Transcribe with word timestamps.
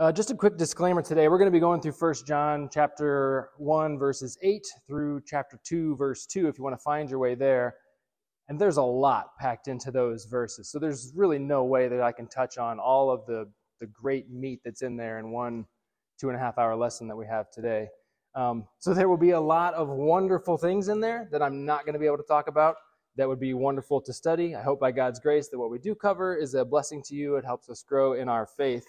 Uh, 0.00 0.10
just 0.10 0.30
a 0.30 0.34
quick 0.34 0.56
disclaimer 0.56 1.02
today. 1.02 1.28
We're 1.28 1.36
going 1.36 1.50
to 1.50 1.52
be 1.52 1.60
going 1.60 1.82
through 1.82 1.92
1 1.92 2.14
John 2.26 2.70
chapter 2.72 3.50
1, 3.58 3.98
verses 3.98 4.38
8 4.40 4.66
through 4.86 5.20
chapter 5.26 5.60
2, 5.62 5.94
verse 5.96 6.24
2, 6.24 6.48
if 6.48 6.56
you 6.56 6.64
want 6.64 6.72
to 6.72 6.82
find 6.82 7.10
your 7.10 7.18
way 7.18 7.34
there. 7.34 7.74
And 8.48 8.58
there's 8.58 8.78
a 8.78 8.82
lot 8.82 9.36
packed 9.38 9.68
into 9.68 9.90
those 9.90 10.24
verses. 10.24 10.70
So 10.70 10.78
there's 10.78 11.12
really 11.14 11.38
no 11.38 11.64
way 11.64 11.86
that 11.86 12.00
I 12.00 12.12
can 12.12 12.28
touch 12.28 12.56
on 12.56 12.78
all 12.78 13.10
of 13.10 13.26
the, 13.26 13.46
the 13.78 13.88
great 13.88 14.30
meat 14.30 14.60
that's 14.64 14.80
in 14.80 14.96
there 14.96 15.18
in 15.18 15.32
one 15.32 15.66
two 16.18 16.30
and 16.30 16.36
a 16.36 16.40
half 16.40 16.56
hour 16.56 16.74
lesson 16.74 17.06
that 17.08 17.16
we 17.16 17.26
have 17.26 17.50
today. 17.50 17.86
Um, 18.34 18.66
so 18.78 18.94
there 18.94 19.06
will 19.06 19.18
be 19.18 19.32
a 19.32 19.40
lot 19.40 19.74
of 19.74 19.90
wonderful 19.90 20.56
things 20.56 20.88
in 20.88 21.00
there 21.00 21.28
that 21.30 21.42
I'm 21.42 21.66
not 21.66 21.84
going 21.84 21.92
to 21.92 22.00
be 22.00 22.06
able 22.06 22.16
to 22.16 22.26
talk 22.26 22.48
about. 22.48 22.76
That 23.16 23.28
would 23.28 23.38
be 23.38 23.52
wonderful 23.52 24.00
to 24.00 24.14
study. 24.14 24.56
I 24.56 24.62
hope 24.62 24.80
by 24.80 24.92
God's 24.92 25.20
grace 25.20 25.48
that 25.48 25.58
what 25.58 25.70
we 25.70 25.78
do 25.78 25.94
cover 25.94 26.34
is 26.34 26.54
a 26.54 26.64
blessing 26.64 27.02
to 27.08 27.14
you. 27.14 27.36
It 27.36 27.44
helps 27.44 27.68
us 27.68 27.84
grow 27.86 28.14
in 28.14 28.30
our 28.30 28.46
faith. 28.46 28.86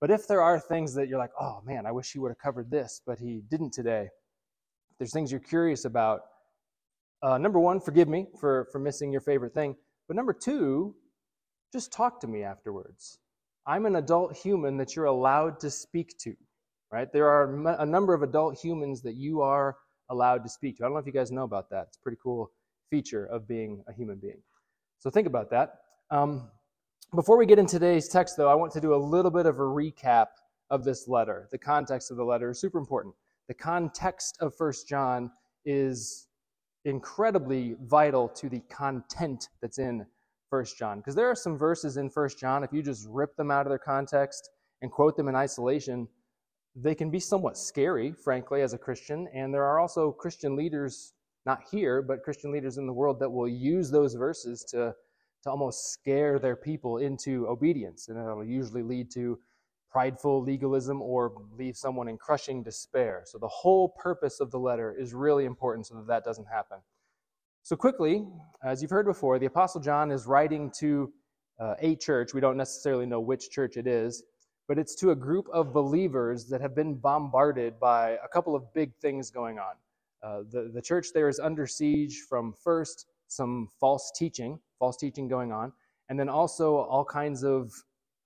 But 0.00 0.10
if 0.10 0.28
there 0.28 0.42
are 0.42 0.60
things 0.60 0.94
that 0.94 1.08
you're 1.08 1.18
like, 1.18 1.32
oh 1.40 1.60
man, 1.64 1.86
I 1.86 1.92
wish 1.92 2.12
he 2.12 2.18
would 2.18 2.30
have 2.30 2.38
covered 2.38 2.70
this, 2.70 3.00
but 3.06 3.18
he 3.18 3.42
didn't 3.50 3.72
today, 3.72 4.02
if 4.90 4.98
there's 4.98 5.12
things 5.12 5.30
you're 5.30 5.40
curious 5.40 5.84
about, 5.84 6.20
uh, 7.22 7.36
number 7.38 7.58
one, 7.58 7.80
forgive 7.80 8.08
me 8.08 8.26
for, 8.40 8.68
for 8.70 8.78
missing 8.78 9.10
your 9.10 9.20
favorite 9.20 9.54
thing. 9.54 9.74
But 10.06 10.16
number 10.16 10.32
two, 10.32 10.94
just 11.72 11.92
talk 11.92 12.20
to 12.20 12.26
me 12.26 12.44
afterwards. 12.44 13.18
I'm 13.66 13.86
an 13.86 13.96
adult 13.96 14.36
human 14.36 14.76
that 14.78 14.94
you're 14.94 15.06
allowed 15.06 15.60
to 15.60 15.70
speak 15.70 16.16
to, 16.20 16.34
right? 16.90 17.12
There 17.12 17.28
are 17.28 17.52
a 17.80 17.84
number 17.84 18.14
of 18.14 18.22
adult 18.22 18.58
humans 18.58 19.02
that 19.02 19.16
you 19.16 19.42
are 19.42 19.76
allowed 20.10 20.42
to 20.44 20.48
speak 20.48 20.78
to. 20.78 20.84
I 20.84 20.86
don't 20.86 20.94
know 20.94 21.00
if 21.00 21.06
you 21.06 21.12
guys 21.12 21.30
know 21.30 21.42
about 21.42 21.68
that. 21.70 21.88
It's 21.88 21.98
a 21.98 22.00
pretty 22.00 22.18
cool 22.22 22.50
feature 22.88 23.26
of 23.26 23.46
being 23.46 23.82
a 23.88 23.92
human 23.92 24.16
being. 24.18 24.40
So 24.98 25.10
think 25.10 25.26
about 25.26 25.50
that. 25.50 25.74
Um, 26.10 26.50
before 27.14 27.38
we 27.38 27.46
get 27.46 27.58
into 27.58 27.78
today's 27.78 28.08
text, 28.08 28.36
though, 28.36 28.50
I 28.50 28.54
want 28.54 28.72
to 28.72 28.80
do 28.80 28.94
a 28.94 28.96
little 28.96 29.30
bit 29.30 29.46
of 29.46 29.58
a 29.58 29.62
recap 29.62 30.26
of 30.70 30.84
this 30.84 31.08
letter. 31.08 31.48
The 31.50 31.58
context 31.58 32.10
of 32.10 32.18
the 32.18 32.24
letter 32.24 32.50
is 32.50 32.60
super 32.60 32.78
important. 32.78 33.14
The 33.48 33.54
context 33.54 34.36
of 34.40 34.54
First 34.54 34.86
John 34.86 35.30
is 35.64 36.28
incredibly 36.84 37.76
vital 37.82 38.28
to 38.28 38.48
the 38.50 38.60
content 38.70 39.48
that's 39.62 39.78
in 39.78 40.06
First 40.50 40.78
John. 40.78 40.98
Because 40.98 41.14
there 41.14 41.30
are 41.30 41.34
some 41.34 41.56
verses 41.56 41.96
in 41.96 42.10
First 42.10 42.38
John, 42.38 42.62
if 42.62 42.72
you 42.72 42.82
just 42.82 43.06
rip 43.08 43.36
them 43.36 43.50
out 43.50 43.66
of 43.66 43.70
their 43.70 43.78
context 43.78 44.50
and 44.82 44.90
quote 44.92 45.16
them 45.16 45.28
in 45.28 45.34
isolation, 45.34 46.08
they 46.76 46.94
can 46.94 47.10
be 47.10 47.20
somewhat 47.20 47.56
scary, 47.56 48.12
frankly, 48.12 48.60
as 48.60 48.74
a 48.74 48.78
Christian. 48.78 49.28
And 49.32 49.52
there 49.52 49.64
are 49.64 49.78
also 49.78 50.12
Christian 50.12 50.56
leaders, 50.56 51.14
not 51.46 51.62
here, 51.70 52.02
but 52.02 52.22
Christian 52.22 52.52
leaders 52.52 52.76
in 52.76 52.86
the 52.86 52.92
world 52.92 53.18
that 53.20 53.30
will 53.30 53.48
use 53.48 53.90
those 53.90 54.14
verses 54.14 54.62
to 54.70 54.94
to 55.42 55.50
almost 55.50 55.92
scare 55.92 56.38
their 56.38 56.56
people 56.56 56.98
into 56.98 57.46
obedience. 57.48 58.08
And 58.08 58.18
it'll 58.18 58.44
usually 58.44 58.82
lead 58.82 59.10
to 59.12 59.38
prideful 59.90 60.42
legalism 60.42 61.00
or 61.00 61.32
leave 61.56 61.76
someone 61.76 62.08
in 62.08 62.18
crushing 62.18 62.62
despair. 62.62 63.22
So 63.24 63.38
the 63.38 63.48
whole 63.48 63.88
purpose 63.90 64.40
of 64.40 64.50
the 64.50 64.58
letter 64.58 64.94
is 64.98 65.14
really 65.14 65.44
important 65.44 65.86
so 65.86 65.94
that 65.94 66.06
that 66.06 66.24
doesn't 66.24 66.46
happen. 66.46 66.78
So, 67.62 67.76
quickly, 67.76 68.26
as 68.64 68.80
you've 68.80 68.90
heard 68.90 69.06
before, 69.06 69.38
the 69.38 69.46
Apostle 69.46 69.80
John 69.80 70.10
is 70.10 70.26
writing 70.26 70.70
to 70.78 71.12
uh, 71.60 71.74
a 71.80 71.96
church. 71.96 72.32
We 72.32 72.40
don't 72.40 72.56
necessarily 72.56 73.04
know 73.04 73.20
which 73.20 73.50
church 73.50 73.76
it 73.76 73.86
is, 73.86 74.22
but 74.68 74.78
it's 74.78 74.94
to 74.96 75.10
a 75.10 75.16
group 75.16 75.46
of 75.52 75.72
believers 75.72 76.46
that 76.48 76.60
have 76.60 76.74
been 76.74 76.94
bombarded 76.94 77.78
by 77.78 78.16
a 78.24 78.28
couple 78.28 78.54
of 78.54 78.72
big 78.72 78.94
things 79.02 79.30
going 79.30 79.58
on. 79.58 79.74
Uh, 80.22 80.44
the, 80.50 80.70
the 80.72 80.80
church 80.80 81.08
there 81.12 81.28
is 81.28 81.38
under 81.38 81.66
siege 81.66 82.22
from 82.28 82.52
first 82.52 83.06
some 83.28 83.68
false 83.78 84.12
teaching, 84.16 84.58
false 84.78 84.96
teaching 84.96 85.28
going 85.28 85.52
on, 85.52 85.72
and 86.08 86.18
then 86.18 86.28
also 86.28 86.76
all 86.76 87.04
kinds 87.04 87.44
of 87.44 87.72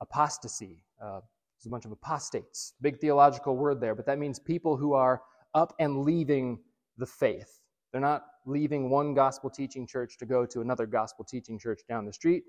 apostasy. 0.00 0.82
Uh, 1.02 1.20
there's 1.58 1.66
a 1.66 1.70
bunch 1.70 1.84
of 1.84 1.92
apostates. 1.92 2.74
Big 2.80 2.98
theological 3.00 3.56
word 3.56 3.80
there, 3.80 3.94
but 3.94 4.06
that 4.06 4.18
means 4.18 4.38
people 4.38 4.76
who 4.76 4.92
are 4.94 5.22
up 5.54 5.74
and 5.78 6.02
leaving 6.02 6.58
the 6.98 7.06
faith. 7.06 7.60
They're 7.92 8.00
not 8.00 8.24
leaving 8.46 8.90
one 8.90 9.14
gospel 9.14 9.50
teaching 9.50 9.86
church 9.86 10.16
to 10.18 10.26
go 10.26 10.46
to 10.46 10.60
another 10.60 10.86
gospel 10.86 11.24
teaching 11.24 11.58
church 11.58 11.80
down 11.88 12.04
the 12.04 12.12
street. 12.12 12.44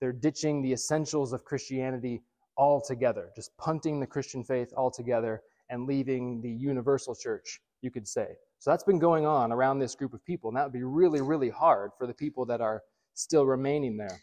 They're 0.00 0.12
ditching 0.12 0.62
the 0.62 0.72
essentials 0.72 1.32
of 1.32 1.44
Christianity 1.44 2.22
altogether, 2.56 3.30
just 3.36 3.56
punting 3.58 4.00
the 4.00 4.06
Christian 4.06 4.42
faith 4.42 4.72
altogether 4.76 5.42
and 5.70 5.86
leaving 5.86 6.40
the 6.40 6.50
universal 6.50 7.14
church, 7.14 7.60
you 7.82 7.90
could 7.90 8.08
say. 8.08 8.28
So 8.58 8.70
that's 8.70 8.84
been 8.84 8.98
going 8.98 9.26
on 9.26 9.52
around 9.52 9.78
this 9.78 9.94
group 9.94 10.14
of 10.14 10.24
people, 10.24 10.48
and 10.48 10.56
that 10.56 10.64
would 10.64 10.72
be 10.72 10.82
really, 10.82 11.20
really 11.20 11.50
hard 11.50 11.90
for 11.98 12.06
the 12.06 12.14
people 12.14 12.46
that 12.46 12.60
are 12.60 12.82
still 13.16 13.46
remaining 13.46 13.96
there. 13.96 14.20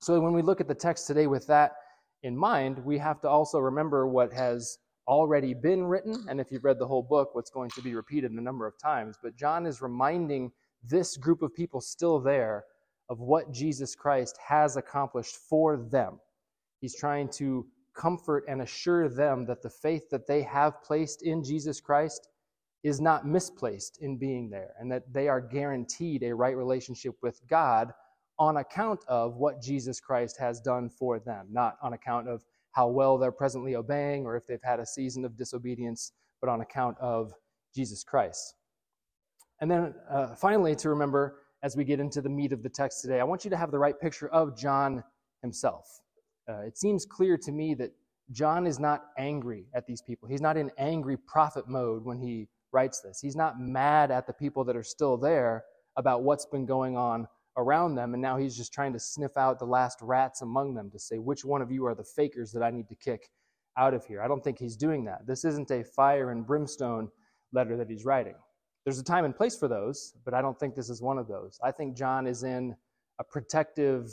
So 0.00 0.20
when 0.20 0.32
we 0.32 0.42
look 0.42 0.60
at 0.60 0.68
the 0.68 0.74
text 0.74 1.06
today 1.06 1.26
with 1.26 1.46
that 1.46 1.72
in 2.22 2.36
mind, 2.36 2.84
we 2.84 2.98
have 2.98 3.20
to 3.22 3.28
also 3.28 3.58
remember 3.58 4.06
what 4.06 4.32
has 4.32 4.78
already 5.06 5.54
been 5.54 5.84
written, 5.84 6.26
and 6.28 6.40
if 6.40 6.52
you've 6.52 6.64
read 6.64 6.78
the 6.78 6.86
whole 6.86 7.02
book, 7.02 7.34
what's 7.34 7.50
going 7.50 7.70
to 7.70 7.82
be 7.82 7.94
repeated 7.94 8.30
a 8.30 8.40
number 8.40 8.66
of 8.66 8.78
times. 8.78 9.16
But 9.22 9.36
John 9.36 9.66
is 9.66 9.80
reminding 9.80 10.52
this 10.84 11.16
group 11.16 11.42
of 11.42 11.54
people 11.54 11.80
still 11.80 12.20
there 12.20 12.64
of 13.08 13.20
what 13.20 13.52
Jesus 13.52 13.94
Christ 13.94 14.36
has 14.46 14.76
accomplished 14.76 15.36
for 15.48 15.76
them. 15.76 16.20
He's 16.80 16.94
trying 16.94 17.30
to 17.30 17.66
comfort 17.94 18.44
and 18.48 18.62
assure 18.62 19.08
them 19.08 19.46
that 19.46 19.62
the 19.62 19.70
faith 19.70 20.10
that 20.10 20.26
they 20.26 20.42
have 20.42 20.82
placed 20.82 21.22
in 21.22 21.42
Jesus 21.42 21.80
Christ 21.80 22.28
is 22.84 23.00
not 23.00 23.26
misplaced 23.26 23.98
in 24.00 24.18
being 24.18 24.50
there 24.50 24.74
and 24.78 24.92
that 24.92 25.12
they 25.12 25.26
are 25.26 25.40
guaranteed 25.40 26.22
a 26.22 26.34
right 26.34 26.56
relationship 26.56 27.14
with 27.22 27.40
God 27.48 27.92
on 28.38 28.58
account 28.58 29.00
of 29.08 29.36
what 29.36 29.60
Jesus 29.60 30.00
Christ 30.00 30.38
has 30.38 30.60
done 30.60 30.88
for 30.88 31.18
them, 31.18 31.46
not 31.50 31.76
on 31.82 31.92
account 31.92 32.28
of 32.28 32.44
how 32.72 32.88
well 32.88 33.18
they're 33.18 33.32
presently 33.32 33.74
obeying 33.74 34.24
or 34.24 34.36
if 34.36 34.46
they've 34.46 34.62
had 34.62 34.80
a 34.80 34.86
season 34.86 35.24
of 35.24 35.36
disobedience, 35.36 36.12
but 36.40 36.48
on 36.48 36.60
account 36.60 36.96
of 37.00 37.32
Jesus 37.74 38.04
Christ. 38.04 38.54
And 39.60 39.70
then 39.70 39.94
uh, 40.08 40.34
finally, 40.34 40.76
to 40.76 40.88
remember 40.88 41.40
as 41.62 41.76
we 41.76 41.84
get 41.84 41.98
into 41.98 42.20
the 42.20 42.28
meat 42.28 42.52
of 42.52 42.62
the 42.62 42.68
text 42.68 43.02
today, 43.02 43.18
I 43.18 43.24
want 43.24 43.44
you 43.44 43.50
to 43.50 43.56
have 43.56 43.72
the 43.72 43.78
right 43.78 43.98
picture 43.98 44.28
of 44.28 44.56
John 44.56 45.02
himself. 45.42 46.00
Uh, 46.48 46.60
it 46.60 46.78
seems 46.78 47.04
clear 47.04 47.36
to 47.38 47.50
me 47.50 47.74
that 47.74 47.92
John 48.30 48.66
is 48.66 48.78
not 48.78 49.06
angry 49.16 49.66
at 49.74 49.86
these 49.86 50.02
people. 50.02 50.28
He's 50.28 50.40
not 50.40 50.56
in 50.56 50.70
angry 50.78 51.16
prophet 51.16 51.66
mode 51.66 52.04
when 52.04 52.18
he 52.18 52.48
writes 52.72 53.00
this. 53.00 53.20
He's 53.20 53.36
not 53.36 53.60
mad 53.60 54.10
at 54.10 54.26
the 54.26 54.32
people 54.32 54.64
that 54.64 54.76
are 54.76 54.84
still 54.84 55.16
there 55.16 55.64
about 55.96 56.22
what's 56.22 56.46
been 56.46 56.66
going 56.66 56.96
on 56.96 57.26
around 57.58 57.94
them, 57.94 58.14
and 58.14 58.22
now 58.22 58.38
he's 58.38 58.56
just 58.56 58.72
trying 58.72 58.94
to 58.94 58.98
sniff 58.98 59.36
out 59.36 59.58
the 59.58 59.66
last 59.66 59.98
rats 60.00 60.40
among 60.40 60.74
them 60.74 60.90
to 60.90 60.98
say, 60.98 61.18
which 61.18 61.44
one 61.44 61.60
of 61.60 61.70
you 61.70 61.84
are 61.84 61.94
the 61.94 62.04
fakers 62.04 62.50
that 62.52 62.62
I 62.62 62.70
need 62.70 62.88
to 62.88 62.94
kick 62.94 63.28
out 63.76 63.92
of 63.92 64.06
here? 64.06 64.22
I 64.22 64.28
don't 64.28 64.42
think 64.42 64.58
he's 64.58 64.76
doing 64.76 65.04
that. 65.04 65.26
This 65.26 65.44
isn't 65.44 65.70
a 65.70 65.84
fire 65.84 66.30
and 66.30 66.46
brimstone 66.46 67.10
letter 67.52 67.76
that 67.76 67.90
he's 67.90 68.04
writing. 68.04 68.36
There's 68.84 68.98
a 68.98 69.04
time 69.04 69.26
and 69.26 69.36
place 69.36 69.58
for 69.58 69.68
those, 69.68 70.14
but 70.24 70.32
I 70.32 70.40
don't 70.40 70.58
think 70.58 70.74
this 70.74 70.88
is 70.88 71.02
one 71.02 71.18
of 71.18 71.28
those. 71.28 71.58
I 71.62 71.72
think 71.72 71.96
John 71.96 72.26
is 72.26 72.44
in 72.44 72.74
a 73.18 73.24
protective, 73.24 74.10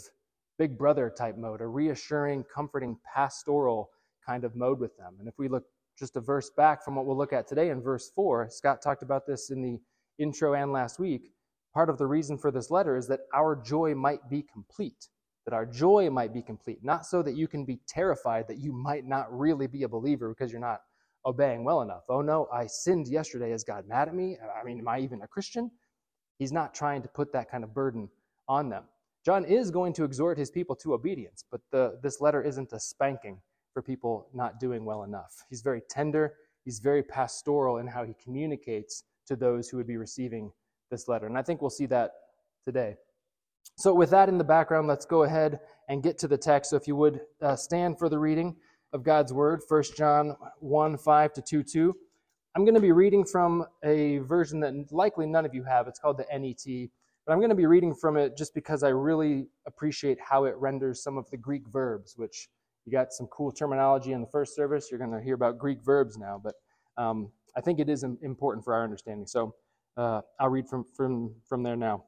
big 0.57 0.77
brother 0.77 1.13
type 1.15 1.37
mode, 1.37 1.61
a 1.61 1.67
reassuring, 1.67 2.43
comforting, 2.53 2.97
pastoral 3.05 3.91
kind 4.25 4.43
of 4.43 4.55
mode 4.55 4.79
with 4.79 4.97
them. 4.97 5.15
And 5.19 5.27
if 5.27 5.37
we 5.37 5.47
look 5.47 5.63
just 5.97 6.17
a 6.17 6.21
verse 6.21 6.49
back 6.49 6.83
from 6.83 6.95
what 6.95 7.05
we'll 7.05 7.17
look 7.17 7.33
at 7.33 7.47
today 7.47 7.69
in 7.69 7.81
verse 7.81 8.11
4. 8.13 8.49
Scott 8.49 8.81
talked 8.81 9.03
about 9.03 9.25
this 9.25 9.49
in 9.49 9.61
the 9.61 9.79
intro 10.17 10.53
and 10.53 10.71
last 10.71 10.99
week. 10.99 11.31
Part 11.75 11.89
of 11.89 11.97
the 11.97 12.07
reason 12.07 12.37
for 12.37 12.51
this 12.51 12.71
letter 12.71 12.95
is 12.95 13.05
that 13.07 13.27
our 13.33 13.53
joy 13.53 13.93
might 13.93 14.29
be 14.29 14.41
complete, 14.41 15.09
that 15.45 15.53
our 15.53 15.65
joy 15.65 16.09
might 16.09 16.33
be 16.33 16.41
complete, 16.41 16.79
not 16.81 17.05
so 17.05 17.21
that 17.21 17.35
you 17.35 17.49
can 17.49 17.65
be 17.65 17.81
terrified 17.85 18.47
that 18.47 18.59
you 18.59 18.71
might 18.71 19.05
not 19.05 19.27
really 19.37 19.67
be 19.67 19.83
a 19.83 19.89
believer 19.89 20.29
because 20.29 20.53
you're 20.53 20.61
not 20.61 20.79
obeying 21.25 21.65
well 21.65 21.81
enough. 21.81 22.05
Oh 22.07 22.21
no, 22.21 22.47
I 22.53 22.65
sinned 22.67 23.09
yesterday. 23.09 23.51
Is 23.51 23.65
God 23.65 23.89
mad 23.89 24.07
at 24.07 24.15
me? 24.15 24.37
I 24.57 24.63
mean, 24.63 24.79
am 24.79 24.87
I 24.87 24.99
even 24.99 25.21
a 25.21 25.27
Christian? 25.27 25.69
He's 26.39 26.53
not 26.53 26.73
trying 26.73 27.01
to 27.01 27.09
put 27.09 27.33
that 27.33 27.51
kind 27.51 27.65
of 27.65 27.73
burden 27.73 28.07
on 28.47 28.69
them. 28.69 28.85
John 29.25 29.43
is 29.43 29.69
going 29.69 29.91
to 29.93 30.05
exhort 30.05 30.37
his 30.37 30.49
people 30.49 30.77
to 30.77 30.93
obedience, 30.93 31.43
but 31.51 31.59
the, 31.71 31.99
this 32.01 32.21
letter 32.21 32.41
isn't 32.41 32.71
a 32.71 32.79
spanking 32.79 33.41
for 33.73 33.81
people 33.81 34.29
not 34.33 34.61
doing 34.61 34.85
well 34.85 35.03
enough. 35.03 35.43
He's 35.49 35.61
very 35.61 35.81
tender, 35.89 36.35
he's 36.63 36.79
very 36.79 37.03
pastoral 37.03 37.79
in 37.79 37.87
how 37.87 38.05
he 38.05 38.15
communicates 38.23 39.03
to 39.27 39.35
those 39.35 39.67
who 39.67 39.75
would 39.75 39.87
be 39.87 39.97
receiving 39.97 40.53
this 40.89 41.07
letter. 41.07 41.25
And 41.25 41.37
I 41.37 41.41
think 41.41 41.61
we'll 41.61 41.69
see 41.69 41.85
that 41.87 42.11
today. 42.65 42.95
So, 43.77 43.93
with 43.93 44.09
that 44.11 44.29
in 44.29 44.37
the 44.37 44.43
background, 44.43 44.87
let's 44.87 45.05
go 45.05 45.23
ahead 45.23 45.59
and 45.89 46.01
get 46.01 46.17
to 46.19 46.27
the 46.27 46.37
text. 46.37 46.71
So, 46.71 46.77
if 46.77 46.87
you 46.87 46.95
would 46.95 47.21
uh, 47.41 47.55
stand 47.55 47.99
for 47.99 48.09
the 48.09 48.19
reading 48.19 48.55
of 48.93 49.03
God's 49.03 49.33
word, 49.33 49.61
1 49.67 49.83
John 49.97 50.35
1 50.59 50.97
5 50.97 51.33
to 51.33 51.41
2 51.41 51.63
2. 51.63 51.95
I'm 52.55 52.63
going 52.63 52.75
to 52.75 52.81
be 52.81 52.93
reading 52.93 53.25
from 53.25 53.65
a 53.83 54.19
version 54.19 54.61
that 54.61 54.73
likely 54.91 55.25
none 55.25 55.45
of 55.45 55.53
you 55.53 55.63
have. 55.65 55.87
It's 55.89 55.99
called 55.99 56.17
the 56.17 56.25
NET. 56.31 56.89
But 57.25 57.33
I'm 57.33 57.39
going 57.39 57.49
to 57.49 57.55
be 57.55 57.65
reading 57.65 57.93
from 57.93 58.17
it 58.17 58.37
just 58.37 58.53
because 58.53 58.83
I 58.83 58.89
really 58.89 59.47
appreciate 59.67 60.19
how 60.21 60.45
it 60.45 60.55
renders 60.57 61.03
some 61.03 61.17
of 61.17 61.29
the 61.31 61.37
Greek 61.37 61.63
verbs, 61.67 62.13
which 62.17 62.47
you 62.85 62.91
got 62.91 63.11
some 63.11 63.27
cool 63.27 63.51
terminology 63.51 64.13
in 64.13 64.21
the 64.21 64.27
first 64.27 64.55
service. 64.55 64.89
You're 64.89 64.99
going 64.99 65.11
to 65.11 65.21
hear 65.21 65.33
about 65.33 65.57
Greek 65.57 65.79
verbs 65.83 66.17
now, 66.17 66.39
but 66.41 66.53
um, 66.97 67.31
I 67.57 67.61
think 67.61 67.79
it 67.79 67.89
is 67.89 68.03
important 68.03 68.63
for 68.63 68.73
our 68.73 68.83
understanding. 68.83 69.25
So 69.25 69.55
uh, 69.97 70.21
I'll 70.39 70.49
read 70.49 70.67
from, 70.67 70.85
from, 70.95 71.35
from 71.47 71.63
there 71.63 71.75
now. 71.75 72.05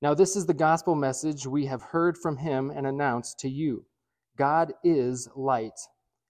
Now, 0.00 0.14
this 0.14 0.36
is 0.36 0.46
the 0.46 0.54
gospel 0.54 0.94
message 0.94 1.46
we 1.46 1.66
have 1.66 1.82
heard 1.82 2.16
from 2.16 2.36
him 2.36 2.70
and 2.70 2.86
announced 2.86 3.38
to 3.40 3.48
you 3.48 3.84
God 4.36 4.72
is 4.84 5.28
light, 5.34 5.78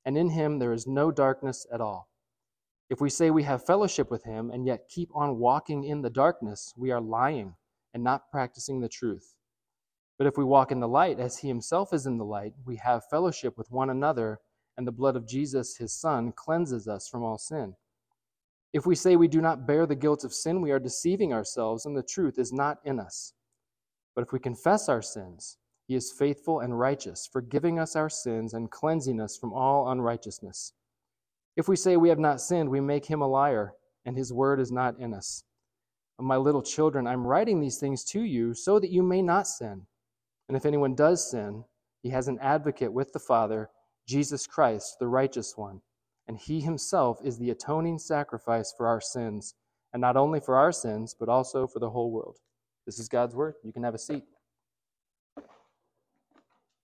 and 0.06 0.16
in 0.16 0.30
him 0.30 0.58
there 0.58 0.72
is 0.72 0.86
no 0.86 1.10
darkness 1.10 1.66
at 1.72 1.80
all. 1.80 2.08
If 2.88 3.02
we 3.02 3.10
say 3.10 3.30
we 3.30 3.42
have 3.42 3.66
fellowship 3.66 4.10
with 4.10 4.24
him 4.24 4.50
and 4.50 4.66
yet 4.66 4.88
keep 4.88 5.10
on 5.14 5.38
walking 5.38 5.84
in 5.84 6.00
the 6.00 6.08
darkness, 6.08 6.72
we 6.76 6.90
are 6.90 7.00
lying 7.00 7.54
and 7.92 8.02
not 8.02 8.30
practicing 8.30 8.80
the 8.80 8.88
truth. 8.88 9.34
But 10.16 10.26
if 10.26 10.38
we 10.38 10.44
walk 10.44 10.72
in 10.72 10.80
the 10.80 10.88
light 10.88 11.20
as 11.20 11.38
he 11.38 11.48
himself 11.48 11.92
is 11.92 12.06
in 12.06 12.16
the 12.16 12.24
light, 12.24 12.54
we 12.64 12.76
have 12.76 13.08
fellowship 13.10 13.58
with 13.58 13.70
one 13.70 13.90
another, 13.90 14.40
and 14.76 14.86
the 14.86 14.92
blood 14.92 15.16
of 15.16 15.28
Jesus, 15.28 15.76
his 15.76 15.92
Son, 15.92 16.32
cleanses 16.32 16.88
us 16.88 17.06
from 17.06 17.22
all 17.22 17.36
sin. 17.38 17.74
If 18.72 18.86
we 18.86 18.94
say 18.94 19.16
we 19.16 19.28
do 19.28 19.40
not 19.40 19.66
bear 19.66 19.86
the 19.86 19.94
guilt 19.94 20.24
of 20.24 20.34
sin, 20.34 20.60
we 20.60 20.70
are 20.70 20.78
deceiving 20.78 21.32
ourselves, 21.32 21.86
and 21.86 21.96
the 21.96 22.02
truth 22.02 22.38
is 22.38 22.52
not 22.52 22.78
in 22.84 23.00
us. 23.00 23.32
But 24.14 24.22
if 24.22 24.32
we 24.32 24.38
confess 24.38 24.88
our 24.88 25.00
sins, 25.00 25.56
he 25.86 25.94
is 25.94 26.12
faithful 26.12 26.60
and 26.60 26.78
righteous, 26.78 27.26
forgiving 27.32 27.78
us 27.78 27.96
our 27.96 28.10
sins 28.10 28.52
and 28.52 28.70
cleansing 28.70 29.20
us 29.20 29.38
from 29.38 29.54
all 29.54 29.90
unrighteousness. 29.90 30.74
If 31.56 31.66
we 31.66 31.76
say 31.76 31.96
we 31.96 32.10
have 32.10 32.18
not 32.18 32.42
sinned, 32.42 32.68
we 32.68 32.80
make 32.80 33.06
him 33.06 33.22
a 33.22 33.26
liar, 33.26 33.72
and 34.04 34.16
his 34.16 34.32
word 34.32 34.60
is 34.60 34.70
not 34.70 34.98
in 34.98 35.14
us. 35.14 35.42
My 36.20 36.36
little 36.36 36.62
children, 36.62 37.06
I'm 37.06 37.26
writing 37.26 37.60
these 37.60 37.78
things 37.78 38.04
to 38.06 38.20
you 38.20 38.52
so 38.52 38.78
that 38.80 38.90
you 38.90 39.02
may 39.02 39.22
not 39.22 39.46
sin. 39.46 39.86
And 40.48 40.56
if 40.56 40.66
anyone 40.66 40.94
does 40.94 41.30
sin, 41.30 41.64
he 42.02 42.10
has 42.10 42.28
an 42.28 42.38
advocate 42.40 42.92
with 42.92 43.12
the 43.12 43.18
Father, 43.18 43.70
Jesus 44.06 44.46
Christ, 44.46 44.96
the 44.98 45.08
righteous 45.08 45.56
one. 45.56 45.80
And 46.28 46.38
he 46.38 46.60
himself 46.60 47.18
is 47.24 47.38
the 47.38 47.50
atoning 47.50 47.98
sacrifice 47.98 48.72
for 48.76 48.86
our 48.86 49.00
sins, 49.00 49.54
and 49.94 50.00
not 50.00 50.16
only 50.16 50.40
for 50.40 50.56
our 50.56 50.72
sins, 50.72 51.16
but 51.18 51.28
also 51.28 51.66
for 51.66 51.78
the 51.78 51.88
whole 51.88 52.10
world. 52.10 52.36
This 52.84 52.98
is 52.98 53.08
God's 53.08 53.34
word. 53.34 53.54
You 53.64 53.72
can 53.72 53.82
have 53.82 53.94
a 53.94 53.98
seat. 53.98 54.24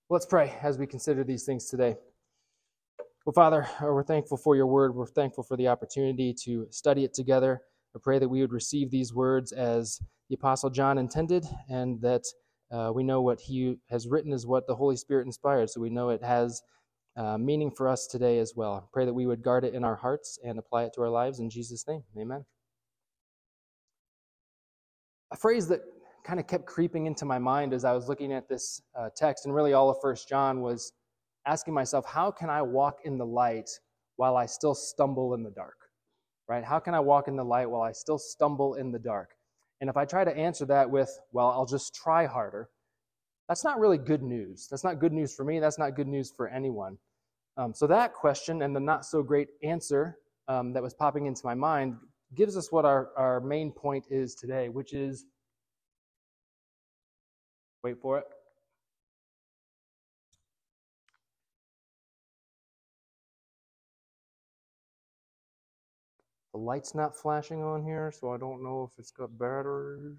Let's 0.08 0.26
pray 0.26 0.55
as 0.62 0.79
we 0.79 0.87
consider 0.87 1.25
these 1.25 1.44
things 1.44 1.69
today. 1.69 1.96
Well, 3.26 3.35
Father, 3.35 3.67
uh, 3.81 3.87
we're 3.87 4.02
thankful 4.02 4.37
for 4.37 4.56
your 4.56 4.67
word. 4.67 4.94
We're 4.94 5.06
thankful 5.06 5.44
for 5.44 5.56
the 5.56 5.69
opportunity 5.69 6.35
to 6.44 6.67
study 6.70 7.05
it 7.05 7.14
together. 7.14 7.62
I 7.97 7.99
pray 8.02 8.19
that 8.19 8.29
we 8.29 8.40
would 8.40 8.52
receive 8.52 8.90
these 8.90 9.14
words 9.14 9.52
as 9.52 10.00
the 10.29 10.35
Apostle 10.35 10.70
John 10.70 10.99
intended, 10.99 11.47
and 11.69 12.00
that 12.00 12.23
uh, 12.70 12.93
we 12.94 13.02
know 13.02 13.23
what 13.23 13.40
he 13.40 13.76
has 13.90 14.08
written 14.08 14.32
is 14.32 14.47
what 14.47 14.67
the 14.67 14.75
Holy 14.75 14.97
Spirit 14.97 15.26
inspired, 15.26 15.70
so 15.70 15.81
we 15.81 15.90
know 15.90 16.11
it 16.11 16.23
has 16.23 16.62
uh, 17.16 17.38
meaning 17.38 17.70
for 17.70 17.88
us 17.88 18.06
today 18.06 18.38
as 18.38 18.55
well. 18.56 18.88
Pray 18.93 19.05
that 19.05 19.14
we 19.14 19.26
would 19.26 19.43
guard 19.43 19.64
it 19.64 19.75
in 19.75 19.84
our 19.84 19.96
hearts 19.96 20.38
and 20.44 20.58
apply 20.58 20.84
it 20.84 20.93
to 20.94 21.02
our 21.02 21.11
lives 21.11 21.38
in 21.40 21.50
Jesus' 21.50 21.87
name. 21.87 22.02
Amen. 22.19 22.44
A 25.32 25.37
phrase 25.37 25.69
that 25.69 25.81
kind 26.25 26.40
of 26.40 26.46
kept 26.46 26.66
creeping 26.66 27.06
into 27.06 27.25
my 27.25 27.38
mind 27.38 27.72
as 27.75 27.84
I 27.84 27.93
was 27.93 28.08
looking 28.08 28.32
at 28.32 28.49
this 28.49 28.81
uh, 28.99 29.11
text, 29.16 29.46
and 29.46 29.55
really 29.55 29.72
all 29.72 29.90
of 29.90 29.96
First 30.00 30.28
John 30.28 30.61
was 30.61 30.93
asking 31.46 31.75
myself, 31.75 32.06
how 32.06 32.31
can 32.31 32.49
I 32.49 32.62
walk 32.62 33.00
in 33.05 33.19
the 33.19 33.26
light 33.26 33.69
while 34.16 34.37
I 34.37 34.46
still 34.46 34.75
stumble 34.75 35.34
in 35.34 35.43
the 35.43 35.50
dark? 35.50 35.76
Right? 36.49 36.64
How 36.64 36.78
can 36.78 36.94
I 36.94 37.00
walk 37.00 37.28
in 37.28 37.37
the 37.37 37.44
light 37.44 37.70
while 37.70 37.82
I 37.82 37.93
still 37.93 38.19
stumble 38.19 38.75
in 38.75 38.93
the 38.93 38.99
dark? 38.99 39.31
And 39.81 39.90
if 39.90 39.96
I 39.96 40.05
try 40.05 40.25
to 40.25 40.37
answer 40.37 40.64
that 40.66 40.90
with, 40.90 41.11
well, 41.32 41.49
I'll 41.49 41.66
just 41.66 41.94
try 41.94 42.26
harder, 42.26 42.69
that's 43.49 43.64
not 43.64 43.79
really 43.79 43.99
good 43.99 44.23
news. 44.23 44.69
That's 44.70 44.85
not 44.85 44.99
good 45.00 45.12
news 45.12 45.35
for 45.35 45.44
me. 45.44 45.61
That's 45.61 45.79
not 45.79 45.96
good 45.96 46.08
news 46.08 46.32
for 46.37 46.49
anyone. 46.49 46.99
Um, 47.56 47.75
so 47.75 47.87
that 47.87 48.14
question 48.14 48.62
and 48.62 48.75
the 48.75 48.81
not 48.81 49.05
so 49.05 49.23
great 49.23 49.49
answer 49.62 50.19
um, 50.49 50.73
that 50.73 50.82
was 50.82 50.94
popping 50.94 51.26
into 51.26 51.43
my 51.44 51.55
mind 51.55 51.96
gives 52.35 52.56
us 52.56 52.73
what 52.73 52.85
our, 52.85 53.11
our 53.17 53.41
main 53.41 53.70
point 53.70 54.05
is 54.11 54.35
today, 54.35 54.69
which 54.69 54.93
is 54.93 55.26
Wait 57.85 58.00
for 58.00 58.17
it. 58.17 58.25
The 66.55 66.58
light's 66.61 66.94
not 66.94 67.14
flashing 67.14 67.62
on 67.62 67.85
here, 67.85 68.11
so 68.11 68.32
I 68.32 68.38
don't 68.38 68.62
know 68.62 68.88
if 68.90 68.99
it's 68.99 69.11
got 69.11 69.37
batteries. 69.38 70.17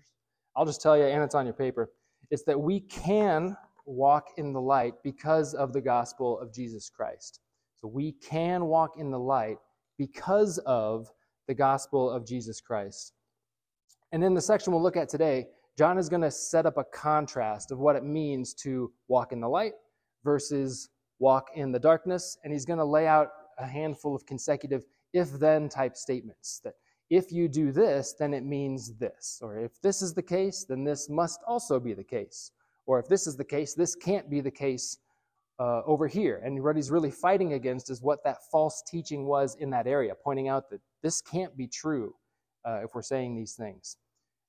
I'll 0.55 0.65
just 0.65 0.79
tell 0.79 0.95
you, 0.95 1.05
and 1.05 1.23
it's 1.23 1.33
on 1.33 1.45
your 1.47 1.55
paper. 1.55 1.89
It's 2.31 2.43
that 2.43 2.59
we 2.59 2.81
can 2.81 3.55
walk 3.85 4.29
in 4.37 4.53
the 4.53 4.61
light 4.61 4.93
because 5.03 5.53
of 5.53 5.73
the 5.73 5.81
gospel 5.81 6.39
of 6.39 6.53
Jesus 6.53 6.89
Christ. 6.89 7.39
So 7.81 7.87
we 7.87 8.13
can 8.13 8.65
walk 8.65 8.97
in 8.97 9.11
the 9.11 9.19
light 9.19 9.57
because 9.97 10.57
of 10.59 11.11
the 11.47 11.53
gospel 11.53 12.09
of 12.09 12.25
Jesus 12.25 12.59
Christ. 12.61 13.13
And 14.11 14.23
in 14.23 14.33
the 14.33 14.41
section 14.41 14.73
we'll 14.73 14.81
look 14.81 14.97
at 14.97 15.09
today, 15.09 15.47
John 15.77 15.97
is 15.97 16.09
going 16.09 16.21
to 16.21 16.31
set 16.31 16.65
up 16.65 16.77
a 16.77 16.83
contrast 16.85 17.71
of 17.71 17.79
what 17.79 17.95
it 17.95 18.03
means 18.03 18.53
to 18.55 18.91
walk 19.07 19.33
in 19.33 19.41
the 19.41 19.49
light 19.49 19.73
versus 20.23 20.89
walk 21.19 21.49
in 21.55 21.71
the 21.71 21.79
darkness. 21.79 22.37
And 22.43 22.51
he's 22.51 22.65
going 22.65 22.79
to 22.79 22.85
lay 22.85 23.07
out 23.07 23.29
a 23.57 23.67
handful 23.67 24.15
of 24.15 24.25
consecutive 24.25 24.85
if 25.13 25.31
then 25.33 25.69
type 25.69 25.95
statements 25.95 26.61
that 26.63 26.73
if 27.09 27.31
you 27.31 27.47
do 27.47 27.71
this, 27.71 28.15
then 28.17 28.33
it 28.33 28.43
means 28.43 28.93
this. 28.95 29.39
Or 29.41 29.59
if 29.59 29.79
this 29.81 30.01
is 30.01 30.13
the 30.13 30.23
case, 30.23 30.65
then 30.67 30.83
this 30.83 31.09
must 31.09 31.41
also 31.47 31.79
be 31.79 31.93
the 31.93 32.03
case. 32.03 32.51
Or 32.85 32.99
if 32.99 33.07
this 33.07 33.27
is 33.27 33.35
the 33.35 33.43
case, 33.43 33.73
this 33.73 33.95
can't 33.95 34.29
be 34.29 34.41
the 34.41 34.51
case 34.51 34.97
uh, 35.59 35.81
over 35.85 36.07
here. 36.07 36.41
And 36.43 36.61
what 36.63 36.75
he's 36.75 36.91
really 36.91 37.11
fighting 37.11 37.53
against 37.53 37.89
is 37.89 38.01
what 38.01 38.23
that 38.23 38.37
false 38.51 38.83
teaching 38.87 39.25
was 39.25 39.55
in 39.59 39.69
that 39.71 39.87
area, 39.87 40.13
pointing 40.23 40.49
out 40.49 40.69
that 40.69 40.81
this 41.01 41.21
can't 41.21 41.55
be 41.55 41.67
true 41.67 42.13
uh, 42.67 42.81
if 42.83 42.93
we're 42.93 43.01
saying 43.01 43.35
these 43.35 43.53
things. 43.53 43.97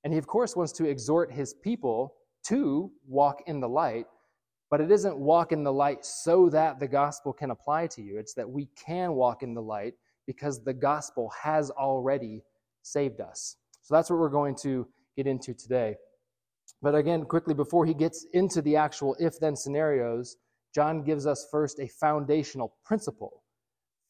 And 0.04 0.12
he, 0.12 0.18
of 0.18 0.26
course, 0.26 0.56
wants 0.56 0.72
to 0.72 0.86
exhort 0.86 1.32
his 1.32 1.54
people 1.54 2.14
to 2.44 2.90
walk 3.06 3.42
in 3.46 3.60
the 3.60 3.68
light, 3.68 4.06
but 4.70 4.80
it 4.80 4.90
isn't 4.90 5.16
walk 5.16 5.52
in 5.52 5.62
the 5.62 5.72
light 5.72 6.04
so 6.04 6.48
that 6.50 6.80
the 6.80 6.88
gospel 6.88 7.32
can 7.32 7.50
apply 7.50 7.88
to 7.88 8.02
you. 8.02 8.18
It's 8.18 8.34
that 8.34 8.48
we 8.48 8.68
can 8.76 9.12
walk 9.12 9.42
in 9.42 9.54
the 9.54 9.62
light 9.62 9.94
because 10.26 10.64
the 10.64 10.74
gospel 10.74 11.32
has 11.42 11.70
already 11.70 12.42
saved 12.82 13.20
us. 13.20 13.56
So 13.82 13.94
that's 13.94 14.10
what 14.10 14.18
we're 14.18 14.28
going 14.28 14.56
to 14.62 14.86
get 15.16 15.26
into 15.26 15.54
today. 15.54 15.96
But 16.82 16.94
again, 16.94 17.24
quickly, 17.24 17.54
before 17.54 17.86
he 17.86 17.94
gets 17.94 18.26
into 18.32 18.60
the 18.60 18.76
actual 18.76 19.16
if 19.18 19.38
then 19.38 19.56
scenarios, 19.56 20.36
John 20.74 21.02
gives 21.02 21.26
us 21.26 21.46
first 21.50 21.78
a 21.80 21.88
foundational 21.88 22.74
principle 22.84 23.42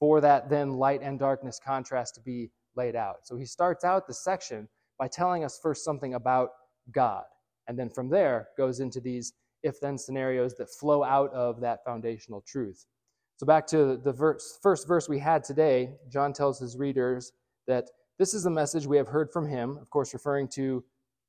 for 0.01 0.21
that 0.21 0.51
then 0.51 0.73
light 0.73 1.01
and 1.03 1.19
darkness 1.19 1.61
contrast 1.65 2.15
to 2.17 2.21
be 2.21 2.51
laid 2.75 2.97
out. 2.97 3.19
So 3.25 3.37
he 3.37 3.47
starts 3.47 3.85
out 3.85 4.07
the 4.07 4.15
section 4.15 4.69
by 4.99 5.09
telling 5.09 5.45
us 5.45 5.59
first 5.63 5.85
something 5.85 6.15
about 6.15 6.51
God. 6.91 7.25
And 7.69 7.79
then 7.79 7.91
from 7.91 8.09
there 8.11 8.49
goes 8.57 8.81
into 8.81 9.01
these 9.01 9.33
if 9.63 9.81
then 9.81 9.99
scenarios 9.99 10.55
that 10.57 10.69
flow 10.71 11.03
out 11.03 11.33
of 11.33 11.61
that 11.61 11.85
foundational 11.85 12.43
truth. 12.47 12.85
So, 13.39 13.47
back 13.47 13.67
to 13.69 13.99
the 13.99 14.13
verse, 14.13 14.59
first 14.63 14.89
verse 14.89 15.09
we 15.09 15.19
had 15.19 15.45
today, 15.45 15.97
John 16.11 16.33
tells 16.33 16.59
his 16.59 16.77
readers 16.79 17.33
that 17.67 17.91
this 18.19 18.33
is 18.33 18.45
the 18.45 18.51
message 18.51 18.87
we 18.87 18.97
have 18.97 19.09
heard 19.09 19.31
from 19.31 19.47
him, 19.47 19.77
of 19.81 19.91
course, 19.91 20.15
referring 20.15 20.49
to 20.55 20.83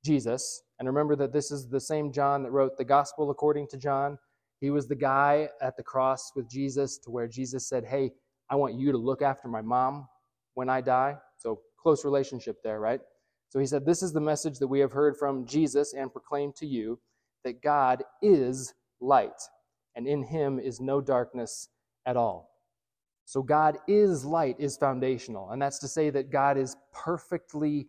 Jesus. 0.06 0.62
And 0.80 0.88
remember 0.88 1.18
that 1.18 1.34
this 1.34 1.52
is 1.52 1.68
the 1.68 1.82
same 1.82 2.14
John 2.14 2.44
that 2.44 2.52
wrote 2.52 2.78
the 2.78 2.86
gospel 2.86 3.30
according 3.30 3.68
to 3.70 3.78
John. 3.78 4.18
He 4.62 4.70
was 4.70 4.88
the 4.88 4.96
guy 4.96 5.50
at 5.62 5.76
the 5.76 5.84
cross 5.84 6.32
with 6.34 6.50
Jesus 6.50 6.98
to 7.00 7.12
where 7.12 7.28
Jesus 7.28 7.68
said, 7.68 7.84
Hey, 7.84 8.12
I 8.50 8.56
want 8.56 8.76
you 8.76 8.94
to 8.94 8.98
look 8.98 9.22
after 9.22 9.50
my 9.50 9.62
mom 9.62 10.08
when 10.54 10.70
I 10.70 10.80
die. 10.80 11.18
So, 11.38 11.60
close 11.78 12.06
relationship 12.06 12.58
there, 12.64 12.80
right? 12.80 13.02
So 13.50 13.60
he 13.60 13.66
said, 13.66 13.86
This 13.86 14.02
is 14.02 14.14
the 14.14 14.22
message 14.22 14.60
that 14.60 14.68
we 14.68 14.80
have 14.80 14.94
heard 14.94 15.18
from 15.18 15.46
Jesus 15.46 15.94
and 15.94 16.12
proclaimed 16.12 16.56
to 16.58 16.66
you 16.66 17.00
that 17.44 17.62
God 17.62 18.04
is 18.22 18.74
light, 19.02 19.42
and 19.96 20.08
in 20.08 20.24
him 20.24 20.58
is 20.58 20.80
no 20.80 21.02
darkness 21.02 21.68
at 22.08 22.18
all. 22.18 22.50
So 23.26 23.44
God 23.44 23.78
is 23.88 24.26
light 24.26 24.56
is 24.58 24.78
foundational, 24.78 25.52
and 25.52 25.62
that's 25.62 25.80
to 25.80 25.88
say 25.88 26.10
that 26.10 26.32
God 26.32 26.58
is 26.58 26.76
perfectly 26.94 27.88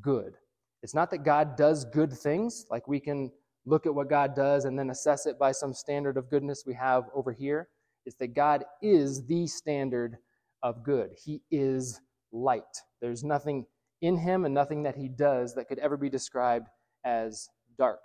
good. 0.00 0.34
It's 0.82 0.94
not 0.94 1.10
that 1.10 1.24
God 1.24 1.56
does 1.56 1.84
good 1.84 2.12
things, 2.12 2.64
like 2.70 2.88
we 2.88 2.98
can 2.98 3.30
look 3.66 3.84
at 3.86 3.94
what 3.94 4.08
God 4.08 4.34
does 4.34 4.64
and 4.64 4.78
then 4.78 4.90
assess 4.90 5.26
it 5.26 5.38
by 5.38 5.52
some 5.52 5.74
standard 5.74 6.16
of 6.16 6.30
goodness 6.30 6.64
we 6.66 6.74
have 6.74 7.04
over 7.14 7.32
here. 7.32 7.68
It's 8.06 8.16
that 8.16 8.34
God 8.34 8.64
is 8.80 9.26
the 9.26 9.46
standard 9.46 10.16
of 10.62 10.82
good. 10.82 11.10
He 11.22 11.42
is 11.50 12.00
light. 12.32 12.62
There's 13.02 13.22
nothing 13.22 13.66
in 14.00 14.16
him 14.16 14.44
and 14.46 14.54
nothing 14.54 14.82
that 14.84 14.96
he 14.96 15.08
does 15.08 15.54
that 15.54 15.68
could 15.68 15.78
ever 15.80 15.96
be 15.98 16.08
described 16.08 16.68
as 17.04 17.48
dark. 17.76 18.00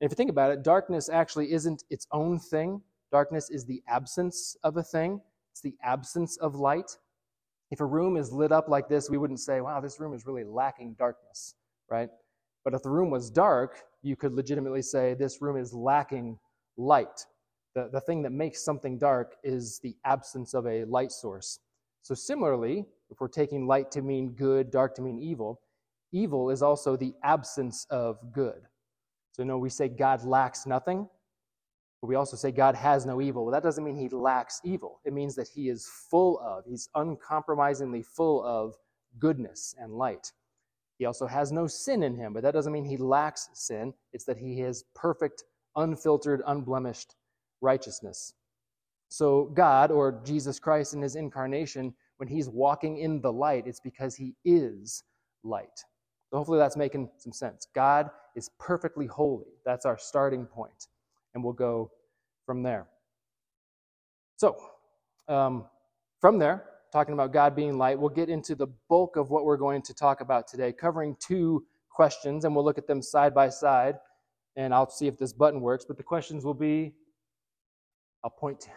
And 0.00 0.06
if 0.06 0.12
you 0.12 0.16
think 0.16 0.30
about 0.30 0.50
it, 0.50 0.62
darkness 0.62 1.08
actually 1.08 1.52
isn't 1.52 1.84
its 1.88 2.06
own 2.12 2.38
thing. 2.38 2.82
Darkness 3.12 3.50
is 3.50 3.66
the 3.66 3.82
absence 3.86 4.56
of 4.64 4.78
a 4.78 4.82
thing, 4.82 5.20
it's 5.52 5.60
the 5.60 5.76
absence 5.84 6.38
of 6.38 6.54
light. 6.54 6.96
If 7.70 7.80
a 7.80 7.86
room 7.86 8.16
is 8.16 8.32
lit 8.32 8.52
up 8.52 8.68
like 8.68 8.88
this, 8.88 9.10
we 9.10 9.18
wouldn't 9.18 9.40
say, 9.40 9.60
wow, 9.60 9.80
this 9.80 10.00
room 10.00 10.14
is 10.14 10.26
really 10.26 10.44
lacking 10.44 10.94
darkness, 10.98 11.54
right? 11.90 12.08
But 12.64 12.74
if 12.74 12.82
the 12.82 12.90
room 12.90 13.10
was 13.10 13.30
dark, 13.30 13.82
you 14.02 14.16
could 14.16 14.32
legitimately 14.32 14.82
say, 14.82 15.14
this 15.14 15.42
room 15.42 15.56
is 15.56 15.72
lacking 15.72 16.38
light. 16.76 17.26
The, 17.74 17.88
the 17.92 18.00
thing 18.00 18.22
that 18.22 18.32
makes 18.32 18.64
something 18.64 18.98
dark 18.98 19.36
is 19.42 19.78
the 19.82 19.94
absence 20.04 20.54
of 20.54 20.66
a 20.66 20.84
light 20.84 21.12
source. 21.12 21.60
So, 22.02 22.14
similarly, 22.14 22.84
if 23.10 23.20
we're 23.20 23.28
taking 23.28 23.66
light 23.66 23.90
to 23.92 24.02
mean 24.02 24.32
good, 24.32 24.70
dark 24.70 24.94
to 24.96 25.02
mean 25.02 25.18
evil, 25.18 25.60
evil 26.12 26.50
is 26.50 26.62
also 26.62 26.96
the 26.96 27.14
absence 27.22 27.86
of 27.90 28.18
good. 28.32 28.62
So, 29.32 29.44
no, 29.44 29.58
we 29.58 29.70
say 29.70 29.88
God 29.88 30.24
lacks 30.24 30.66
nothing. 30.66 31.08
But 32.02 32.08
we 32.08 32.16
also 32.16 32.36
say 32.36 32.50
God 32.50 32.74
has 32.74 33.06
no 33.06 33.22
evil. 33.22 33.44
Well, 33.44 33.52
that 33.52 33.62
doesn't 33.62 33.84
mean 33.84 33.96
he 33.96 34.08
lacks 34.08 34.60
evil. 34.64 35.00
It 35.04 35.12
means 35.12 35.36
that 35.36 35.48
he 35.48 35.68
is 35.68 35.88
full 36.10 36.40
of, 36.40 36.64
he's 36.66 36.88
uncompromisingly 36.96 38.02
full 38.02 38.44
of 38.44 38.74
goodness 39.20 39.74
and 39.78 39.94
light. 39.94 40.32
He 40.98 41.06
also 41.06 41.26
has 41.26 41.52
no 41.52 41.66
sin 41.66 42.02
in 42.02 42.16
him, 42.16 42.32
but 42.32 42.42
that 42.42 42.54
doesn't 42.54 42.72
mean 42.72 42.84
he 42.84 42.96
lacks 42.96 43.48
sin. 43.54 43.94
It's 44.12 44.24
that 44.24 44.36
he 44.36 44.58
has 44.60 44.84
perfect, 44.94 45.44
unfiltered, 45.76 46.42
unblemished 46.46 47.14
righteousness. 47.60 48.34
So, 49.08 49.44
God, 49.54 49.90
or 49.90 50.20
Jesus 50.24 50.58
Christ 50.58 50.94
in 50.94 51.02
his 51.02 51.16
incarnation, 51.16 51.94
when 52.16 52.28
he's 52.28 52.48
walking 52.48 52.98
in 52.98 53.20
the 53.20 53.32
light, 53.32 53.66
it's 53.66 53.80
because 53.80 54.16
he 54.16 54.34
is 54.44 55.04
light. 55.44 55.78
So, 56.30 56.38
hopefully, 56.38 56.58
that's 56.58 56.76
making 56.76 57.10
some 57.18 57.32
sense. 57.32 57.66
God 57.74 58.10
is 58.34 58.50
perfectly 58.58 59.06
holy. 59.06 59.48
That's 59.64 59.84
our 59.86 59.98
starting 59.98 60.46
point, 60.46 60.88
and 61.34 61.42
we'll 61.42 61.52
go 61.52 61.90
from 62.46 62.62
there. 62.62 62.86
So, 64.36 64.56
um, 65.28 65.66
from 66.20 66.38
there, 66.38 66.64
talking 66.92 67.14
about 67.14 67.32
God 67.32 67.54
being 67.54 67.78
light, 67.78 67.98
we'll 67.98 68.10
get 68.10 68.28
into 68.28 68.54
the 68.54 68.66
bulk 68.88 69.16
of 69.16 69.30
what 69.30 69.44
we're 69.44 69.56
going 69.56 69.82
to 69.82 69.94
talk 69.94 70.20
about 70.20 70.48
today, 70.48 70.72
covering 70.72 71.16
two 71.20 71.64
questions, 71.90 72.44
and 72.44 72.54
we'll 72.54 72.64
look 72.64 72.78
at 72.78 72.86
them 72.86 73.02
side 73.02 73.34
by 73.34 73.48
side, 73.48 73.96
and 74.56 74.74
I'll 74.74 74.90
see 74.90 75.06
if 75.06 75.16
this 75.16 75.32
button 75.32 75.60
works. 75.60 75.84
But 75.86 75.96
the 75.96 76.02
questions 76.02 76.44
will 76.44 76.54
be 76.54 76.94
I'll 78.24 78.30
point 78.30 78.60
to, 78.60 78.68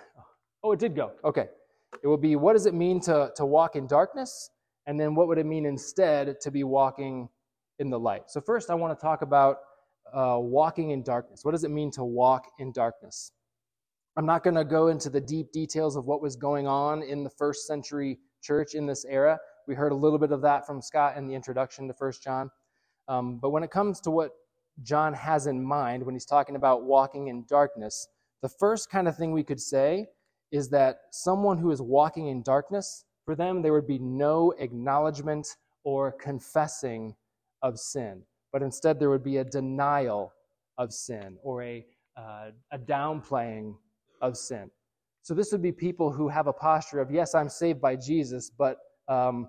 oh, 0.63 0.71
it 0.71 0.79
did 0.79 0.95
go. 0.95 1.11
Okay. 1.23 1.47
It 2.03 2.07
will 2.07 2.17
be 2.17 2.35
what 2.35 2.53
does 2.53 2.65
it 2.65 2.73
mean 2.73 2.99
to, 3.01 3.31
to 3.35 3.45
walk 3.45 3.75
in 3.75 3.87
darkness? 3.87 4.49
And 4.87 4.99
then 4.99 5.15
what 5.15 5.27
would 5.27 5.37
it 5.37 5.45
mean 5.45 5.65
instead 5.65 6.39
to 6.41 6.51
be 6.51 6.63
walking 6.63 7.29
in 7.79 7.89
the 7.89 7.99
light? 7.99 8.23
So, 8.27 8.41
first, 8.41 8.69
I 8.69 8.75
want 8.75 8.97
to 8.97 9.01
talk 9.01 9.21
about 9.21 9.57
uh, 10.15 10.37
walking 10.39 10.91
in 10.91 11.03
darkness. 11.03 11.41
What 11.43 11.51
does 11.51 11.63
it 11.63 11.71
mean 11.71 11.91
to 11.91 12.03
walk 12.03 12.45
in 12.59 12.71
darkness? 12.71 13.31
I'm 14.17 14.25
not 14.25 14.43
going 14.43 14.55
to 14.55 14.63
go 14.63 14.87
into 14.87 15.09
the 15.09 15.19
deep 15.19 15.51
details 15.51 15.97
of 15.97 16.05
what 16.05 16.21
was 16.21 16.37
going 16.37 16.67
on 16.67 17.03
in 17.03 17.23
the 17.23 17.29
first 17.29 17.67
century 17.67 18.17
church 18.41 18.73
in 18.73 18.85
this 18.85 19.05
era. 19.05 19.37
We 19.67 19.75
heard 19.75 19.91
a 19.91 19.95
little 19.95 20.19
bit 20.19 20.31
of 20.31 20.41
that 20.41 20.65
from 20.65 20.81
Scott 20.81 21.17
in 21.17 21.27
the 21.27 21.35
introduction 21.35 21.87
to 21.87 21.93
First 21.93 22.23
John. 22.23 22.49
Um, 23.09 23.39
but 23.41 23.49
when 23.49 23.63
it 23.63 23.71
comes 23.71 23.99
to 24.01 24.11
what 24.11 24.31
John 24.83 25.13
has 25.13 25.47
in 25.47 25.61
mind 25.61 26.03
when 26.03 26.15
he's 26.15 26.25
talking 26.25 26.55
about 26.55 26.83
walking 26.83 27.27
in 27.27 27.45
darkness, 27.49 28.07
the 28.41 28.49
first 28.49 28.89
kind 28.89 29.07
of 29.07 29.17
thing 29.17 29.31
we 29.31 29.43
could 29.43 29.59
say 29.59 30.07
is 30.51 30.69
that 30.69 30.99
someone 31.11 31.57
who 31.57 31.71
is 31.71 31.81
walking 31.81 32.27
in 32.27 32.41
darkness, 32.41 33.03
for 33.25 33.35
them, 33.35 33.61
there 33.61 33.73
would 33.73 33.87
be 33.87 33.99
no 33.99 34.53
acknowledgement 34.59 35.47
or 35.83 36.11
confessing 36.11 37.15
of 37.61 37.79
sin, 37.79 38.23
but 38.55 38.63
instead 38.63 39.01
there 39.01 39.09
would 39.09 39.21
be 39.21 39.35
a 39.39 39.43
denial 39.43 40.31
of 40.77 40.93
sin 40.93 41.35
or 41.43 41.61
a, 41.61 41.85
uh, 42.15 42.51
a 42.71 42.79
downplaying 42.79 43.75
of 44.21 44.37
sin. 44.37 44.71
So 45.23 45.33
this 45.33 45.51
would 45.51 45.61
be 45.61 45.73
people 45.73 46.09
who 46.09 46.29
have 46.29 46.47
a 46.47 46.53
posture 46.53 47.01
of, 47.01 47.11
yes, 47.11 47.35
I'm 47.35 47.49
saved 47.49 47.81
by 47.81 47.97
Jesus, 47.97 48.49
but 48.49 48.77
um, 49.09 49.47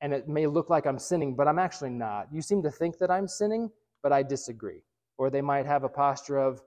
and 0.00 0.12
it 0.12 0.26
may 0.26 0.48
look 0.48 0.70
like 0.70 0.86
I'm 0.86 0.98
sinning, 0.98 1.36
but 1.36 1.46
I'm 1.46 1.60
actually 1.60 1.90
not. 1.90 2.26
You 2.32 2.42
seem 2.42 2.64
to 2.64 2.70
think 2.72 2.98
that 2.98 3.12
I'm 3.12 3.28
sinning, 3.28 3.70
but 4.02 4.12
I 4.12 4.24
disagree. 4.24 4.82
Or 5.16 5.30
they 5.30 5.40
might 5.40 5.66
have 5.66 5.84
a 5.84 5.88
posture 5.88 6.38
of, 6.38 6.60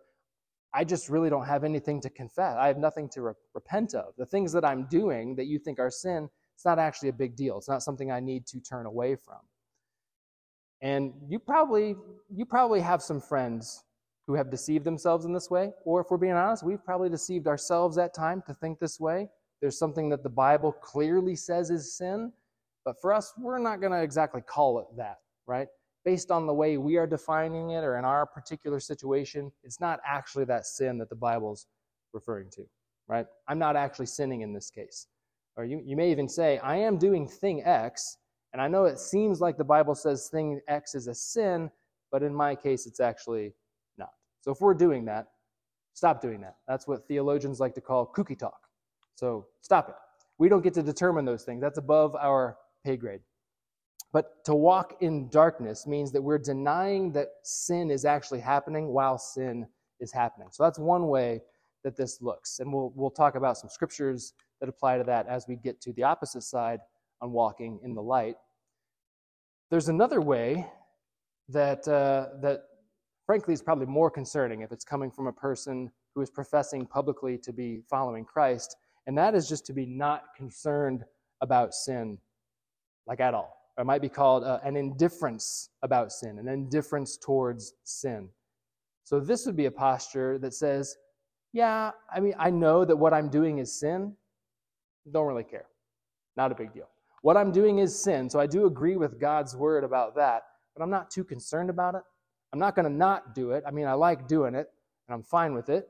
I 0.74 0.86
just 0.86 1.10
really 1.10 1.30
don't 1.30 1.46
have 1.46 1.66
anything 1.66 2.00
to 2.04 2.10
confess. 2.10 2.56
I 2.58 2.68
have 2.68 2.78
nothing 2.78 3.10
to 3.10 3.22
re- 3.22 3.34
repent 3.54 3.96
of. 3.96 4.14
The 4.18 4.26
things 4.26 4.54
that 4.54 4.64
I'm 4.64 4.86
doing 4.86 5.36
that 5.36 5.48
you 5.48 5.60
think 5.60 5.78
are 5.78 5.92
sin, 5.92 6.30
it's 6.56 6.64
not 6.64 6.80
actually 6.80 7.10
a 7.10 7.14
big 7.14 7.36
deal. 7.36 7.58
It's 7.58 7.68
not 7.68 7.84
something 7.84 8.14
I 8.14 8.22
need 8.22 8.48
to 8.48 8.62
turn 8.62 8.86
away 8.86 9.18
from. 9.18 9.40
And 10.84 11.14
you 11.28 11.40
probably 11.40 11.96
you 12.30 12.46
probably 12.46 12.82
have 12.82 13.02
some 13.02 13.20
friends 13.20 13.84
who 14.28 14.36
have 14.36 14.52
deceived 14.52 14.86
themselves 14.86 15.26
in 15.26 15.34
this 15.34 15.50
way, 15.50 15.72
or 15.84 16.02
if 16.02 16.08
we're 16.12 16.18
being 16.18 16.34
honest, 16.34 16.64
we've 16.64 16.86
probably 16.86 17.10
deceived 17.10 17.48
ourselves 17.48 17.98
at 17.98 18.14
time 18.14 18.44
to 18.46 18.54
think 18.54 18.80
this 18.80 19.00
way. 19.00 19.28
There's 19.62 19.80
something 19.80 20.10
that 20.10 20.22
the 20.22 20.30
Bible 20.30 20.72
clearly 20.72 21.36
says 21.36 21.72
is 21.72 21.98
sin, 21.98 22.32
but 22.86 23.02
for 23.02 23.12
us, 23.12 23.34
we're 23.40 23.58
not 23.58 23.82
going 23.82 23.92
to 23.92 24.02
exactly 24.02 24.42
call 24.42 24.80
it 24.80 24.86
that, 24.98 25.18
right? 25.48 25.68
based 26.06 26.32
on 26.32 26.46
the 26.46 26.54
way 26.54 26.78
we 26.78 26.98
are 26.98 27.08
defining 27.08 27.72
it 27.72 27.84
or 27.84 27.98
in 27.98 28.06
our 28.06 28.26
particular 28.26 28.80
situation, 28.80 29.52
it's 29.64 29.80
not 29.80 30.00
actually 30.06 30.46
that 30.46 30.66
sin 30.66 30.98
that 30.98 31.10
the 31.10 31.16
Bible's 31.16 31.68
referring 32.14 32.50
to, 32.52 32.64
right? 33.08 33.26
I'm 33.48 33.60
not 33.60 33.76
actually 33.76 34.08
sinning 34.08 34.42
in 34.42 34.54
this 34.54 34.70
case. 34.70 35.08
Or 35.56 35.66
you, 35.66 35.82
you 35.86 35.96
may 35.96 36.12
even 36.12 36.28
say, 36.28 36.58
I 36.60 36.78
am 36.78 36.98
doing 36.98 37.28
thing 37.28 37.64
X, 37.64 38.18
and 38.54 38.62
I 38.62 38.68
know 38.68 38.86
it 38.86 39.00
seems 39.00 39.42
like 39.42 39.58
the 39.58 39.64
Bible 39.64 39.96
says 39.96 40.30
thing 40.30 40.62
X 40.68 40.96
is 40.96 41.08
a 41.08 41.16
sin, 41.16 41.70
but 42.12 42.22
in 42.22 42.34
my 42.34 42.56
case, 42.56 42.86
it's 42.86 43.00
actually 43.00 43.54
not. 43.98 44.12
So 44.42 44.52
if 44.52 44.62
we're 44.62 44.76
doing 44.76 45.06
that, 45.06 45.28
stop 45.94 46.22
doing 46.22 46.40
that. 46.42 46.58
That's 46.68 46.88
what 46.88 47.08
theologians 47.08 47.60
like 47.60 47.74
to 47.76 47.82
call 47.82 48.12
kooky 48.16 48.38
talk. 48.38 48.60
So 49.16 49.48
stop 49.62 49.90
it. 49.90 49.96
We 50.38 50.50
don't 50.50 50.64
get 50.64 50.74
to 50.76 50.84
determine 50.84 51.26
those 51.26 51.44
things. 51.44 51.62
That's 51.62 51.78
above 51.80 52.16
our 52.16 52.58
pay 52.86 52.96
grade. 52.98 53.22
But 54.12 54.46
to 54.46 54.54
walk 54.54 54.98
in 55.02 55.28
darkness 55.30 55.88
means 55.88 56.12
that 56.12 56.22
we're 56.22 56.38
denying 56.38 57.12
that 57.14 57.30
sin 57.44 57.90
is 57.90 58.06
actually 58.06 58.42
happening 58.42 58.90
while 58.90 59.18
sin 59.18 59.66
is 60.00 60.12
happening. 60.12 60.50
So 60.52 60.64
that's 60.64 60.78
one 60.78 61.08
way 61.08 61.42
that 61.84 61.98
this 61.98 62.22
looks. 62.22 62.60
And 62.60 62.72
we'll, 62.72 62.94
we'll 62.96 63.10
talk 63.10 63.36
about 63.36 63.58
some 63.58 63.70
scriptures 63.70 64.34
that 64.60 64.70
apply 64.70 65.00
to 65.00 65.04
that 65.06 65.28
as 65.28 65.48
we 65.48 65.56
get 65.56 65.82
to 65.82 65.94
the 65.94 66.04
opposite 66.04 66.44
side 66.44 66.80
on 67.22 67.32
walking 67.32 67.80
in 67.84 67.96
the 67.96 68.02
light. 68.02 68.36
There's 69.74 69.90
another 69.90 70.22
way 70.22 70.68
that, 71.50 71.88
uh, 71.88 72.40
that 72.44 72.66
frankly, 73.26 73.56
is 73.56 73.62
probably 73.64 73.88
more 73.88 74.12
concerning 74.12 74.62
if 74.62 74.72
it's 74.72 74.86
coming 74.86 75.10
from 75.10 75.26
a 75.26 75.34
person 75.34 75.90
who 76.14 76.22
is 76.22 76.30
professing 76.30 76.86
publicly 76.86 77.40
to 77.40 77.52
be 77.52 77.82
following 77.90 78.24
Christ, 78.24 78.76
and 79.08 79.18
that 79.18 79.34
is 79.34 79.50
just 79.50 79.66
to 79.66 79.74
be 79.74 79.88
not 79.88 80.26
concerned 80.38 81.04
about 81.42 81.74
sin, 81.74 82.20
like 83.08 83.20
at 83.20 83.34
all 83.34 83.58
or 83.76 83.82
it 83.82 83.86
might 83.86 84.04
be 84.04 84.10
called 84.10 84.44
uh, 84.44 84.60
an 84.64 84.76
indifference 84.76 85.72
about 85.82 86.12
sin, 86.12 86.38
an 86.38 86.48
indifference 86.48 87.18
towards 87.18 87.74
sin. 87.84 88.30
So 89.06 89.20
this 89.20 89.48
would 89.48 89.56
be 89.56 89.66
a 89.66 89.72
posture 89.72 90.38
that 90.38 90.54
says, 90.54 90.98
yeah, 91.52 91.90
I 92.16 92.20
mean, 92.20 92.36
I 92.38 92.52
know 92.52 92.86
that 92.86 92.96
what 92.96 93.12
I'm 93.12 93.28
doing 93.28 93.58
is 93.58 93.80
sin. 93.80 94.14
Don't 95.12 95.26
really 95.26 95.44
care. 95.44 95.66
Not 96.38 96.52
a 96.52 96.56
big 96.56 96.76
deal. 96.76 96.90
What 97.24 97.38
I'm 97.38 97.52
doing 97.52 97.80
is 97.80 98.04
sin, 98.04 98.30
so 98.30 98.40
I 98.40 98.48
do 98.48 98.66
agree 98.66 98.98
with 98.98 99.20
God's 99.20 99.56
word 99.56 99.84
about 99.84 100.16
that, 100.18 100.44
but 100.76 100.84
I'm 100.84 100.90
not 100.90 101.10
too 101.10 101.24
concerned 101.24 101.70
about 101.70 101.96
it. 101.96 102.02
I'm 102.52 102.60
not 102.60 102.76
going 102.76 102.86
to 102.86 102.92
not 102.92 103.34
do 103.34 103.52
it. 103.52 103.64
I 103.66 103.72
mean, 103.72 103.88
I 103.88 103.94
like 103.94 104.28
doing 104.28 104.56
it, 104.56 104.68
and 105.08 105.16
I'm 105.16 105.24
fine 105.24 105.54
with 105.54 105.70
it, 105.70 105.88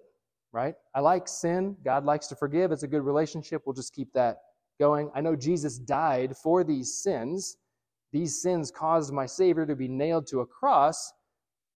right? 0.52 0.76
I 0.94 1.00
like 1.00 1.28
sin. 1.28 1.76
God 1.84 2.06
likes 2.06 2.28
to 2.28 2.36
forgive. 2.36 2.72
It's 2.72 2.84
a 2.84 2.88
good 2.88 3.02
relationship. 3.02 3.64
We'll 3.66 3.74
just 3.74 3.94
keep 3.94 4.14
that 4.14 4.38
going. 4.80 5.10
I 5.16 5.22
know 5.22 5.36
Jesus 5.36 5.80
died 5.80 6.38
for 6.38 6.64
these 6.64 6.94
sins, 7.02 7.58
these 8.14 8.40
sins 8.40 8.70
caused 8.70 9.12
my 9.12 9.26
Savior 9.26 9.66
to 9.66 9.76
be 9.76 9.88
nailed 9.88 10.28
to 10.28 10.42
a 10.42 10.46
cross, 10.46 11.12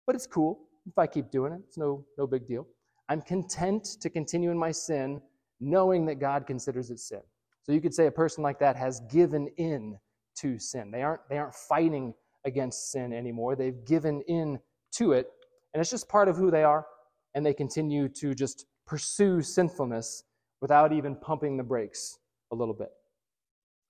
but 0.05 0.17
it's 0.17 0.27
cool 0.27 0.59
if 0.85 0.99
I 0.99 1.07
keep 1.07 1.31
doing 1.31 1.53
it. 1.53 1.61
It's 1.69 1.79
no, 1.79 2.05
no 2.19 2.27
big 2.27 2.49
deal. 2.49 2.67
I'm 3.09 3.23
content 3.23 3.85
to 4.01 4.11
continue 4.11 4.51
in 4.51 4.59
my 4.59 4.73
sin, 4.73 5.23
knowing 5.61 6.05
that 6.07 6.17
God 6.17 6.45
considers 6.45 6.91
it 6.91 6.99
sin. 6.99 7.21
So 7.65 7.73
you 7.73 7.81
could 7.81 7.95
say 7.95 8.07
a 8.07 8.13
person 8.13 8.43
like 8.43 8.59
that 8.59 8.77
has 8.77 9.01
given 9.11 9.49
in 9.57 9.99
to 10.37 10.59
sin. 10.59 10.91
They 10.91 11.03
aren't, 11.03 11.23
they 11.31 11.39
aren't 11.39 11.55
fighting 11.55 12.15
against 12.45 12.93
sin 12.93 13.13
anymore. 13.13 13.57
They've 13.57 13.85
given 13.87 14.21
in 14.29 14.59
to 14.97 15.13
it, 15.13 15.29
and 15.73 15.81
it's 15.81 15.91
just 15.91 16.09
part 16.09 16.29
of 16.29 16.37
who 16.37 16.51
they 16.51 16.63
are, 16.63 16.87
and 17.35 17.45
they 17.45 17.55
continue 17.55 18.09
to 18.09 18.35
just 18.35 18.67
pursue 18.87 19.41
sinfulness 19.41 20.25
without 20.61 20.93
even 20.93 21.17
pumping 21.17 21.57
the 21.57 21.63
brakes 21.63 22.19
a 22.53 22.55
little 22.55 22.75
bit. 22.75 22.91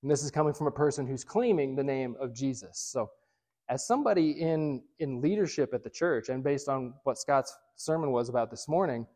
And 0.02 0.10
this 0.10 0.22
is 0.22 0.30
coming 0.30 0.54
from 0.54 0.68
a 0.68 0.72
person 0.72 1.06
who's 1.06 1.24
claiming 1.24 1.74
the 1.74 1.82
name 1.82 2.14
of 2.20 2.32
Jesus. 2.32 2.78
So, 2.78 3.10
as 3.68 3.86
somebody 3.86 4.32
in, 4.32 4.82
in 4.98 5.20
leadership 5.20 5.72
at 5.74 5.82
the 5.82 5.90
church, 5.90 6.28
and 6.28 6.44
based 6.44 6.68
on 6.68 6.94
what 7.04 7.18
Scott's 7.18 7.56
sermon 7.76 8.12
was 8.12 8.28
about 8.28 8.50
this 8.50 8.68
morning, 8.68 9.06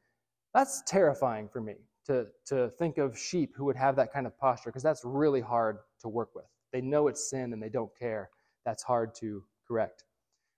that's 0.54 0.82
terrifying 0.86 1.48
for 1.48 1.60
me 1.60 1.74
to, 2.08 2.26
to 2.46 2.70
think 2.70 2.98
of 2.98 3.18
sheep 3.18 3.54
who 3.54 3.64
would 3.66 3.76
have 3.76 3.94
that 3.96 4.12
kind 4.12 4.26
of 4.26 4.36
posture, 4.38 4.70
because 4.70 4.82
that's 4.82 5.04
really 5.04 5.40
hard 5.40 5.78
to 6.00 6.08
work 6.08 6.34
with. 6.34 6.46
They 6.72 6.80
know 6.80 7.08
it's 7.08 7.30
sin 7.30 7.52
and 7.52 7.62
they 7.62 7.68
don't 7.68 7.96
care. 7.98 8.30
That's 8.64 8.82
hard 8.82 9.14
to 9.16 9.44
correct. 9.66 10.04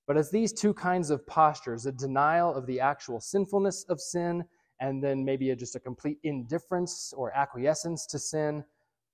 But 0.07 0.17
as 0.17 0.31
these 0.31 0.53
two 0.53 0.73
kinds 0.73 1.11
of 1.11 1.27
postures, 1.27 1.87
a 1.87 1.93
denial 1.93 2.55
of 2.55 2.67
the 2.67 2.81
actual 2.81 3.21
sinfulness 3.21 3.85
of 3.89 4.01
sin, 4.01 4.45
and 4.81 5.03
then 5.03 5.25
maybe 5.25 5.51
a, 5.51 5.57
just 5.57 5.77
a 5.77 5.81
complete 5.81 6.19
indifference 6.23 7.13
or 7.17 7.37
acquiescence 7.37 8.07
to 8.07 8.19
sin, 8.19 8.65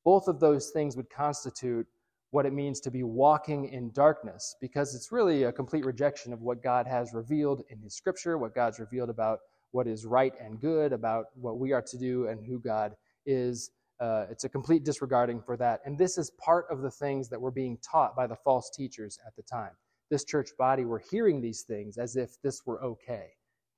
both 0.05 0.29
of 0.29 0.39
those 0.39 0.71
things 0.71 0.97
would 0.97 1.11
constitute 1.11 1.87
what 2.31 2.47
it 2.47 2.53
means 2.53 2.81
to 2.81 2.91
be 2.91 3.03
walking 3.03 3.69
in 3.69 3.91
darkness 3.93 4.57
because 4.61 4.95
it's 4.95 5.11
really 5.11 5.45
a 5.45 5.53
complete 5.53 5.85
rejection 5.85 6.33
of 6.33 6.43
what 6.43 6.63
God 6.63 6.87
has 6.87 7.15
revealed 7.15 7.63
in 7.71 7.81
His 7.81 7.95
Scripture, 7.95 8.39
what 8.39 8.55
God's 8.55 8.79
revealed 8.79 9.11
about 9.11 9.41
what 9.77 9.87
is 9.87 10.07
right 10.07 10.33
and 10.41 10.59
good, 10.59 10.95
about 10.95 11.27
what 11.35 11.59
we 11.59 11.73
are 11.73 11.83
to 11.83 11.99
do 11.99 12.29
and 12.29 12.45
who 12.45 12.59
God 12.59 12.97
is. 13.27 13.71
Uh, 14.01 14.25
it's 14.31 14.45
a 14.45 14.49
complete 14.49 14.85
disregarding 14.85 15.41
for 15.41 15.57
that. 15.59 15.81
And 15.85 15.99
this 15.99 16.17
is 16.17 16.31
part 16.43 16.65
of 16.71 16.81
the 16.81 16.91
things 16.91 17.29
that 17.29 17.41
were 17.41 17.51
being 17.51 17.79
taught 17.79 18.17
by 18.17 18.27
the 18.27 18.37
false 18.37 18.71
teachers 18.75 19.19
at 19.27 19.37
the 19.37 19.43
time. 19.43 19.73
This 20.11 20.25
church 20.25 20.51
body 20.59 20.85
were 20.87 21.03
hearing 21.11 21.41
these 21.43 21.63
things 21.63 21.99
as 21.99 22.17
if 22.17 22.41
this 22.43 22.65
were 22.65 22.83
okay. 22.83 23.27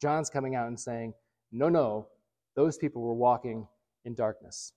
John's 0.01 0.31
coming 0.31 0.55
out 0.55 0.69
and 0.69 0.79
saying, 0.79 1.15
no, 1.51 1.69
no, 1.69 2.07
those 2.55 2.79
people 2.79 3.03
were 3.03 3.15
walking 3.15 3.67
in 4.05 4.15
darkness. 4.15 4.73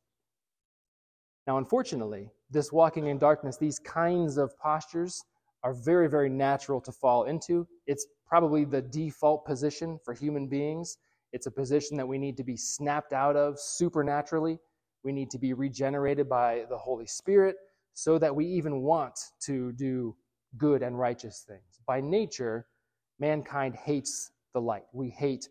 Now, 1.46 1.58
unfortunately, 1.58 2.30
this 2.50 2.72
walking 2.72 3.08
in 3.08 3.20
darkness, 3.20 3.58
these 3.58 3.80
kinds 3.80 4.38
of 4.38 4.58
postures 4.58 5.22
are 5.64 5.74
very, 5.74 6.10
very 6.10 6.30
natural 6.30 6.82
to 6.82 6.92
fall 6.92 7.26
into. 7.26 7.68
It's 7.86 8.08
probably 8.28 8.66
the 8.66 8.82
default 8.82 9.46
position 9.46 10.00
for 10.04 10.14
human 10.14 10.48
beings. 10.48 10.98
It's 11.34 11.48
a 11.48 11.52
position 11.52 11.98
that 11.98 12.08
we 12.08 12.18
need 12.18 12.38
to 12.38 12.44
be 12.44 12.58
snapped 12.58 13.14
out 13.14 13.36
of 13.36 13.60
supernaturally. 13.60 14.60
We 15.04 15.12
need 15.12 15.30
to 15.32 15.40
be 15.40 15.54
regenerated 15.54 16.30
by 16.30 16.66
the 16.70 16.78
Holy 16.78 17.08
Spirit 17.08 17.56
so 17.94 18.18
that 18.20 18.36
we 18.36 18.46
even 18.46 18.82
want 18.82 19.20
to 19.46 19.72
do 19.74 20.16
good 20.58 20.82
and 20.84 20.98
righteous 20.98 21.46
things. 21.48 21.80
By 21.88 22.02
nature, 22.02 22.68
mankind 23.20 23.76
hates 23.76 24.32
the 24.54 24.62
light. 24.62 24.84
We 24.94 25.10
hate 25.10 25.48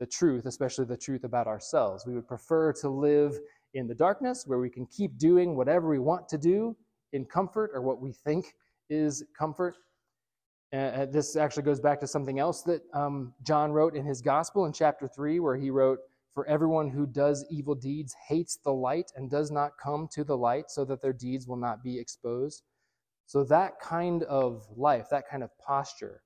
the 0.00 0.06
truth, 0.06 0.46
especially 0.46 0.84
the 0.84 0.96
truth 0.96 1.24
about 1.24 1.46
ourselves. 1.46 2.06
We 2.06 2.14
would 2.14 2.28
prefer 2.28 2.72
to 2.74 2.88
live 2.88 3.38
in 3.74 3.86
the 3.86 3.94
darkness 3.94 4.44
where 4.46 4.58
we 4.58 4.70
can 4.70 4.86
keep 4.86 5.18
doing 5.18 5.56
whatever 5.56 5.88
we 5.88 5.98
want 5.98 6.28
to 6.28 6.38
do 6.38 6.76
in 7.12 7.24
comfort 7.24 7.70
or 7.74 7.82
what 7.82 8.00
we 8.00 8.12
think 8.12 8.54
is 8.90 9.24
comfort. 9.36 9.76
Uh, 10.74 11.06
this 11.06 11.36
actually 11.36 11.62
goes 11.62 11.78
back 11.78 12.00
to 12.00 12.06
something 12.06 12.40
else 12.40 12.62
that 12.62 12.82
um, 12.94 13.32
John 13.44 13.70
wrote 13.70 13.94
in 13.94 14.04
his 14.04 14.20
gospel 14.20 14.66
in 14.66 14.72
chapter 14.72 15.06
3, 15.06 15.38
where 15.38 15.56
he 15.56 15.70
wrote, 15.70 16.00
For 16.32 16.46
everyone 16.48 16.88
who 16.88 17.06
does 17.06 17.46
evil 17.48 17.76
deeds 17.76 18.12
hates 18.28 18.56
the 18.56 18.72
light 18.72 19.12
and 19.14 19.30
does 19.30 19.52
not 19.52 19.72
come 19.80 20.08
to 20.12 20.24
the 20.24 20.36
light 20.36 20.70
so 20.70 20.84
that 20.86 21.00
their 21.00 21.12
deeds 21.12 21.46
will 21.46 21.58
not 21.58 21.84
be 21.84 21.98
exposed. 21.98 22.64
So, 23.26 23.44
that 23.44 23.78
kind 23.80 24.24
of 24.24 24.66
life, 24.76 25.06
that 25.10 25.28
kind 25.30 25.44
of 25.44 25.50
posture, 25.58 26.22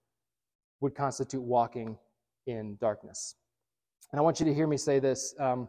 would 0.80 0.94
constitute 0.94 1.42
walking 1.42 1.98
in 2.46 2.78
darkness. 2.80 3.34
And 4.12 4.18
I 4.18 4.22
want 4.22 4.40
you 4.40 4.46
to 4.46 4.54
hear 4.54 4.66
me 4.66 4.78
say 4.78 4.98
this. 4.98 5.34
Um, 5.38 5.68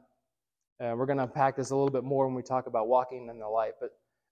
uh, 0.80 0.94
we're 0.96 1.06
going 1.06 1.18
to 1.18 1.24
unpack 1.24 1.58
this 1.58 1.72
a 1.72 1.76
little 1.76 1.92
bit 1.92 2.06
more 2.06 2.26
when 2.26 2.36
we 2.36 2.44
talk 2.44 2.68
about 2.68 2.88
walking 2.88 3.28
in 3.28 3.40
the 3.40 3.48
light. 3.48 3.74
But 3.82 3.90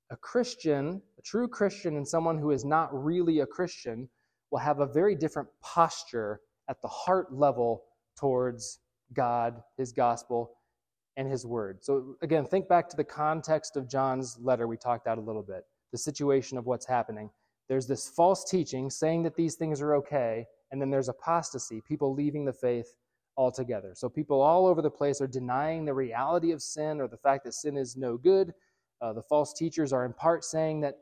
a 0.10 0.16
Christian, 0.16 1.02
a 1.18 1.22
true 1.22 1.50
Christian, 1.50 1.98
and 1.98 2.08
someone 2.08 2.38
who 2.38 2.52
is 2.52 2.64
not 2.64 2.90
really 2.94 3.42
a 3.42 3.46
Christian 3.46 4.08
will 4.52 4.60
have 4.60 4.80
a 4.80 4.86
very 4.86 5.16
different 5.16 5.50
posture 5.62 6.42
at 6.70 6.82
the 6.82 6.88
heart 6.88 7.34
level 7.34 7.84
towards 8.18 8.80
God, 9.14 9.62
His 9.78 9.92
gospel, 9.92 10.52
and 11.16 11.30
His 11.30 11.46
word. 11.46 11.84
So, 11.84 12.16
again, 12.22 12.46
think 12.46 12.68
back 12.68 12.90
to 12.90 12.98
the 12.98 13.04
context 13.04 13.78
of 13.78 13.90
John's 13.90 14.38
letter 14.40 14.68
we 14.68 14.78
talked 14.78 15.08
out 15.08 15.18
a 15.18 15.22
little 15.22 15.44
bit, 15.44 15.66
the 15.92 15.98
situation 15.98 16.58
of 16.58 16.66
what's 16.66 16.86
happening. 16.86 17.30
There's 17.70 17.88
this 17.88 18.08
false 18.10 18.50
teaching 18.50 18.90
saying 18.90 19.24
that 19.24 19.36
these 19.36 19.56
things 19.56 19.82
are 19.82 19.96
okay, 19.96 20.46
and 20.72 20.82
then 20.82 20.90
there's 20.90 21.10
apostasy, 21.10 21.82
people 21.88 22.14
leaving 22.14 22.46
the 22.46 22.54
faith 22.54 22.94
altogether. 23.36 23.94
So 23.96 24.10
people 24.10 24.42
all 24.42 24.66
over 24.66 24.82
the 24.82 24.90
place 24.90 25.22
are 25.22 25.28
denying 25.28 25.86
the 25.86 25.94
reality 25.94 26.52
of 26.52 26.62
sin 26.62 27.00
or 27.00 27.08
the 27.08 27.18
fact 27.18 27.44
that 27.46 27.54
sin 27.54 27.78
is 27.78 27.96
no 27.96 28.18
good. 28.18 28.54
Uh, 29.00 29.14
the 29.14 29.22
false 29.22 29.54
teachers 29.54 29.94
are 29.94 30.06
in 30.06 30.14
part 30.14 30.44
saying 30.44 30.82
that 30.82 30.96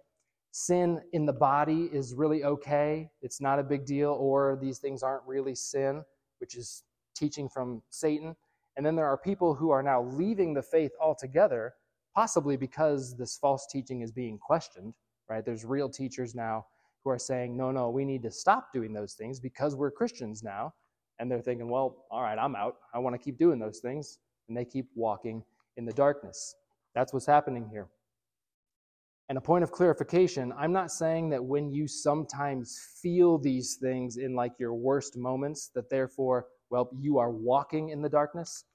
sin 0.56 1.02
in 1.12 1.26
the 1.26 1.34
body 1.34 1.90
is 1.92 2.14
really 2.14 2.46
okay, 2.46 3.10
it's 3.22 3.42
not 3.42 3.60
a 3.60 3.64
big 3.64 3.86
deal, 3.86 4.12
or 4.12 4.58
these 4.62 4.80
things 4.80 5.04
aren't 5.04 5.26
really 5.28 5.54
sin, 5.54 6.02
which 6.40 6.56
is 6.56 6.84
teaching 7.14 7.50
from 7.50 7.82
Satan. 7.90 8.34
And 8.78 8.86
then 8.86 8.96
there 8.96 9.06
are 9.06 9.18
people 9.18 9.54
who 9.54 9.70
are 9.72 9.84
now 9.84 10.04
leaving 10.04 10.54
the 10.54 10.62
faith 10.62 10.94
altogether, 11.02 11.74
possibly 12.16 12.56
because 12.56 13.18
this 13.18 13.38
false 13.38 13.68
teaching 13.70 14.00
is 14.00 14.14
being 14.14 14.38
questioned, 14.38 14.94
right? 15.30 15.44
There's 15.46 15.66
real 15.66 15.90
teachers 15.90 16.34
now 16.34 16.68
who 17.04 17.10
are 17.10 17.20
saying, 17.20 17.58
no, 17.58 17.70
no, 17.70 17.90
we 17.90 18.06
need 18.06 18.24
to 18.24 18.32
stop 18.32 18.72
doing 18.72 18.94
those 18.94 19.16
things 19.16 19.42
because 19.42 19.76
we're 19.76 19.92
Christians 19.92 20.42
now. 20.42 20.74
And 21.20 21.30
they're 21.30 21.42
thinking, 21.42 21.70
well, 21.70 22.06
all 22.10 22.22
right, 22.22 22.40
I'm 22.40 22.56
out. 22.56 22.78
I 22.94 23.00
want 23.00 23.14
to 23.14 23.22
keep 23.22 23.38
doing 23.38 23.60
those 23.60 23.80
things. 23.80 24.20
And 24.48 24.56
they 24.56 24.64
keep 24.64 24.88
walking 24.96 25.44
in 25.76 25.84
the 25.84 25.92
darkness. 25.92 26.56
That's 26.94 27.12
what's 27.12 27.26
happening 27.26 27.68
here. 27.70 27.90
And 29.28 29.38
a 29.38 29.42
point 29.42 29.64
of 29.64 29.72
clarification 29.72 30.54
I'm 30.58 30.72
not 30.72 30.92
saying 30.92 31.30
that 31.30 31.44
when 31.44 31.72
you 31.72 31.88
sometimes 31.88 32.80
feel 33.02 33.38
these 33.38 33.78
things 33.82 34.18
in 34.18 34.36
like 34.36 34.54
your 34.60 34.74
worst 34.74 35.18
moments, 35.18 35.72
that 35.74 35.90
therefore, 35.90 36.48
well, 36.70 36.90
you 37.00 37.18
are 37.18 37.32
walking 37.32 37.90
in 37.90 38.02
the 38.02 38.10
darkness. 38.10 38.66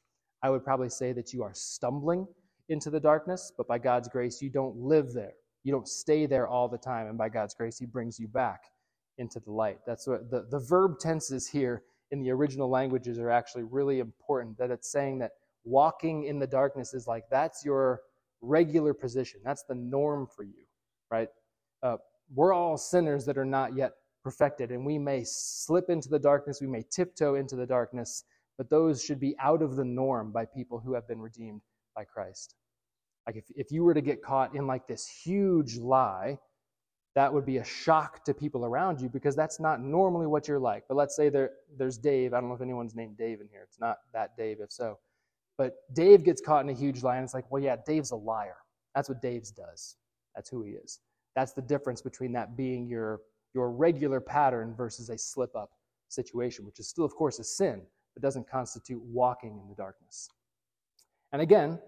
I 0.43 0.51
would 0.51 0.65
probably 0.65 0.89
say 0.89 1.13
that 1.13 1.33
you 1.33 1.43
are 1.43 1.55
stumbling 1.55 2.27
into 2.69 2.91
the 2.91 3.01
darkness, 3.01 3.53
but 3.57 3.69
by 3.69 3.79
God's 3.79 4.09
grace, 4.09 4.41
you 4.41 4.49
don't 4.49 4.77
live 4.77 5.13
there. 5.13 5.35
You 5.65 5.73
don't 5.73 5.89
stay 5.89 6.27
there 6.27 6.49
all 6.49 6.69
the 6.69 6.79
time. 6.79 7.09
And 7.09 7.19
by 7.19 7.29
God's 7.29 7.55
grace, 7.55 7.79
He 7.79 7.87
brings 7.87 8.19
you 8.19 8.27
back 8.29 8.63
into 9.19 9.39
the 9.41 9.51
light. 9.53 9.79
That's 9.87 10.07
what 10.07 10.31
the, 10.31 10.47
the 10.51 10.61
verb 10.61 10.99
tenses 10.99 11.49
here 11.49 11.83
in 12.11 12.23
the 12.23 12.31
original 12.31 12.71
languages 12.71 13.19
are 13.19 13.31
actually 13.31 13.65
really 13.65 13.99
important. 13.99 14.57
That 14.59 14.71
it's 14.71 14.91
saying 14.91 15.19
that 15.19 15.33
walking 15.65 16.25
in 16.25 16.39
the 16.39 16.47
darkness 16.47 16.95
is 16.95 17.07
like 17.07 17.25
that's 17.31 17.65
your 17.65 18.01
regular 18.41 18.95
position. 18.95 19.41
That's 19.45 19.65
the 19.65 19.75
norm 19.75 20.27
for 20.27 20.43
you, 20.43 20.65
right? 21.11 21.29
Uh, 21.83 21.97
we're 22.35 22.53
all 22.53 22.77
sinners 22.77 23.25
that 23.27 23.39
are 23.39 23.45
not 23.45 23.75
yet 23.75 23.93
perfected, 24.23 24.71
and 24.71 24.85
we 24.85 24.99
may 24.99 25.25
slip 25.25 25.89
into 25.89 26.09
the 26.09 26.19
darkness, 26.19 26.61
we 26.61 26.67
may 26.67 26.85
tiptoe 26.91 27.35
into 27.35 27.57
the 27.57 27.67
darkness, 27.67 28.25
but 28.59 28.69
those 28.69 29.03
should 29.03 29.19
be 29.19 29.35
out 29.41 29.63
of 29.63 29.77
the 29.77 29.85
norm 29.85 30.33
by 30.33 30.45
people 30.45 30.79
who 30.79 30.95
have 30.95 31.09
been 31.09 31.21
redeemed 31.21 31.63
by 31.97 32.05
Christ. 32.05 32.55
Like 33.27 33.37
if, 33.37 33.45
if 33.57 33.73
you 33.73 33.85
were 33.85 33.95
to 33.95 34.01
get 34.01 34.23
caught 34.23 34.55
in 34.55 34.67
like 34.67 34.87
this 34.87 35.07
huge 35.07 35.79
lie, 35.79 36.39
that 37.15 37.33
would 37.33 37.45
be 37.45 37.59
a 37.59 37.65
shock 37.65 38.25
to 38.25 38.35
people 38.35 38.65
around 38.65 39.01
you 39.01 39.09
because 39.09 39.35
that's 39.35 39.59
not 39.59 39.81
normally 39.81 40.27
what 40.27 40.47
you're 40.47 40.61
like. 40.61 40.85
But 40.89 40.97
let's 40.97 41.17
say 41.17 41.29
there, 41.29 41.51
there's 41.77 41.99
Dave. 41.99 42.33
I 42.33 42.41
don't 42.41 42.49
know 42.49 42.55
if 42.55 42.61
anyone's 42.61 42.95
named 42.95 43.19
Dave 43.19 43.41
in 43.41 43.49
here. 43.51 43.63
It's 43.65 43.81
not 43.81 43.99
that 44.13 44.37
Dave, 44.37 44.59
if 44.61 44.71
so. 44.71 44.99
But 45.61 45.75
Dave 45.93 46.25
gets 46.25 46.41
caught 46.41 46.65
in 46.65 46.71
a 46.71 46.73
huge 46.73 47.03
lie, 47.03 47.17
and 47.17 47.25
it's 47.25 47.35
like, 47.35 47.45
well, 47.51 47.63
yeah, 47.63 47.77
Dave's 47.87 48.13
a 48.13 48.17
liar. 48.17 48.57
That's 48.95 49.11
what 49.11 49.21
Dave's 49.21 49.51
does. 49.51 49.97
That's 50.35 50.49
who 50.49 50.63
he 50.63 50.71
is. 50.71 51.01
That's 51.37 51.53
the 51.53 51.61
difference 51.61 52.01
between 52.01 52.33
that 52.33 52.57
being 52.57 52.89
your, 52.89 53.21
your 53.53 53.71
regular 53.71 54.23
pattern 54.23 54.75
versus 54.75 55.11
a 55.11 55.19
slip 55.19 55.55
up 55.55 55.73
situation, 56.09 56.65
which 56.65 56.81
is 56.81 56.89
still, 56.89 57.05
of 57.05 57.15
course, 57.15 57.41
a 57.41 57.45
sin, 57.45 57.83
but 58.15 58.23
doesn't 58.23 58.49
constitute 58.49 59.03
walking 59.03 59.61
in 59.63 59.69
the 59.69 59.75
darkness. 59.75 60.31
And 61.33 61.43
again, 61.43 61.79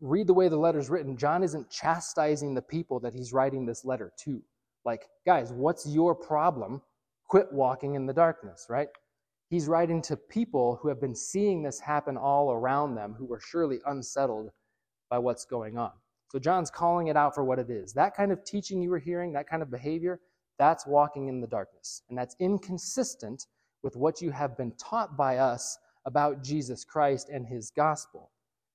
read 0.00 0.26
the 0.26 0.32
way 0.32 0.48
the 0.48 0.56
letter's 0.56 0.88
written, 0.88 1.14
John 1.14 1.42
isn't 1.42 1.68
chastising 1.68 2.54
the 2.54 2.62
people 2.62 3.00
that 3.00 3.12
he's 3.12 3.34
writing 3.34 3.66
this 3.66 3.84
letter 3.84 4.14
to. 4.20 4.42
Like, 4.86 5.10
guys, 5.26 5.52
what's 5.52 5.86
your 5.86 6.14
problem? 6.14 6.80
Quit 7.26 7.52
walking 7.52 7.96
in 7.96 8.06
the 8.06 8.14
darkness, 8.14 8.64
right? 8.70 8.88
He's 9.48 9.66
writing 9.66 10.02
to 10.02 10.16
people 10.16 10.78
who 10.80 10.88
have 10.88 11.00
been 11.00 11.14
seeing 11.14 11.62
this 11.62 11.80
happen 11.80 12.16
all 12.16 12.52
around 12.52 12.94
them, 12.94 13.14
who 13.18 13.32
are 13.32 13.40
surely 13.40 13.78
unsettled 13.86 14.50
by 15.08 15.18
what's 15.18 15.46
going 15.46 15.78
on. 15.78 15.92
So 16.30 16.38
John's 16.38 16.70
calling 16.70 17.06
it 17.06 17.16
out 17.16 17.34
for 17.34 17.44
what 17.44 17.58
it 17.58 17.70
is. 17.70 17.94
That 17.94 18.14
kind 18.14 18.30
of 18.30 18.44
teaching 18.44 18.82
you 18.82 18.90
were 18.90 18.98
hearing, 18.98 19.32
that 19.32 19.48
kind 19.48 19.62
of 19.62 19.70
behavior, 19.70 20.20
that's 20.58 20.86
walking 20.86 21.28
in 21.28 21.40
the 21.40 21.46
darkness. 21.46 22.02
And 22.10 22.18
that's 22.18 22.36
inconsistent 22.40 23.46
with 23.82 23.96
what 23.96 24.20
you 24.20 24.30
have 24.30 24.56
been 24.56 24.72
taught 24.72 25.16
by 25.16 25.38
us 25.38 25.78
about 26.04 26.42
Jesus 26.42 26.84
Christ 26.84 27.30
and 27.30 27.46
his 27.46 27.70
gospel. 27.70 28.30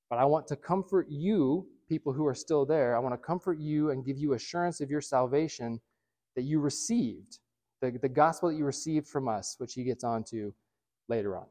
But 0.10 0.18
I 0.18 0.26
want 0.26 0.48
to 0.48 0.56
comfort 0.56 1.08
you, 1.10 1.68
people 1.88 2.14
who 2.14 2.26
are 2.26 2.34
still 2.36 2.66
there. 2.66 2.96
I 2.96 3.00
want 3.00 3.14
to 3.14 3.18
comfort 3.18 3.60
you 3.60 3.92
and 3.92 4.06
give 4.06 4.18
you 4.18 4.34
assurance 4.34 4.82
of 4.82 4.90
your 4.90 5.02
salvation 5.02 5.80
that 6.36 6.44
you 6.44 6.60
received, 6.60 7.40
the, 7.82 7.92
the 8.02 8.10
gospel 8.10 8.50
that 8.50 8.56
you 8.56 8.66
received 8.66 9.08
from 9.08 9.28
us, 9.28 9.56
which 9.60 9.74
he 9.74 9.84
gets 9.84 10.04
onto 10.04 10.52
later 11.10 11.38
on. 11.38 11.46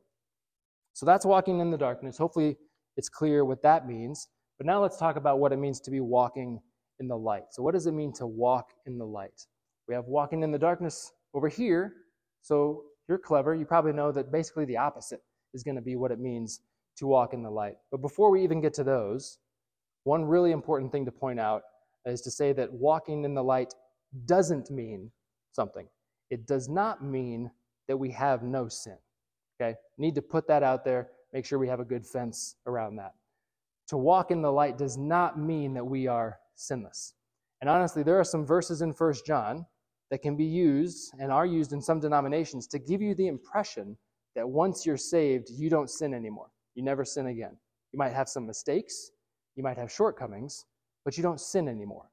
So 0.93 1.07
that's 1.07 1.25
walking 1.25 1.61
in 1.61 1.71
the 1.71 1.79
darkness. 1.79 2.19
Hopefully, 2.19 2.57
it's 2.97 3.09
clear 3.09 3.45
what 3.45 3.63
that 3.63 3.87
means. 3.87 4.29
But 4.59 4.67
now 4.67 4.83
let's 4.83 4.99
talk 4.99 5.17
about 5.17 5.39
what 5.39 5.53
it 5.53 5.59
means 5.59 5.81
to 5.81 5.91
be 5.91 6.01
walking 6.01 6.61
in 7.01 7.09
the 7.09 7.17
light. 7.17 7.45
So, 7.51 7.63
what 7.63 7.75
does 7.75 7.87
it 7.87 7.93
mean 7.93 8.13
to 8.15 8.27
walk 8.27 8.71
in 8.87 8.99
the 8.99 9.07
light? 9.07 9.47
We 9.89 9.95
have 9.95 10.05
walking 10.07 10.43
in 10.43 10.53
the 10.53 10.59
darkness 10.59 11.13
over 11.35 11.49
here. 11.49 11.95
So, 12.43 12.85
you're 13.09 13.19
clever. 13.19 13.55
You 13.55 13.65
probably 13.65 13.93
know 13.93 14.13
that 14.13 14.31
basically 14.31 14.65
the 14.65 14.77
opposite 14.77 15.21
is 15.55 15.63
going 15.63 15.75
to 15.77 15.83
be 15.83 15.97
what 15.97 16.13
it 16.13 16.21
means 16.21 16.61
to 16.99 17.07
walk 17.07 17.35
in 17.35 17.43
the 17.43 17.51
light. 17.51 17.77
But 17.91 18.03
before 18.03 18.31
we 18.31 18.45
even 18.45 18.61
get 18.61 18.75
to 18.75 18.85
those, 18.85 19.39
one 20.05 20.25
really 20.25 20.53
important 20.53 20.93
thing 20.93 21.05
to 21.07 21.13
point 21.13 21.41
out 21.41 21.63
is 22.07 22.21
to 22.23 22.31
say 22.31 22.53
that 22.53 22.73
walking 22.73 23.25
in 23.25 23.35
the 23.35 23.43
light 23.43 23.73
doesn't 24.27 24.71
mean 24.71 25.11
something. 25.53 25.87
It 26.31 26.47
does 26.47 26.69
not 26.69 27.05
mean 27.05 27.51
that 27.89 27.97
we 27.97 28.11
have 28.13 28.43
no 28.43 28.69
sin. 28.69 28.97
Okay? 29.61 29.75
Need 29.99 30.15
to 30.17 30.23
put 30.23 30.47
that 30.49 30.63
out 30.63 30.85
there, 30.85 31.11
make 31.33 31.45
sure 31.45 31.59
we 31.59 31.69
have 31.69 31.81
a 31.81 31.85
good 31.85 32.07
fence 32.07 32.57
around 32.67 32.97
that. 32.97 33.13
To 33.89 33.97
walk 33.97 34.31
in 34.31 34.43
the 34.43 34.53
light 34.53 34.79
does 34.79 34.97
not 34.97 35.39
mean 35.39 35.75
that 35.75 35.85
we 35.85 36.07
are 36.07 36.39
sinless. 36.55 37.15
And 37.61 37.71
honestly, 37.71 38.03
there 38.03 38.19
are 38.19 38.25
some 38.25 38.47
verses 38.47 38.83
in 38.83 38.93
First 38.93 39.27
John 39.27 39.67
that 40.11 40.23
can 40.23 40.37
be 40.37 40.45
used 40.45 41.13
and 41.19 41.33
are 41.33 41.47
used 41.47 41.73
in 41.73 41.81
some 41.81 42.01
denominations 42.01 42.67
to 42.69 42.79
give 42.79 43.01
you 43.01 43.15
the 43.15 43.29
impression 43.29 43.97
that 44.35 44.49
once 44.49 44.85
you're 44.85 44.97
saved, 44.97 45.49
you 45.51 45.71
don't 45.71 45.91
sin 45.91 46.15
anymore. 46.15 46.51
You 46.75 46.83
never 46.83 47.05
sin 47.05 47.27
again. 47.27 47.57
You 47.93 47.99
might 47.99 48.13
have 48.13 48.29
some 48.29 48.47
mistakes, 48.47 49.11
you 49.57 49.63
might 49.63 49.77
have 49.77 49.93
shortcomings, 49.93 50.65
but 51.05 51.17
you 51.17 51.23
don't 51.23 51.41
sin 51.41 51.69
anymore. 51.69 52.11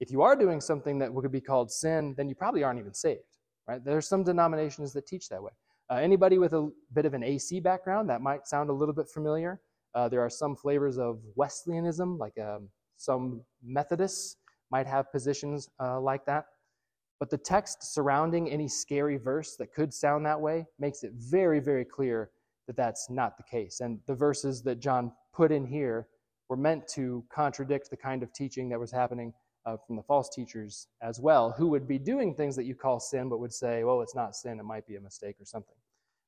If 0.00 0.10
you 0.10 0.22
are 0.22 0.36
doing 0.36 0.60
something 0.60 0.98
that 0.98 1.12
would 1.12 1.30
be 1.30 1.40
called 1.40 1.70
sin, 1.70 2.14
then 2.16 2.28
you 2.28 2.34
probably 2.34 2.64
aren't 2.64 2.80
even 2.80 2.94
saved, 2.94 3.38
right? 3.68 3.84
There 3.84 3.96
are 3.96 4.02
some 4.02 4.24
denominations 4.24 4.92
that 4.92 5.06
teach 5.06 5.28
that 5.28 5.42
way. 5.42 5.52
Uh, 5.90 5.96
anybody 5.96 6.38
with 6.38 6.54
a 6.54 6.70
bit 6.94 7.04
of 7.04 7.14
an 7.14 7.22
AC 7.22 7.60
background, 7.60 8.08
that 8.08 8.22
might 8.22 8.46
sound 8.46 8.70
a 8.70 8.72
little 8.72 8.94
bit 8.94 9.08
familiar. 9.08 9.60
Uh, 9.94 10.08
there 10.08 10.20
are 10.20 10.30
some 10.30 10.56
flavors 10.56 10.98
of 10.98 11.20
Wesleyanism, 11.36 12.18
like 12.18 12.36
um, 12.38 12.68
some 12.96 13.42
Methodists 13.62 14.36
might 14.70 14.86
have 14.86 15.12
positions 15.12 15.68
uh, 15.80 16.00
like 16.00 16.24
that. 16.26 16.46
But 17.20 17.30
the 17.30 17.38
text 17.38 17.94
surrounding 17.94 18.50
any 18.50 18.66
scary 18.66 19.18
verse 19.18 19.56
that 19.56 19.72
could 19.72 19.94
sound 19.94 20.26
that 20.26 20.40
way 20.40 20.66
makes 20.78 21.04
it 21.04 21.12
very, 21.14 21.60
very 21.60 21.84
clear 21.84 22.30
that 22.66 22.76
that's 22.76 23.08
not 23.10 23.36
the 23.36 23.44
case. 23.44 23.80
And 23.80 24.00
the 24.06 24.14
verses 24.14 24.62
that 24.62 24.80
John 24.80 25.12
put 25.32 25.52
in 25.52 25.66
here 25.66 26.08
were 26.48 26.56
meant 26.56 26.88
to 26.88 27.24
contradict 27.32 27.90
the 27.90 27.96
kind 27.96 28.22
of 28.22 28.32
teaching 28.32 28.68
that 28.70 28.80
was 28.80 28.90
happening 28.90 29.32
uh, 29.66 29.76
from 29.86 29.96
the 29.96 30.02
false 30.02 30.28
teachers 30.28 30.88
as 31.02 31.20
well, 31.20 31.54
who 31.56 31.68
would 31.68 31.88
be 31.88 31.98
doing 31.98 32.34
things 32.34 32.56
that 32.56 32.64
you 32.64 32.74
call 32.74 33.00
sin, 33.00 33.28
but 33.28 33.40
would 33.40 33.52
say, 33.52 33.84
well, 33.84 34.02
it's 34.02 34.14
not 34.14 34.36
sin, 34.36 34.60
it 34.60 34.64
might 34.64 34.86
be 34.86 34.96
a 34.96 35.00
mistake 35.00 35.36
or 35.40 35.44
something. 35.44 35.76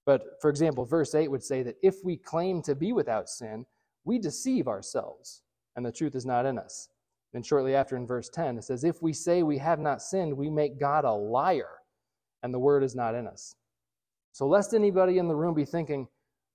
But 0.05 0.41
for 0.41 0.51
example, 0.51 0.85
verse 0.85 1.15
8 1.15 1.31
would 1.31 1.43
say 1.43 1.63
that 1.63 1.77
if 1.83 1.97
we 2.05 2.17
claim 2.17 2.63
to 2.63 2.75
be 2.75 2.93
without 2.93 3.29
sin, 3.29 3.67
we 4.05 4.19
deceive 4.19 4.69
ourselves, 4.69 5.43
and 5.75 5.85
the 5.85 5.93
truth 5.93 6.15
is 6.15 6.25
not 6.25 6.47
in 6.47 6.59
us. 6.59 6.89
Then 7.33 7.43
shortly 7.43 7.75
after 7.75 7.97
in 7.97 8.07
verse 8.07 8.29
10, 8.29 8.59
it 8.59 8.65
says, 8.65 8.85
If 8.85 9.03
we 9.03 9.13
say 9.13 9.43
we 9.43 9.59
have 9.59 9.81
not 9.81 10.01
sinned, 10.01 10.37
we 10.37 10.49
make 10.49 10.79
God 10.79 11.05
a 11.05 11.13
liar, 11.13 11.69
and 12.43 12.55
the 12.55 12.59
word 12.59 12.83
is 12.85 12.95
not 12.95 13.15
in 13.15 13.27
us. 13.27 13.57
So, 14.33 14.47
lest 14.47 14.75
anybody 14.75 15.19
in 15.19 15.29
the 15.29 15.35
room 15.35 15.55
be 15.55 15.65
thinking, 15.65 16.09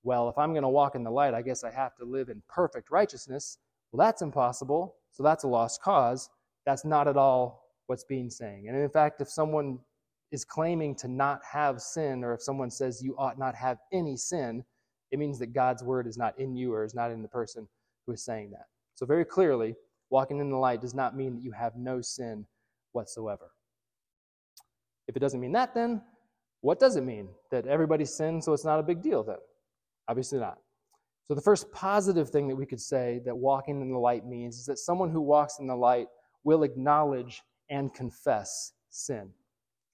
well, 0.03 0.29
if 0.29 0.37
I'm 0.37 0.53
going 0.53 0.63
to 0.63 0.69
walk 0.69 0.95
in 0.95 1.03
the 1.03 1.11
light, 1.11 1.33
I 1.33 1.41
guess 1.41 1.63
I 1.63 1.71
have 1.71 1.95
to 1.97 2.05
live 2.05 2.29
in 2.29 2.41
perfect 2.49 2.89
righteousness. 2.89 3.57
Well, 3.91 4.05
that's 4.05 4.21
impossible. 4.21 4.95
So 5.11 5.23
that's 5.23 5.43
a 5.43 5.47
lost 5.47 5.81
cause. 5.81 6.29
That's 6.65 6.85
not 6.85 7.07
at 7.07 7.17
all 7.17 7.65
what's 7.87 8.03
being 8.03 8.29
saying. 8.29 8.67
And 8.67 8.77
in 8.77 8.89
fact, 8.89 9.21
if 9.21 9.29
someone 9.29 9.79
is 10.31 10.45
claiming 10.45 10.95
to 10.95 11.07
not 11.07 11.41
have 11.49 11.81
sin, 11.81 12.23
or 12.23 12.33
if 12.33 12.41
someone 12.41 12.71
says 12.71 13.01
you 13.03 13.15
ought 13.17 13.37
not 13.37 13.55
have 13.55 13.77
any 13.91 14.15
sin, 14.15 14.63
it 15.11 15.19
means 15.19 15.37
that 15.39 15.53
God's 15.53 15.83
word 15.83 16.07
is 16.07 16.17
not 16.17 16.39
in 16.39 16.55
you 16.55 16.73
or 16.73 16.85
is 16.85 16.95
not 16.95 17.11
in 17.11 17.21
the 17.21 17.27
person 17.27 17.67
who 18.05 18.13
is 18.13 18.23
saying 18.23 18.51
that. 18.51 18.65
So, 18.95 19.05
very 19.05 19.25
clearly, 19.25 19.75
walking 20.09 20.39
in 20.39 20.49
the 20.49 20.57
light 20.57 20.81
does 20.81 20.93
not 20.93 21.15
mean 21.15 21.35
that 21.35 21.43
you 21.43 21.51
have 21.51 21.75
no 21.75 22.01
sin 22.01 22.45
whatsoever. 22.93 23.51
If 25.07 25.15
it 25.17 25.19
doesn't 25.19 25.41
mean 25.41 25.51
that, 25.53 25.73
then 25.75 26.01
what 26.61 26.79
does 26.79 26.95
it 26.95 27.03
mean? 27.03 27.27
That 27.49 27.67
everybody 27.67 28.05
sins, 28.05 28.45
so 28.45 28.53
it's 28.53 28.65
not 28.65 28.79
a 28.79 28.83
big 28.83 29.01
deal 29.01 29.23
then? 29.23 29.37
Obviously 30.07 30.39
not. 30.39 30.59
So, 31.25 31.35
the 31.35 31.41
first 31.41 31.71
positive 31.73 32.29
thing 32.29 32.47
that 32.47 32.55
we 32.55 32.65
could 32.65 32.81
say 32.81 33.19
that 33.25 33.35
walking 33.35 33.81
in 33.81 33.91
the 33.91 33.99
light 33.99 34.25
means 34.25 34.57
is 34.59 34.65
that 34.65 34.79
someone 34.79 35.09
who 35.09 35.21
walks 35.21 35.59
in 35.59 35.67
the 35.67 35.75
light 35.75 36.07
will 36.43 36.63
acknowledge 36.63 37.43
and 37.69 37.93
confess 37.93 38.73
sin. 38.89 39.29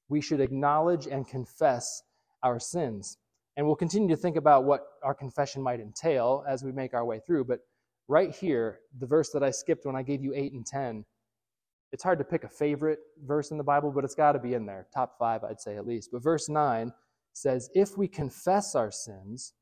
We 0.10 0.22
should 0.22 0.42
acknowledge 0.42 1.08
and 1.08 1.28
confess 1.28 2.02
our 2.44 2.60
sins. 2.60 3.18
And 3.56 3.66
we'll 3.66 3.76
continue 3.76 4.10
to 4.10 4.16
think 4.16 4.36
about 4.36 4.66
what 4.66 4.86
our 5.04 5.14
confession 5.14 5.62
might 5.62 5.80
entail 5.80 6.44
as 6.48 6.64
we 6.64 6.72
make 6.72 6.94
our 6.94 7.06
way 7.06 7.20
through. 7.26 7.46
But 7.46 7.60
right 8.08 8.34
here, 8.34 8.80
the 9.00 9.08
verse 9.08 9.32
that 9.32 9.44
I 9.44 9.52
skipped 9.52 9.86
when 9.86 9.96
I 9.96 10.04
gave 10.04 10.24
you 10.24 10.34
8 10.36 10.54
and 10.54 10.66
10, 10.66 11.06
it's 11.92 12.04
hard 12.04 12.20
to 12.20 12.26
pick 12.26 12.44
a 12.44 12.50
favorite 12.50 13.00
verse 13.26 13.52
in 13.52 13.58
the 13.58 13.64
Bible, 13.64 13.92
but 13.92 14.04
it's 14.04 14.16
got 14.16 14.34
to 14.34 14.40
be 14.40 14.54
in 14.54 14.66
there. 14.66 14.88
Top 14.94 15.18
five, 15.18 15.44
I'd 15.44 15.62
say 15.62 15.78
at 15.78 15.88
least. 15.88 16.10
But 16.12 16.24
verse 16.24 16.50
9 16.50 16.92
says, 17.34 17.70
If 17.74 17.98
we 17.98 18.08
confess 18.08 18.76
our 18.76 18.92
sins, 18.92 19.54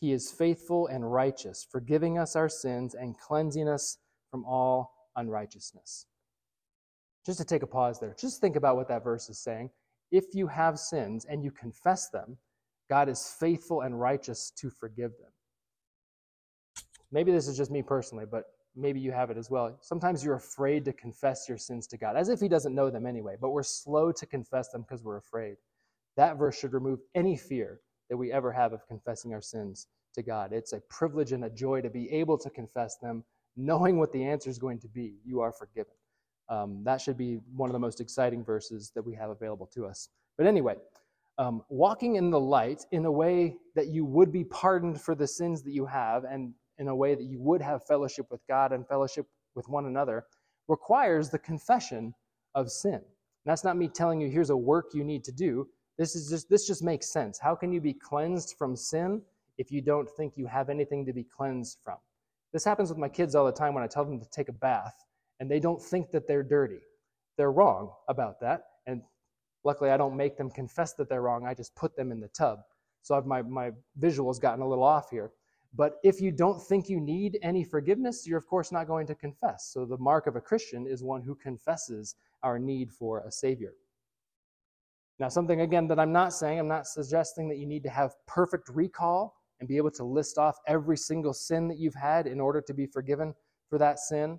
he 0.00 0.12
is 0.12 0.30
faithful 0.30 0.86
and 0.88 1.10
righteous, 1.10 1.66
forgiving 1.70 2.18
us 2.18 2.36
our 2.36 2.48
sins 2.48 2.94
and 2.94 3.18
cleansing 3.18 3.68
us 3.68 3.98
from 4.30 4.44
all 4.44 4.92
unrighteousness. 5.16 6.06
Just 7.26 7.38
to 7.38 7.44
take 7.44 7.64
a 7.64 7.66
pause 7.66 7.98
there, 7.98 8.14
just 8.18 8.40
think 8.40 8.54
about 8.54 8.76
what 8.76 8.86
that 8.88 9.02
verse 9.02 9.28
is 9.28 9.40
saying. 9.40 9.70
If 10.12 10.26
you 10.32 10.46
have 10.46 10.78
sins 10.78 11.26
and 11.28 11.42
you 11.42 11.50
confess 11.50 12.08
them, 12.08 12.38
God 12.88 13.08
is 13.08 13.34
faithful 13.40 13.80
and 13.80 14.00
righteous 14.00 14.52
to 14.58 14.70
forgive 14.70 15.10
them. 15.18 15.32
Maybe 17.10 17.32
this 17.32 17.48
is 17.48 17.56
just 17.56 17.72
me 17.72 17.82
personally, 17.82 18.26
but 18.30 18.44
maybe 18.76 19.00
you 19.00 19.10
have 19.10 19.30
it 19.30 19.36
as 19.36 19.50
well. 19.50 19.76
Sometimes 19.80 20.24
you're 20.24 20.36
afraid 20.36 20.84
to 20.84 20.92
confess 20.92 21.48
your 21.48 21.58
sins 21.58 21.88
to 21.88 21.96
God, 21.96 22.16
as 22.16 22.28
if 22.28 22.38
He 22.38 22.48
doesn't 22.48 22.74
know 22.74 22.90
them 22.90 23.06
anyway, 23.06 23.36
but 23.40 23.50
we're 23.50 23.64
slow 23.64 24.12
to 24.12 24.26
confess 24.26 24.68
them 24.70 24.82
because 24.82 25.02
we're 25.02 25.16
afraid. 25.16 25.56
That 26.16 26.38
verse 26.38 26.56
should 26.56 26.72
remove 26.72 27.00
any 27.16 27.36
fear 27.36 27.80
that 28.08 28.16
we 28.16 28.32
ever 28.32 28.52
have 28.52 28.72
of 28.72 28.86
confessing 28.86 29.34
our 29.34 29.42
sins 29.42 29.88
to 30.14 30.22
God. 30.22 30.52
It's 30.52 30.72
a 30.72 30.80
privilege 30.88 31.32
and 31.32 31.44
a 31.44 31.50
joy 31.50 31.80
to 31.80 31.90
be 31.90 32.08
able 32.12 32.38
to 32.38 32.50
confess 32.50 32.96
them, 32.98 33.24
knowing 33.56 33.98
what 33.98 34.12
the 34.12 34.24
answer 34.24 34.48
is 34.48 34.58
going 34.58 34.78
to 34.80 34.88
be. 34.88 35.16
You 35.24 35.40
are 35.40 35.52
forgiven. 35.52 35.92
Um, 36.48 36.82
that 36.84 37.00
should 37.00 37.16
be 37.16 37.40
one 37.54 37.68
of 37.68 37.72
the 37.72 37.80
most 37.80 38.00
exciting 38.00 38.44
verses 38.44 38.92
that 38.94 39.02
we 39.04 39.14
have 39.14 39.30
available 39.30 39.66
to 39.74 39.86
us. 39.86 40.08
But 40.38 40.46
anyway, 40.46 40.76
um, 41.38 41.62
walking 41.68 42.16
in 42.16 42.30
the 42.30 42.40
light 42.40 42.84
in 42.92 43.04
a 43.04 43.12
way 43.12 43.56
that 43.74 43.88
you 43.88 44.04
would 44.04 44.32
be 44.32 44.44
pardoned 44.44 45.00
for 45.00 45.14
the 45.14 45.26
sins 45.26 45.62
that 45.62 45.72
you 45.72 45.86
have 45.86 46.24
and 46.24 46.54
in 46.78 46.88
a 46.88 46.94
way 46.94 47.14
that 47.14 47.24
you 47.24 47.40
would 47.40 47.60
have 47.60 47.86
fellowship 47.86 48.26
with 48.30 48.40
God 48.48 48.72
and 48.72 48.86
fellowship 48.86 49.26
with 49.54 49.68
one 49.68 49.86
another 49.86 50.24
requires 50.68 51.30
the 51.30 51.38
confession 51.38 52.14
of 52.54 52.70
sin. 52.70 52.94
And 52.94 53.02
that's 53.44 53.64
not 53.64 53.76
me 53.76 53.88
telling 53.88 54.20
you 54.20 54.28
here's 54.28 54.50
a 54.50 54.56
work 54.56 54.86
you 54.92 55.04
need 55.04 55.24
to 55.24 55.32
do. 55.32 55.68
This 55.98 56.14
is 56.14 56.28
just 56.28 56.48
this 56.50 56.66
just 56.66 56.82
makes 56.82 57.10
sense. 57.10 57.38
How 57.38 57.54
can 57.54 57.72
you 57.72 57.80
be 57.80 57.94
cleansed 57.94 58.56
from 58.58 58.76
sin 58.76 59.22
if 59.58 59.70
you 59.70 59.80
don't 59.80 60.08
think 60.08 60.34
you 60.36 60.46
have 60.46 60.68
anything 60.68 61.06
to 61.06 61.12
be 61.12 61.24
cleansed 61.24 61.78
from? 61.82 61.96
This 62.52 62.64
happens 62.64 62.88
with 62.88 62.98
my 62.98 63.08
kids 63.08 63.34
all 63.34 63.46
the 63.46 63.52
time 63.52 63.74
when 63.74 63.84
I 63.84 63.86
tell 63.86 64.04
them 64.04 64.20
to 64.20 64.28
take 64.30 64.48
a 64.48 64.52
bath 64.52 64.94
and 65.40 65.50
they 65.50 65.60
don't 65.60 65.82
think 65.82 66.10
that 66.10 66.26
they're 66.26 66.42
dirty. 66.42 66.80
They're 67.36 67.52
wrong 67.52 67.90
about 68.08 68.40
that. 68.40 68.62
And 68.86 69.02
luckily 69.64 69.90
I 69.90 69.96
don't 69.96 70.16
make 70.16 70.36
them 70.36 70.50
confess 70.50 70.94
that 70.94 71.08
they're 71.08 71.22
wrong. 71.22 71.46
I 71.46 71.54
just 71.54 71.74
put 71.74 71.96
them 71.96 72.12
in 72.12 72.20
the 72.20 72.28
tub. 72.28 72.60
So 73.02 73.20
my, 73.22 73.42
my 73.42 73.70
visual's 73.96 74.38
gotten 74.38 74.62
a 74.62 74.68
little 74.68 74.84
off 74.84 75.10
here. 75.10 75.32
But 75.74 75.96
if 76.02 76.20
you 76.20 76.32
don't 76.32 76.60
think 76.62 76.88
you 76.88 77.00
need 77.00 77.38
any 77.42 77.62
forgiveness, 77.62 78.26
you're 78.26 78.38
of 78.38 78.46
course 78.46 78.72
not 78.72 78.86
going 78.86 79.06
to 79.08 79.14
confess. 79.14 79.70
So 79.72 79.84
the 79.84 79.98
mark 79.98 80.26
of 80.26 80.36
a 80.36 80.40
Christian 80.40 80.86
is 80.86 81.02
one 81.02 81.22
who 81.22 81.34
confesses 81.34 82.14
our 82.42 82.58
need 82.58 82.90
for 82.90 83.20
a 83.20 83.30
Savior. 83.30 83.74
Now, 85.18 85.28
something 85.28 85.62
again 85.62 85.88
that 85.88 85.98
I'm 85.98 86.12
not 86.12 86.32
saying, 86.32 86.58
I'm 86.58 86.68
not 86.68 86.86
suggesting 86.86 87.48
that 87.48 87.58
you 87.58 87.66
need 87.66 87.82
to 87.84 87.90
have 87.90 88.14
perfect 88.26 88.68
recall 88.68 89.34
and 89.60 89.68
be 89.68 89.76
able 89.78 89.90
to 89.92 90.04
list 90.04 90.36
off 90.36 90.58
every 90.66 90.96
single 90.96 91.32
sin 91.32 91.68
that 91.68 91.78
you've 91.78 91.94
had 91.94 92.26
in 92.26 92.40
order 92.40 92.60
to 92.60 92.74
be 92.74 92.86
forgiven 92.86 93.34
for 93.68 93.78
that 93.78 93.98
sin. 93.98 94.38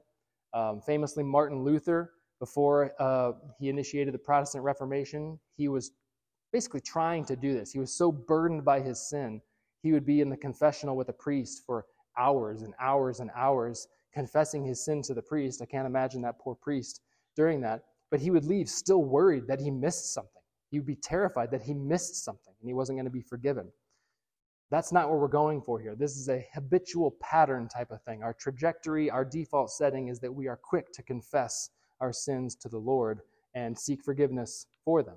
Um, 0.58 0.82
famously, 0.82 1.24
Martin 1.24 1.63
Luther, 1.63 2.13
before 2.39 2.91
uh, 3.00 3.34
he 3.60 3.70
initiated 3.70 4.12
the 4.12 4.20
Protestant 4.20 4.63
Reformation, 4.63 5.39
he 5.56 5.67
was 5.67 5.91
basically 6.52 6.82
trying 6.82 7.26
to 7.26 7.36
do 7.36 7.54
this. 7.54 7.72
He 7.72 7.78
was 7.78 7.93
so 7.93 8.12
burdened 8.12 8.65
by 8.65 8.80
his 8.80 9.08
sin, 9.08 9.39
he 9.84 9.93
would 9.93 10.06
be 10.06 10.22
in 10.22 10.30
the 10.30 10.38
confessional 10.38 10.98
with 10.98 11.10
a 11.10 11.13
priest 11.13 11.62
for 11.63 11.86
hours 12.17 12.63
and 12.63 12.74
hours 12.80 13.20
and 13.20 13.30
hours, 13.36 13.88
confessing 14.12 14.65
his 14.65 14.84
sin 14.84 15.04
to 15.04 15.13
the 15.13 15.22
priest. 15.22 15.62
I 15.62 15.65
can't 15.65 15.86
imagine 15.86 16.24
that 16.24 16.39
poor 16.39 16.56
priest 16.56 17.02
during 17.36 17.62
that. 17.62 17.84
But 18.10 18.20
he 18.20 18.32
would 18.32 18.46
leave 18.46 18.67
still 18.67 19.04
worried 19.04 19.46
that 19.48 19.62
he 19.62 19.70
missed 19.70 20.13
something. 20.13 20.41
He 20.72 20.80
would 20.80 20.88
be 20.88 20.96
terrified 20.96 21.52
that 21.52 21.62
he 21.62 21.76
missed 21.76 22.24
something 22.26 22.54
and 22.60 22.67
he 22.67 22.74
wasn't 22.74 22.98
going 22.98 23.06
to 23.06 23.12
be 23.12 23.22
forgiven. 23.22 23.72
That's 24.69 24.91
not 24.91 25.10
what 25.10 25.19
we're 25.19 25.30
going 25.30 25.62
for 25.62 25.80
here. 25.80 25.95
This 25.95 26.17
is 26.17 26.27
a 26.27 26.45
habitual 26.53 27.12
pattern 27.21 27.69
type 27.69 27.91
of 27.91 28.01
thing. 28.03 28.21
Our 28.21 28.34
trajectory, 28.34 29.10
our 29.10 29.23
default 29.23 29.71
setting 29.71 30.10
is 30.10 30.19
that 30.19 30.34
we 30.34 30.47
are 30.47 30.60
quick 30.62 30.91
to 30.93 31.03
confess 31.03 31.69
our 32.01 32.12
sins 32.12 32.56
to 32.56 32.69
the 32.69 32.77
Lord 32.77 33.21
and 33.56 33.77
seek 33.77 34.03
forgiveness 34.03 34.67
for 34.84 35.03
them. 35.03 35.15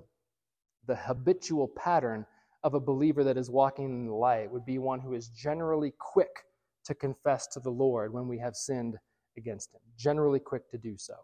The 0.87 0.95
habitual 0.95 1.67
pattern 1.67 2.25
of 2.63 2.75
a 2.75 2.79
believer 2.79 3.23
that 3.25 3.37
is 3.37 3.49
walking 3.49 3.85
in 3.85 4.07
the 4.07 4.13
light 4.13 4.49
would 4.49 4.65
be 4.65 4.77
one 4.77 5.01
who 5.01 5.13
is 5.13 5.29
generally 5.29 5.93
quick 5.99 6.45
to 6.85 6.95
confess 6.95 7.47
to 7.47 7.59
the 7.59 7.69
Lord 7.69 8.13
when 8.13 8.27
we 8.27 8.39
have 8.39 8.55
sinned 8.55 8.95
against 9.37 9.73
him, 9.73 9.81
generally 9.97 10.39
quick 10.39 10.69
to 10.71 10.77
do 10.77 10.95
so. 10.97 11.15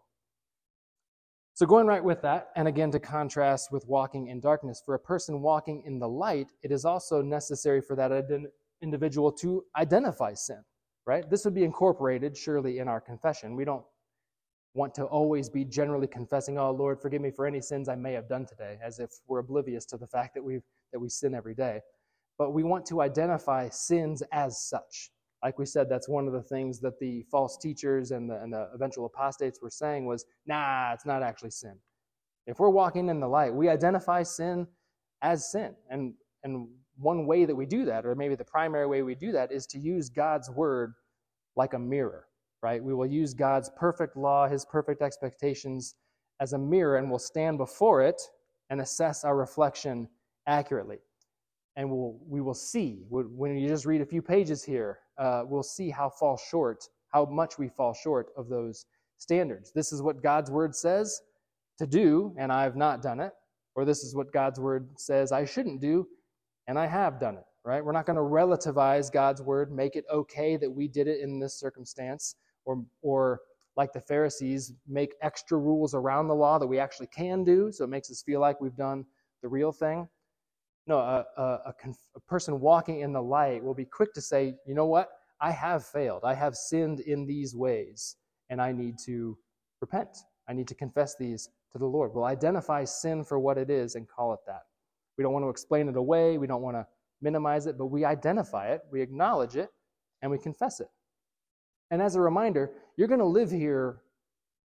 So, 1.58 1.66
going 1.66 1.88
right 1.88 2.04
with 2.04 2.22
that, 2.22 2.50
and 2.54 2.68
again 2.68 2.92
to 2.92 3.00
contrast 3.00 3.72
with 3.72 3.84
walking 3.88 4.28
in 4.28 4.38
darkness, 4.38 4.80
for 4.86 4.94
a 4.94 4.98
person 5.00 5.42
walking 5.42 5.82
in 5.84 5.98
the 5.98 6.08
light, 6.08 6.52
it 6.62 6.70
is 6.70 6.84
also 6.84 7.20
necessary 7.20 7.80
for 7.80 7.96
that 7.96 8.12
individual 8.80 9.32
to 9.32 9.64
identify 9.76 10.34
sin, 10.34 10.62
right? 11.04 11.28
This 11.28 11.44
would 11.44 11.54
be 11.54 11.64
incorporated 11.64 12.36
surely 12.36 12.78
in 12.78 12.86
our 12.86 13.00
confession. 13.00 13.56
We 13.56 13.64
don't 13.64 13.84
want 14.74 14.94
to 14.94 15.06
always 15.06 15.48
be 15.48 15.64
generally 15.64 16.06
confessing, 16.06 16.58
"Oh 16.58 16.70
Lord, 16.70 17.02
forgive 17.02 17.22
me 17.22 17.32
for 17.32 17.44
any 17.44 17.60
sins 17.60 17.88
I 17.88 17.96
may 17.96 18.12
have 18.12 18.28
done 18.28 18.46
today," 18.46 18.78
as 18.80 19.00
if 19.00 19.10
we're 19.26 19.40
oblivious 19.40 19.84
to 19.86 19.96
the 19.96 20.06
fact 20.06 20.34
that 20.34 20.44
we 20.44 20.62
that 20.92 21.00
we 21.00 21.08
sin 21.08 21.34
every 21.34 21.56
day. 21.56 21.80
But 22.38 22.52
we 22.52 22.62
want 22.62 22.86
to 22.86 23.00
identify 23.00 23.68
sins 23.68 24.22
as 24.30 24.62
such. 24.62 25.10
Like 25.44 25.58
we 25.58 25.66
said, 25.66 25.88
that's 25.88 26.08
one 26.08 26.26
of 26.26 26.32
the 26.34 26.42
things 26.42 26.80
that 26.80 26.98
the 27.00 27.24
false 27.30 27.58
teachers 27.58 28.10
and 28.12 28.30
the, 28.30 28.42
and 28.42 28.52
the 28.52 28.68
eventual 28.74 29.06
apostates 29.06 29.62
were 29.62 29.70
saying 29.70 30.06
was, 30.06 30.24
nah, 30.46 30.92
it's 30.94 31.06
not 31.06 31.22
actually 31.22 31.50
sin. 31.50 31.76
If 32.46 32.60
we're 32.60 32.70
walking 32.70 33.08
in 33.08 33.20
the 33.20 33.28
light, 33.28 33.54
we 33.54 33.68
identify 33.68 34.22
sin 34.24 34.66
as 35.22 35.50
sin. 35.50 35.74
And, 35.90 36.14
and 36.44 36.68
one 36.98 37.26
way 37.26 37.44
that 37.46 37.56
we 37.56 37.66
do 37.66 37.84
that, 37.86 38.06
or 38.06 38.14
maybe 38.16 38.36
the 38.36 38.44
primary 38.44 38.86
way 38.86 39.02
we 39.02 39.14
do 39.14 39.32
that, 39.32 39.52
is 39.52 39.66
to 39.68 39.78
use 39.78 40.08
God's 40.10 40.50
word 40.50 40.94
like 41.56 41.74
a 41.74 41.78
mirror, 41.78 42.26
right? 42.62 42.82
We 42.82 42.94
will 42.94 43.06
use 43.06 43.34
God's 43.34 43.70
perfect 43.76 44.16
law, 44.16 44.48
his 44.48 44.64
perfect 44.64 45.02
expectations 45.02 45.96
as 46.40 46.52
a 46.54 46.58
mirror, 46.58 46.98
and 46.98 47.10
we'll 47.10 47.18
stand 47.20 47.58
before 47.58 48.02
it 48.02 48.20
and 48.70 48.80
assess 48.80 49.24
our 49.24 49.36
reflection 49.36 50.08
accurately. 50.46 50.98
and 51.76 51.88
we'll, 51.90 52.18
we 52.28 52.40
will 52.40 52.54
see, 52.54 53.04
when 53.08 53.56
you 53.56 53.68
just 53.68 53.86
read 53.86 54.00
a 54.00 54.06
few 54.06 54.20
pages 54.20 54.64
here, 54.64 54.98
uh, 55.18 55.42
we'll 55.46 55.62
see 55.62 55.90
how 55.90 56.08
fall 56.08 56.36
short, 56.36 56.84
how 57.12 57.24
much 57.26 57.58
we 57.58 57.68
fall 57.68 57.94
short 57.94 58.28
of 58.36 58.48
those 58.48 58.86
standards. 59.18 59.72
This 59.72 59.92
is 59.92 60.02
what 60.02 60.22
God's 60.22 60.50
word 60.50 60.74
says 60.74 61.20
to 61.78 61.86
do, 61.86 62.34
and 62.38 62.52
I've 62.52 62.76
not 62.76 63.02
done 63.02 63.20
it. 63.20 63.32
Or 63.74 63.84
this 63.84 64.02
is 64.02 64.14
what 64.14 64.32
God's 64.32 64.58
word 64.58 64.88
says 64.96 65.30
I 65.30 65.44
shouldn't 65.44 65.80
do, 65.80 66.06
and 66.66 66.78
I 66.78 66.86
have 66.86 67.20
done 67.20 67.36
it, 67.36 67.44
right? 67.64 67.84
We're 67.84 67.92
not 67.92 68.06
going 68.06 68.16
to 68.16 68.22
relativize 68.22 69.12
God's 69.12 69.40
word, 69.40 69.70
make 69.70 69.94
it 69.94 70.04
okay 70.12 70.56
that 70.56 70.70
we 70.70 70.88
did 70.88 71.06
it 71.06 71.20
in 71.20 71.38
this 71.38 71.58
circumstance, 71.58 72.34
or, 72.64 72.84
or 73.02 73.40
like 73.76 73.92
the 73.92 74.00
Pharisees, 74.00 74.72
make 74.88 75.14
extra 75.22 75.56
rules 75.58 75.94
around 75.94 76.26
the 76.26 76.34
law 76.34 76.58
that 76.58 76.66
we 76.66 76.80
actually 76.80 77.06
can 77.06 77.44
do, 77.44 77.70
so 77.70 77.84
it 77.84 77.90
makes 77.90 78.10
us 78.10 78.22
feel 78.22 78.40
like 78.40 78.60
we've 78.60 78.76
done 78.76 79.04
the 79.42 79.48
real 79.48 79.70
thing. 79.70 80.08
No, 80.88 80.98
a, 80.98 81.24
a, 81.36 81.42
a, 81.42 81.74
a 82.16 82.20
person 82.20 82.58
walking 82.60 83.00
in 83.00 83.12
the 83.12 83.22
light 83.22 83.62
will 83.62 83.74
be 83.74 83.84
quick 83.84 84.12
to 84.14 84.20
say, 84.20 84.54
you 84.66 84.74
know 84.74 84.86
what? 84.86 85.10
I 85.40 85.52
have 85.52 85.84
failed. 85.84 86.22
I 86.24 86.34
have 86.34 86.56
sinned 86.56 87.00
in 87.00 87.26
these 87.26 87.54
ways, 87.54 88.16
and 88.48 88.60
I 88.60 88.72
need 88.72 88.98
to 89.04 89.38
repent. 89.80 90.16
I 90.48 90.54
need 90.54 90.66
to 90.68 90.74
confess 90.74 91.14
these 91.16 91.50
to 91.72 91.78
the 91.78 91.86
Lord. 91.86 92.12
We'll 92.14 92.24
identify 92.24 92.84
sin 92.84 93.22
for 93.22 93.38
what 93.38 93.58
it 93.58 93.70
is 93.70 93.94
and 93.94 94.08
call 94.08 94.32
it 94.32 94.40
that. 94.46 94.62
We 95.16 95.22
don't 95.22 95.34
want 95.34 95.44
to 95.44 95.50
explain 95.50 95.88
it 95.88 95.96
away. 95.96 96.38
We 96.38 96.46
don't 96.46 96.62
want 96.62 96.76
to 96.76 96.86
minimize 97.20 97.66
it, 97.66 97.76
but 97.76 97.86
we 97.86 98.04
identify 98.04 98.68
it, 98.68 98.82
we 98.90 99.02
acknowledge 99.02 99.56
it, 99.56 99.70
and 100.22 100.30
we 100.30 100.38
confess 100.38 100.80
it. 100.80 100.88
And 101.90 102.00
as 102.00 102.16
a 102.16 102.20
reminder, 102.20 102.70
you're 102.96 103.08
going 103.08 103.20
to 103.20 103.26
live 103.26 103.50
here 103.50 104.02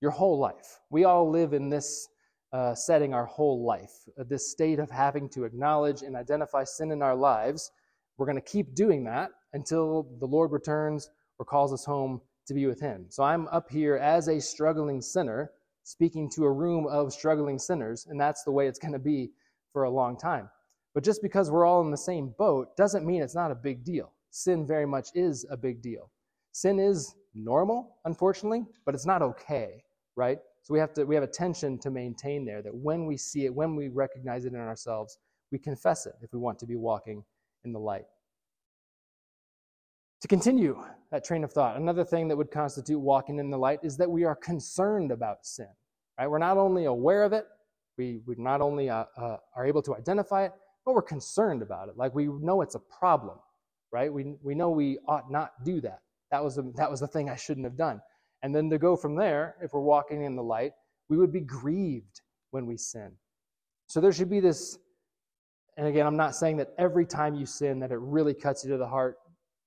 your 0.02 0.12
whole 0.12 0.38
life. 0.38 0.80
We 0.90 1.06
all 1.06 1.30
live 1.30 1.54
in 1.54 1.70
this 1.70 2.08
uh, 2.54 2.74
setting 2.74 3.14
our 3.14 3.26
whole 3.26 3.66
life, 3.66 3.92
uh, 4.20 4.24
this 4.28 4.52
state 4.52 4.80
of 4.80 4.90
having 4.90 5.30
to 5.30 5.44
acknowledge 5.44 6.02
and 6.02 6.16
identify 6.16 6.64
sin 6.64 6.92
in 6.92 7.02
our 7.02 7.16
lives. 7.16 7.72
We're 8.18 8.28
going 8.28 8.38
to 8.38 8.42
keep 8.42 8.76
doing 8.76 9.04
that 9.06 9.32
until 9.54 10.08
the 10.20 10.26
Lord 10.26 10.52
returns 10.52 11.10
or 11.38 11.46
calls 11.46 11.74
us 11.74 11.84
home 11.86 12.22
to 12.48 12.54
be 12.54 12.66
with 12.66 12.80
Him. 12.80 13.08
So 13.10 13.24
I'm 13.24 13.48
up 13.50 13.70
here 13.70 13.98
as 13.98 14.28
a 14.28 14.40
struggling 14.40 15.02
sinner, 15.02 15.52
speaking 15.84 16.30
to 16.32 16.46
a 16.46 16.52
room 16.52 16.88
of 16.88 17.12
struggling 17.12 17.60
sinners, 17.60 18.08
and 18.10 18.20
that's 18.20 18.44
the 18.44 18.52
way 18.52 18.68
it's 18.68 18.80
going 18.80 18.94
to 18.94 19.00
be 19.00 19.32
for 19.74 19.84
a 19.84 19.90
long 19.90 20.18
time. 20.18 20.50
But 20.94 21.04
just 21.04 21.22
because 21.22 21.52
we're 21.52 21.66
all 21.66 21.82
in 21.82 21.92
the 21.92 21.98
same 21.98 22.34
boat 22.38 22.78
doesn't 22.78 23.06
mean 23.06 23.22
it's 23.22 23.36
not 23.36 23.52
a 23.52 23.56
big 23.56 23.84
deal. 23.84 24.14
Sin 24.32 24.66
very 24.66 24.86
much 24.86 25.10
is 25.14 25.46
a 25.50 25.58
big 25.58 25.82
deal. 25.82 26.10
Sin 26.54 26.80
is 26.80 27.16
normal, 27.34 27.98
unfortunately, 28.06 28.66
but 28.86 28.96
it's 28.96 29.06
not 29.06 29.22
okay, 29.22 29.84
right? 30.16 30.40
So 30.66 30.74
we 30.74 30.80
have 30.80 30.96
to 30.96 31.06
we 31.06 31.14
have 31.14 31.24
a 31.24 31.28
tension 31.28 31.78
to 31.78 31.92
maintain 31.92 32.44
there 32.44 32.64
that 32.64 32.74
when 32.74 33.06
we 33.06 33.18
see 33.18 33.46
it, 33.46 33.54
when 33.54 33.76
we 33.76 33.88
recognize 33.88 34.46
it 34.46 34.54
in 34.54 34.60
ourselves, 34.60 35.20
we 35.52 35.60
confess 35.60 36.08
it 36.08 36.14
if 36.24 36.34
we 36.34 36.40
want 36.40 36.58
to 36.58 36.66
be 36.66 36.76
walking 36.76 37.24
in 37.66 37.72
the 37.72 37.80
light. 37.80 38.06
To 40.22 40.28
continue 40.28 40.84
that 41.12 41.24
train 41.24 41.44
of 41.44 41.52
thought, 41.52 41.78
another 41.78 42.04
thing 42.04 42.28
that 42.30 42.36
would 42.36 42.50
constitute 42.50 43.00
walking 43.00 43.38
in 43.38 43.52
the 43.52 43.58
light 43.60 43.82
is 43.84 43.96
that 43.98 44.10
we 44.10 44.24
are 44.24 44.36
concerned 44.36 45.12
about 45.12 45.46
sin. 45.46 45.68
Right? 46.18 46.28
We're 46.28 46.40
not 46.40 46.58
only 46.58 46.86
aware 46.86 47.22
of 47.22 47.32
it, 47.32 47.46
we, 48.00 48.22
we 48.26 48.34
not 48.40 48.60
only 48.60 48.90
uh, 48.90 49.06
uh, 49.18 49.38
are 49.56 49.68
able 49.68 49.84
to 49.84 49.96
identify 49.96 50.46
it, 50.46 50.52
but 50.84 50.96
we're 50.96 51.04
concerned 51.04 51.62
about 51.62 51.90
it. 51.90 51.96
Like 51.96 52.16
we 52.16 52.26
know 52.26 52.64
it's 52.64 52.74
a 52.74 52.80
problem, 52.80 53.38
right? 53.92 54.12
We, 54.12 54.34
we 54.42 54.56
know 54.56 54.72
we 54.72 54.98
ought 55.08 55.30
not 55.30 55.64
do 55.64 55.80
that. 55.82 56.00
That 56.32 56.44
was, 56.44 56.58
a, 56.58 56.64
that 56.76 56.90
was 56.90 57.02
the 57.02 57.08
thing 57.08 57.30
I 57.30 57.36
shouldn't 57.36 57.66
have 57.66 57.78
done. 57.78 58.02
And 58.44 58.56
then 58.56 58.70
to 58.70 58.78
go 58.78 58.96
from 58.96 59.16
there, 59.16 59.56
if 59.62 59.74
we're 59.74 59.82
walking 59.82 60.24
in 60.24 60.36
the 60.36 60.44
light, 60.44 60.74
we 61.10 61.18
would 61.18 61.32
be 61.32 61.42
grieved 61.42 62.22
when 62.52 62.66
we 62.66 62.78
sin. 62.78 63.12
So 63.88 64.02
there 64.02 64.12
should 64.12 64.30
be 64.30 64.40
this, 64.40 64.78
and 65.78 65.88
again, 65.88 66.06
I'm 66.06 66.18
not 66.18 66.36
saying 66.36 66.58
that 66.58 66.74
every 66.78 67.06
time 67.06 67.36
you 67.36 67.46
sin 67.46 67.80
that 67.80 67.92
it 67.92 68.00
really 68.00 68.34
cuts 68.34 68.64
you 68.64 68.72
to 68.72 68.78
the 68.78 68.88
heart 68.88 69.18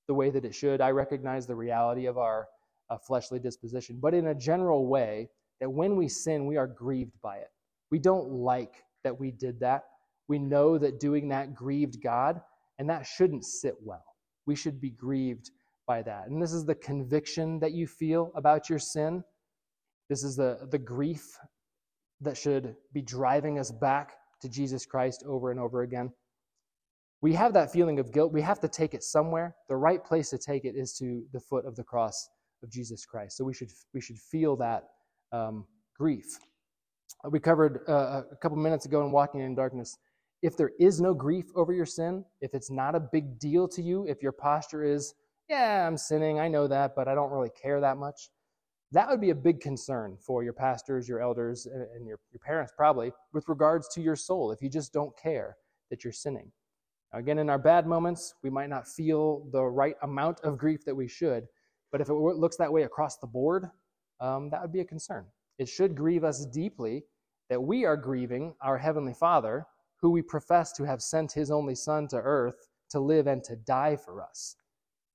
the 0.08 0.14
way 0.14 0.30
that 0.30 0.44
it 0.44 0.54
should. 0.54 0.80
I 0.80 0.90
recognize 0.90 1.46
the 1.46 1.54
reality 1.54 2.06
of 2.06 2.18
our 2.18 2.48
uh, 2.90 2.96
fleshly 2.98 3.38
disposition, 3.38 3.98
but 4.00 4.14
in 4.14 4.28
a 4.28 4.34
general 4.34 4.86
way, 4.86 5.28
that 5.60 5.70
when 5.70 5.96
we 5.96 6.08
sin, 6.08 6.46
we 6.46 6.56
are 6.56 6.66
grieved 6.66 7.20
by 7.22 7.36
it. 7.36 7.50
We 7.90 7.98
don't 7.98 8.30
like 8.30 8.84
that 9.04 9.18
we 9.18 9.30
did 9.30 9.60
that. 9.60 9.84
We 10.26 10.38
know 10.38 10.78
that 10.78 11.00
doing 11.00 11.28
that 11.28 11.54
grieved 11.54 12.02
God, 12.02 12.40
and 12.78 12.88
that 12.88 13.06
shouldn't 13.06 13.44
sit 13.44 13.74
well. 13.82 14.04
We 14.46 14.54
should 14.56 14.80
be 14.80 14.90
grieved 14.90 15.50
by 15.88 16.02
that. 16.02 16.28
And 16.28 16.40
this 16.40 16.52
is 16.52 16.64
the 16.64 16.76
conviction 16.76 17.58
that 17.58 17.72
you 17.72 17.88
feel 17.88 18.30
about 18.36 18.70
your 18.70 18.78
sin. 18.78 19.24
This 20.08 20.22
is 20.22 20.36
the, 20.36 20.68
the 20.70 20.78
grief 20.78 21.36
that 22.20 22.36
should 22.36 22.76
be 22.92 23.02
driving 23.02 23.58
us 23.58 23.72
back 23.72 24.12
to 24.42 24.48
Jesus 24.48 24.86
Christ 24.86 25.24
over 25.26 25.50
and 25.50 25.58
over 25.58 25.82
again. 25.82 26.12
We 27.20 27.32
have 27.34 27.52
that 27.54 27.72
feeling 27.72 27.98
of 27.98 28.12
guilt. 28.12 28.32
We 28.32 28.42
have 28.42 28.60
to 28.60 28.68
take 28.68 28.94
it 28.94 29.02
somewhere. 29.02 29.56
The 29.68 29.76
right 29.76 30.04
place 30.04 30.30
to 30.30 30.38
take 30.38 30.64
it 30.64 30.76
is 30.76 30.92
to 30.98 31.24
the 31.32 31.40
foot 31.40 31.66
of 31.66 31.74
the 31.74 31.82
cross 31.82 32.28
of 32.62 32.70
Jesus 32.70 33.04
Christ. 33.04 33.36
So 33.36 33.44
we 33.44 33.54
should, 33.54 33.70
we 33.92 34.00
should 34.00 34.18
feel 34.18 34.56
that 34.56 34.84
um, 35.32 35.64
grief. 35.98 36.26
We 37.28 37.40
covered 37.40 37.80
uh, 37.88 38.22
a 38.30 38.36
couple 38.36 38.56
minutes 38.58 38.86
ago 38.86 39.04
in 39.04 39.10
Walking 39.10 39.40
in 39.40 39.54
Darkness. 39.56 39.98
If 40.42 40.56
there 40.56 40.70
is 40.78 41.00
no 41.00 41.12
grief 41.14 41.46
over 41.56 41.72
your 41.72 41.86
sin, 41.86 42.24
if 42.40 42.54
it's 42.54 42.70
not 42.70 42.94
a 42.94 43.00
big 43.00 43.40
deal 43.40 43.66
to 43.68 43.82
you, 43.82 44.06
if 44.06 44.22
your 44.22 44.30
posture 44.30 44.84
is, 44.84 45.14
yeah, 45.48 45.86
I'm 45.86 45.96
sinning, 45.96 46.38
I 46.38 46.48
know 46.48 46.66
that, 46.66 46.94
but 46.94 47.08
I 47.08 47.14
don't 47.14 47.30
really 47.30 47.50
care 47.50 47.80
that 47.80 47.96
much. 47.96 48.30
That 48.92 49.08
would 49.08 49.20
be 49.20 49.30
a 49.30 49.34
big 49.34 49.60
concern 49.60 50.16
for 50.20 50.42
your 50.42 50.52
pastors, 50.52 51.08
your 51.08 51.20
elders, 51.20 51.66
and 51.66 52.06
your, 52.06 52.18
your 52.30 52.40
parents 52.44 52.72
probably 52.76 53.12
with 53.32 53.48
regards 53.48 53.88
to 53.94 54.00
your 54.00 54.16
soul 54.16 54.50
if 54.50 54.62
you 54.62 54.70
just 54.70 54.92
don't 54.92 55.16
care 55.18 55.56
that 55.90 56.04
you're 56.04 56.12
sinning. 56.12 56.50
Now, 57.12 57.18
again, 57.18 57.38
in 57.38 57.50
our 57.50 57.58
bad 57.58 57.86
moments, 57.86 58.34
we 58.42 58.50
might 58.50 58.68
not 58.68 58.86
feel 58.86 59.46
the 59.52 59.64
right 59.64 59.96
amount 60.02 60.40
of 60.40 60.58
grief 60.58 60.84
that 60.84 60.94
we 60.94 61.08
should, 61.08 61.46
but 61.90 62.00
if 62.00 62.08
it 62.08 62.14
looks 62.14 62.56
that 62.56 62.72
way 62.72 62.82
across 62.82 63.18
the 63.18 63.26
board, 63.26 63.70
um, 64.20 64.50
that 64.50 64.60
would 64.60 64.72
be 64.72 64.80
a 64.80 64.84
concern. 64.84 65.26
It 65.58 65.68
should 65.68 65.94
grieve 65.94 66.24
us 66.24 66.46
deeply 66.46 67.04
that 67.48 67.62
we 67.62 67.84
are 67.84 67.96
grieving 67.96 68.54
our 68.60 68.76
Heavenly 68.76 69.14
Father, 69.14 69.66
who 70.00 70.10
we 70.10 70.22
profess 70.22 70.72
to 70.72 70.84
have 70.84 71.02
sent 71.02 71.32
His 71.32 71.50
only 71.50 71.74
Son 71.74 72.06
to 72.08 72.16
earth 72.16 72.68
to 72.90 73.00
live 73.00 73.26
and 73.26 73.42
to 73.44 73.56
die 73.56 73.96
for 73.96 74.22
us. 74.22 74.56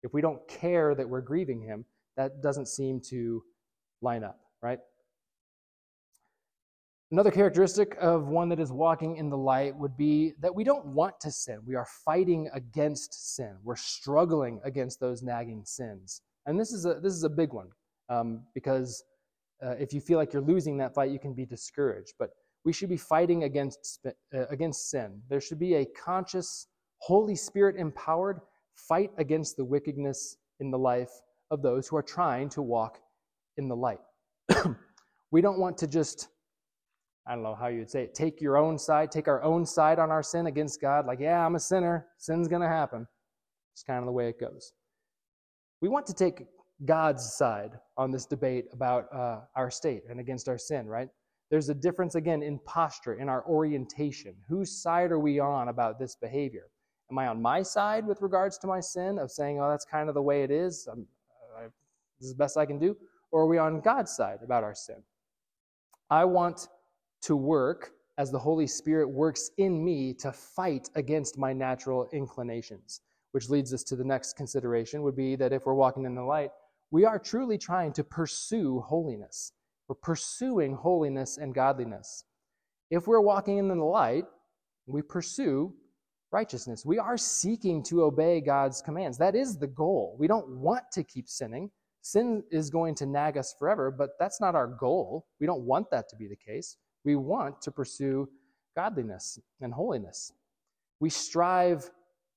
If 0.04 0.14
we 0.14 0.22
don't 0.22 0.46
care 0.48 0.94
that 0.96 1.08
we're 1.08 1.22
grieving 1.22 1.62
him, 1.62 1.86
that 2.18 2.42
doesn't 2.44 2.68
seem 2.68 3.02
to 3.10 3.44
line 4.02 4.24
up, 4.24 4.40
right? 4.62 4.80
Another 7.12 7.32
characteristic 7.32 7.96
of 8.02 8.28
one 8.28 8.50
that 8.50 8.60
is 8.60 8.72
walking 8.72 9.18
in 9.18 9.30
the 9.30 9.38
light 9.38 9.76
would 9.78 9.96
be 9.96 10.34
that 10.40 10.54
we 10.54 10.64
don't 10.64 10.86
want 10.88 11.20
to 11.22 11.32
sin. 11.32 11.60
We 11.66 11.76
are 11.76 11.86
fighting 12.04 12.50
against 12.54 13.36
sin. 13.36 13.56
We're 13.64 13.76
struggling 13.76 14.60
against 14.64 15.00
those 15.00 15.22
nagging 15.22 15.64
sins. 15.64 16.22
And 16.48 16.60
this 16.60 16.74
is 16.74 16.86
a, 16.86 16.96
this 16.96 17.14
is 17.14 17.24
a 17.24 17.30
big 17.30 17.54
one 17.54 17.68
um, 18.10 18.42
because 18.56 19.04
uh, 19.64 19.76
if 19.80 19.94
you 19.94 20.02
feel 20.02 20.18
like 20.18 20.34
you're 20.34 20.42
losing 20.42 20.76
that 20.78 20.96
fight, 20.96 21.12
you 21.12 21.20
can 21.20 21.34
be 21.34 21.46
discouraged. 21.46 22.14
But 22.18 22.32
we 22.66 22.74
should 22.74 22.90
be 22.90 22.98
fighting 22.98 23.44
against, 23.44 24.00
uh, 24.06 24.48
against 24.50 24.90
sin. 24.90 25.22
There 25.30 25.40
should 25.40 25.60
be 25.60 25.76
a 25.76 25.86
conscious, 25.86 26.68
Holy 26.98 27.36
Spirit 27.36 27.76
empowered 27.78 28.40
fight 28.76 29.12
against 29.18 29.58
the 29.58 29.66
wickedness 29.66 30.38
in 30.60 30.72
the 30.72 30.78
life 30.78 31.12
of 31.52 31.62
those 31.62 31.88
who 31.88 31.96
are 31.96 32.04
trying 32.04 32.50
to 32.50 32.62
walk 32.62 33.00
in 33.58 33.68
the 33.68 33.76
light. 33.76 34.00
we 35.32 35.42
don't 35.42 35.60
want 35.60 35.78
to 35.78 35.88
just, 35.88 36.30
I 37.28 37.36
don't 37.36 37.44
know 37.44 37.56
how 37.56 37.68
you'd 37.68 37.90
say 37.90 38.04
it, 38.04 38.16
take 38.16 38.42
your 38.42 38.58
own 38.58 38.78
side, 38.78 39.12
take 39.12 39.28
our 39.28 39.44
own 39.44 39.66
side 39.66 40.00
on 40.00 40.12
our 40.12 40.24
sin 40.24 40.48
against 40.48 40.82
God. 40.82 41.06
Like, 41.06 41.20
yeah, 41.20 41.46
I'm 41.46 41.56
a 41.56 41.60
sinner. 41.60 42.08
Sin's 42.18 42.48
going 42.48 42.62
to 42.62 42.68
happen. 42.68 43.08
It's 43.74 43.84
kind 43.84 44.00
of 44.00 44.06
the 44.06 44.12
way 44.12 44.30
it 44.30 44.40
goes. 44.40 44.74
We 45.82 45.90
want 45.90 46.06
to 46.08 46.14
take 46.14 46.46
God's 46.86 47.34
side 47.36 47.72
on 47.98 48.12
this 48.12 48.26
debate 48.26 48.66
about 48.74 49.06
uh, 49.14 49.42
our 49.56 49.70
state 49.70 50.04
and 50.10 50.20
against 50.20 50.48
our 50.48 50.58
sin, 50.58 50.88
right? 50.88 51.10
There's 51.50 51.70
a 51.70 51.76
difference, 51.76 52.16
again, 52.16 52.42
in 52.42 52.60
posture, 52.66 53.16
in 53.16 53.30
our 53.30 53.46
orientation. 53.46 54.34
Whose 54.48 54.82
side 54.82 55.12
are 55.12 55.20
we 55.20 55.40
on 55.40 55.70
about 55.70 56.00
this 56.00 56.16
behavior? 56.16 56.68
Am 57.14 57.20
I 57.20 57.28
on 57.28 57.40
my 57.40 57.62
side 57.62 58.08
with 58.08 58.24
regards 58.24 58.58
to 58.58 58.66
my 58.66 58.80
sin 58.80 59.20
of 59.20 59.30
saying, 59.30 59.62
oh, 59.62 59.70
that's 59.70 59.86
kind 59.86 60.10
of 60.10 60.16
the 60.16 60.22
way 60.24 60.42
it 60.42 60.50
is? 60.50 60.88
I, 60.92 61.66
this 62.20 62.26
is 62.26 62.32
the 62.32 62.38
best 62.38 62.58
I 62.58 62.66
can 62.66 62.80
do? 62.80 62.98
Or 63.30 63.44
are 63.44 63.46
we 63.46 63.60
on 63.60 63.82
God's 63.82 64.16
side 64.16 64.40
about 64.44 64.64
our 64.64 64.74
sin? 64.74 64.96
I 66.10 66.26
want 66.26 66.70
to 67.22 67.36
work 67.36 67.92
as 68.18 68.32
the 68.32 68.40
Holy 68.40 68.66
Spirit 68.66 69.08
works 69.08 69.52
in 69.60 69.86
me 69.86 70.16
to 70.16 70.32
fight 70.32 70.90
against 70.96 71.38
my 71.38 71.54
natural 71.54 72.10
inclinations, 72.14 73.02
which 73.32 73.48
leads 73.48 73.76
us 73.76 73.84
to 73.84 73.96
the 73.96 74.04
next 74.04 74.36
consideration 74.36 75.04
would 75.04 75.16
be 75.16 75.36
that 75.36 75.54
if 75.54 75.68
we're 75.68 75.76
walking 75.76 76.06
in 76.06 76.16
the 76.16 76.24
light, 76.24 76.50
we 76.90 77.06
are 77.06 77.20
truly 77.20 77.60
trying 77.60 77.94
to 77.94 78.04
pursue 78.04 78.80
holiness. 78.80 79.52
We're 79.88 79.96
pursuing 80.02 80.74
holiness 80.74 81.38
and 81.38 81.54
godliness. 81.54 82.24
If 82.90 83.06
we're 83.06 83.22
walking 83.22 83.60
in 83.60 83.68
the 83.68 83.76
light, 83.76 84.26
we 84.88 85.04
pursue 85.04 85.76
righteousness. 86.34 86.86
We 86.86 87.00
are 87.00 87.18
seeking 87.18 87.84
to 87.84 88.04
obey 88.04 88.42
God's 88.42 88.82
commands. 88.82 89.18
That 89.20 89.36
is 89.36 89.58
the 89.58 89.68
goal. 89.68 90.16
We 90.20 90.28
don't 90.28 90.50
want 90.50 90.84
to 90.94 91.04
keep 91.04 91.30
sinning. 91.30 91.70
Sin 92.02 92.44
is 92.52 92.70
going 92.70 92.96
to 92.96 93.06
nag 93.06 93.38
us 93.38 93.56
forever, 93.58 93.90
but 93.90 94.12
that's 94.20 94.42
not 94.42 94.56
our 94.56 94.68
goal. 94.68 95.26
We 95.40 95.48
don't 95.48 95.62
want 95.62 95.90
that 95.92 96.10
to 96.10 96.16
be 96.18 96.28
the 96.28 96.36
case. 96.36 96.78
We 97.06 97.16
want 97.16 97.62
to 97.62 97.72
pursue 97.72 98.28
godliness 98.76 99.40
and 99.62 99.74
holiness. 99.74 100.34
We 101.00 101.10
strive 101.10 101.90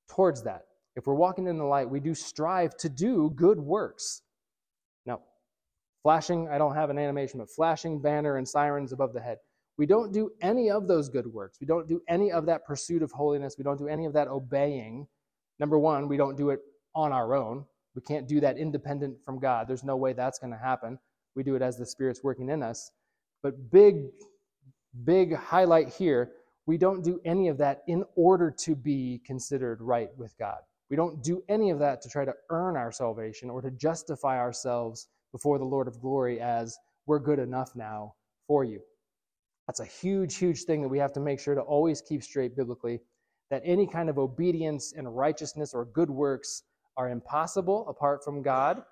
towards 0.08 0.42
that. 0.44 0.62
If 0.94 1.06
we're 1.06 1.14
walking 1.14 1.46
in 1.46 1.58
the 1.58 1.64
light, 1.64 1.90
we 1.90 2.00
do 2.00 2.14
strive 2.14 2.76
to 2.78 2.88
do 2.88 3.32
good 3.34 3.58
works. 3.58 4.22
Now, 5.04 5.20
flashing, 6.02 6.48
I 6.48 6.58
don't 6.58 6.74
have 6.74 6.90
an 6.90 6.98
animation, 6.98 7.38
but 7.38 7.50
flashing 7.50 8.00
banner 8.00 8.36
and 8.36 8.48
sirens 8.48 8.92
above 8.92 9.12
the 9.12 9.20
head. 9.20 9.38
We 9.78 9.86
don't 9.86 10.12
do 10.12 10.30
any 10.40 10.70
of 10.70 10.88
those 10.88 11.08
good 11.08 11.26
works. 11.26 11.58
We 11.60 11.66
don't 11.66 11.88
do 11.88 12.00
any 12.08 12.32
of 12.32 12.46
that 12.46 12.64
pursuit 12.64 13.02
of 13.02 13.12
holiness. 13.12 13.56
We 13.58 13.64
don't 13.64 13.78
do 13.78 13.88
any 13.88 14.06
of 14.06 14.12
that 14.14 14.28
obeying. 14.28 15.06
Number 15.58 15.78
one, 15.78 16.08
we 16.08 16.16
don't 16.16 16.36
do 16.36 16.50
it 16.50 16.60
on 16.94 17.12
our 17.12 17.34
own. 17.34 17.64
We 17.94 18.02
can't 18.02 18.26
do 18.26 18.40
that 18.40 18.58
independent 18.58 19.22
from 19.24 19.38
God. 19.38 19.68
There's 19.68 19.84
no 19.84 19.96
way 19.96 20.12
that's 20.12 20.38
going 20.38 20.52
to 20.52 20.58
happen. 20.58 20.98
We 21.34 21.42
do 21.42 21.54
it 21.54 21.62
as 21.62 21.76
the 21.76 21.86
Spirit's 21.86 22.24
working 22.24 22.48
in 22.48 22.62
us. 22.62 22.90
But 23.42 23.70
big, 23.70 24.06
big 25.04 25.34
highlight 25.34 25.90
here 25.90 26.32
we 26.66 26.76
don't 26.76 27.04
do 27.04 27.20
any 27.24 27.48
of 27.48 27.58
that 27.58 27.82
in 27.86 28.04
order 28.16 28.50
to 28.50 28.74
be 28.74 29.20
considered 29.24 29.80
right 29.80 30.10
with 30.16 30.36
God. 30.36 30.58
We 30.90 30.96
don't 30.96 31.22
do 31.22 31.42
any 31.48 31.70
of 31.70 31.78
that 31.78 32.02
to 32.02 32.08
try 32.08 32.24
to 32.24 32.34
earn 32.50 32.76
our 32.76 32.92
salvation 32.92 33.50
or 33.50 33.62
to 33.62 33.70
justify 33.70 34.38
ourselves 34.38 35.08
before 35.32 35.58
the 35.58 35.64
Lord 35.64 35.88
of 35.88 36.00
glory 36.00 36.40
as 36.40 36.76
we're 37.06 37.20
good 37.20 37.38
enough 37.38 37.74
now 37.76 38.14
for 38.48 38.64
you. 38.64 38.80
That's 39.66 39.80
a 39.80 39.84
huge, 39.84 40.36
huge 40.36 40.62
thing 40.64 40.82
that 40.82 40.88
we 40.88 40.98
have 40.98 41.12
to 41.14 41.20
make 41.20 41.40
sure 41.40 41.54
to 41.54 41.60
always 41.60 42.00
keep 42.00 42.22
straight 42.22 42.56
biblically 42.56 43.00
that 43.50 43.62
any 43.64 43.86
kind 43.86 44.08
of 44.08 44.18
obedience 44.18 44.92
and 44.96 45.16
righteousness 45.16 45.72
or 45.74 45.84
good 45.86 46.10
works 46.10 46.62
are 46.96 47.10
impossible 47.10 47.86
apart 47.88 48.24
from 48.24 48.42
God 48.42 48.82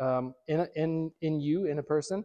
um, 0.00 0.34
in, 0.48 0.66
in, 0.74 1.12
in 1.20 1.40
you, 1.40 1.66
in 1.66 1.78
a 1.78 1.82
person. 1.82 2.24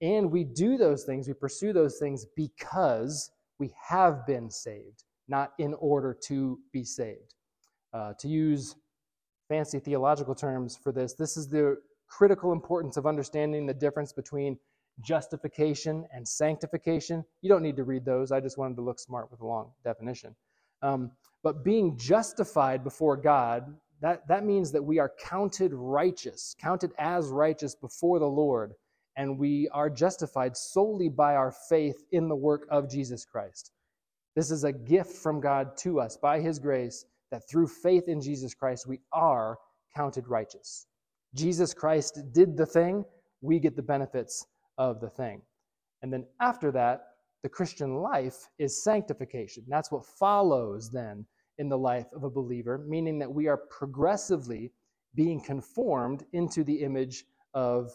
And 0.00 0.30
we 0.30 0.44
do 0.44 0.76
those 0.76 1.04
things, 1.04 1.28
we 1.28 1.34
pursue 1.34 1.72
those 1.72 1.98
things 1.98 2.26
because 2.36 3.30
we 3.58 3.72
have 3.88 4.26
been 4.26 4.50
saved, 4.50 5.04
not 5.28 5.52
in 5.58 5.74
order 5.74 6.16
to 6.24 6.58
be 6.72 6.84
saved. 6.84 7.34
Uh, 7.94 8.14
to 8.18 8.26
use 8.26 8.74
fancy 9.48 9.78
theological 9.78 10.34
terms 10.34 10.78
for 10.82 10.92
this, 10.92 11.14
this 11.14 11.36
is 11.36 11.48
the 11.48 11.76
critical 12.08 12.52
importance 12.52 12.96
of 12.96 13.06
understanding 13.06 13.66
the 13.66 13.74
difference 13.74 14.12
between 14.12 14.58
justification 15.00 16.06
and 16.12 16.26
sanctification. 16.26 17.24
You 17.40 17.48
don't 17.48 17.62
need 17.62 17.76
to 17.76 17.84
read 17.84 18.04
those. 18.04 18.32
I 18.32 18.40
just 18.40 18.58
wanted 18.58 18.76
to 18.76 18.82
look 18.82 18.98
smart 18.98 19.30
with 19.30 19.40
a 19.40 19.46
long 19.46 19.72
definition. 19.84 20.34
Um, 20.82 21.12
but 21.42 21.64
being 21.64 21.96
justified 21.96 22.84
before 22.84 23.16
God, 23.16 23.74
that, 24.00 24.26
that 24.28 24.44
means 24.44 24.72
that 24.72 24.82
we 24.82 24.98
are 24.98 25.12
counted 25.24 25.72
righteous, 25.72 26.56
counted 26.60 26.92
as 26.98 27.28
righteous 27.28 27.74
before 27.74 28.18
the 28.18 28.26
Lord, 28.26 28.74
and 29.16 29.38
we 29.38 29.68
are 29.72 29.90
justified 29.90 30.56
solely 30.56 31.08
by 31.08 31.34
our 31.36 31.52
faith 31.68 32.04
in 32.10 32.28
the 32.28 32.36
work 32.36 32.66
of 32.70 32.90
Jesus 32.90 33.24
Christ. 33.24 33.72
This 34.34 34.50
is 34.50 34.64
a 34.64 34.72
gift 34.72 35.12
from 35.12 35.40
God 35.40 35.76
to 35.78 36.00
us 36.00 36.16
by 36.16 36.40
His 36.40 36.58
grace 36.58 37.04
that 37.30 37.48
through 37.48 37.68
faith 37.68 38.08
in 38.08 38.20
Jesus 38.20 38.54
Christ, 38.54 38.86
we 38.86 39.00
are 39.12 39.58
counted 39.94 40.26
righteous. 40.28 40.86
Jesus 41.34 41.74
Christ 41.74 42.18
did 42.32 42.56
the 42.56 42.66
thing, 42.66 43.04
we 43.40 43.58
get 43.58 43.76
the 43.76 43.82
benefits 43.82 44.46
of 44.78 45.00
the 45.00 45.08
thing. 45.08 45.42
And 46.02 46.12
then 46.12 46.26
after 46.40 46.70
that, 46.72 47.08
the 47.42 47.48
Christian 47.48 47.96
life 47.96 48.48
is 48.58 48.82
sanctification. 48.82 49.64
That's 49.68 49.90
what 49.90 50.04
follows 50.04 50.90
then 50.90 51.26
in 51.58 51.68
the 51.68 51.78
life 51.78 52.06
of 52.14 52.24
a 52.24 52.30
believer, 52.30 52.78
meaning 52.78 53.18
that 53.18 53.32
we 53.32 53.48
are 53.48 53.56
progressively 53.56 54.72
being 55.14 55.40
conformed 55.40 56.24
into 56.32 56.64
the 56.64 56.82
image 56.82 57.24
of 57.54 57.92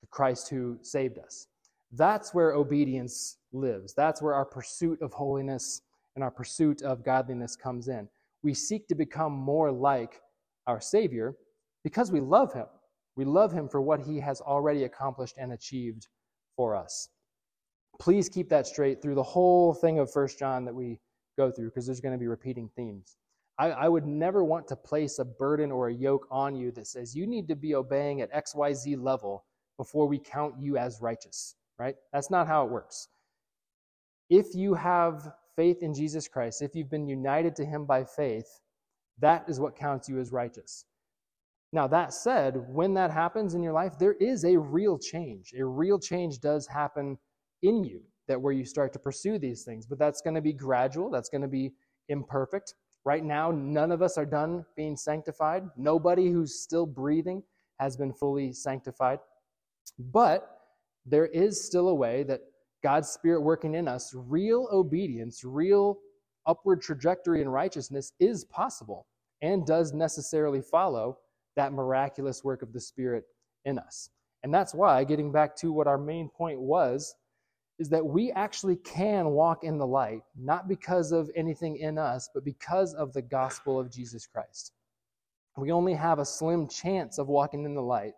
the 0.00 0.06
Christ 0.06 0.48
who 0.48 0.78
saved 0.82 1.18
us. 1.18 1.48
That's 1.92 2.32
where 2.34 2.52
obedience 2.52 3.38
lives. 3.52 3.94
That's 3.94 4.22
where 4.22 4.34
our 4.34 4.44
pursuit 4.44 5.00
of 5.02 5.12
holiness 5.12 5.82
and 6.14 6.24
our 6.24 6.30
pursuit 6.30 6.82
of 6.82 7.04
godliness 7.04 7.56
comes 7.56 7.88
in 7.88 8.08
we 8.44 8.54
seek 8.54 8.86
to 8.88 8.94
become 8.94 9.32
more 9.32 9.72
like 9.72 10.20
our 10.68 10.80
Savior 10.80 11.34
because 11.82 12.12
we 12.12 12.20
love 12.20 12.52
Him. 12.52 12.66
We 13.16 13.24
love 13.24 13.52
Him 13.52 13.68
for 13.68 13.80
what 13.80 14.00
He 14.00 14.20
has 14.20 14.40
already 14.40 14.84
accomplished 14.84 15.36
and 15.38 15.52
achieved 15.52 16.08
for 16.56 16.74
us. 16.74 17.08
Please 18.00 18.28
keep 18.28 18.48
that 18.48 18.66
straight 18.66 19.00
through 19.00 19.14
the 19.14 19.22
whole 19.22 19.72
thing 19.74 19.98
of 19.98 20.12
First 20.12 20.38
John 20.38 20.64
that 20.64 20.74
we 20.74 21.00
go 21.36 21.50
through 21.50 21.66
because 21.66 21.86
there's 21.86 22.00
going 22.00 22.14
to 22.14 22.18
be 22.18 22.26
repeating 22.26 22.68
themes. 22.76 23.16
I, 23.58 23.70
I, 23.70 23.88
would 23.88 24.06
never 24.06 24.42
want 24.42 24.66
to 24.68 24.76
place 24.76 25.20
a 25.20 25.24
burden 25.24 25.70
or 25.70 25.88
a 25.88 25.94
yoke 25.94 26.26
on 26.30 26.56
you 26.56 26.72
that 26.72 26.88
says 26.88 27.14
you 27.14 27.26
need 27.26 27.46
to 27.48 27.54
be 27.54 27.74
obeying 27.76 28.20
at 28.20 28.32
XYZ 28.32 29.00
level 29.00 29.44
before 29.76 30.06
we 30.06 30.18
count 30.18 30.54
you 30.58 30.76
as 30.76 31.00
righteous, 31.00 31.54
right? 31.78 31.94
That's 32.12 32.30
not 32.30 32.48
how 32.48 32.64
it 32.64 32.70
works. 32.70 33.08
If 34.28 34.54
you 34.54 34.74
have 34.74 35.32
faith 35.54 35.82
in 35.82 35.94
Jesus 35.94 36.26
Christ, 36.26 36.62
if 36.62 36.74
you've 36.74 36.90
been 36.90 37.08
united 37.08 37.54
to 37.56 37.64
him 37.64 37.84
by 37.84 38.04
faith, 38.04 38.48
that 39.20 39.44
is 39.48 39.60
what 39.60 39.76
counts 39.76 40.08
you 40.08 40.18
as 40.18 40.32
righteous. 40.32 40.84
Now, 41.74 41.88
that 41.88 42.14
said, 42.14 42.68
when 42.68 42.94
that 42.94 43.10
happens 43.10 43.54
in 43.54 43.62
your 43.62 43.72
life, 43.72 43.98
there 43.98 44.12
is 44.20 44.44
a 44.44 44.56
real 44.56 44.96
change. 44.96 45.52
A 45.58 45.64
real 45.64 45.98
change 45.98 46.38
does 46.38 46.68
happen 46.68 47.18
in 47.62 47.82
you 47.82 48.00
that 48.28 48.40
where 48.40 48.52
you 48.52 48.64
start 48.64 48.92
to 48.92 49.00
pursue 49.00 49.40
these 49.40 49.64
things, 49.64 49.84
but 49.84 49.98
that's 49.98 50.20
going 50.20 50.36
to 50.36 50.40
be 50.40 50.52
gradual, 50.52 51.10
that's 51.10 51.28
going 51.28 51.42
to 51.42 51.48
be 51.48 51.72
imperfect. 52.08 52.74
Right 53.04 53.24
now, 53.24 53.50
none 53.50 53.90
of 53.90 54.02
us 54.02 54.16
are 54.16 54.24
done 54.24 54.64
being 54.76 54.96
sanctified. 54.96 55.64
Nobody 55.76 56.30
who's 56.30 56.60
still 56.60 56.86
breathing 56.86 57.42
has 57.80 57.96
been 57.96 58.12
fully 58.12 58.52
sanctified. 58.52 59.18
But 59.98 60.48
there 61.04 61.26
is 61.26 61.66
still 61.66 61.88
a 61.88 61.94
way 61.94 62.22
that 62.22 62.42
God's 62.84 63.08
Spirit 63.08 63.40
working 63.40 63.74
in 63.74 63.88
us, 63.88 64.12
real 64.14 64.68
obedience, 64.72 65.42
real 65.42 65.98
upward 66.46 66.82
trajectory 66.82 67.42
in 67.42 67.48
righteousness 67.48 68.12
is 68.20 68.44
possible 68.44 69.08
and 69.42 69.66
does 69.66 69.92
necessarily 69.92 70.62
follow 70.62 71.18
that 71.56 71.72
miraculous 71.72 72.44
work 72.44 72.62
of 72.62 72.72
the 72.72 72.80
Spirit 72.80 73.24
in 73.64 73.78
us. 73.78 74.10
And 74.42 74.52
that's 74.52 74.74
why, 74.74 75.04
getting 75.04 75.32
back 75.32 75.56
to 75.56 75.72
what 75.72 75.86
our 75.86 75.98
main 75.98 76.28
point 76.28 76.60
was, 76.60 77.14
is 77.78 77.88
that 77.88 78.04
we 78.06 78.30
actually 78.32 78.76
can 78.76 79.30
walk 79.30 79.64
in 79.64 79.78
the 79.78 79.86
light, 79.86 80.22
not 80.36 80.68
because 80.68 81.12
of 81.12 81.30
anything 81.36 81.76
in 81.78 81.98
us, 81.98 82.28
but 82.34 82.44
because 82.44 82.94
of 82.94 83.12
the 83.12 83.22
gospel 83.22 83.80
of 83.80 83.90
Jesus 83.90 84.26
Christ. 84.26 84.72
We 85.56 85.72
only 85.72 85.94
have 85.94 86.18
a 86.18 86.24
slim 86.24 86.68
chance 86.68 87.18
of 87.18 87.28
walking 87.28 87.64
in 87.64 87.74
the 87.74 87.82
light 87.82 88.14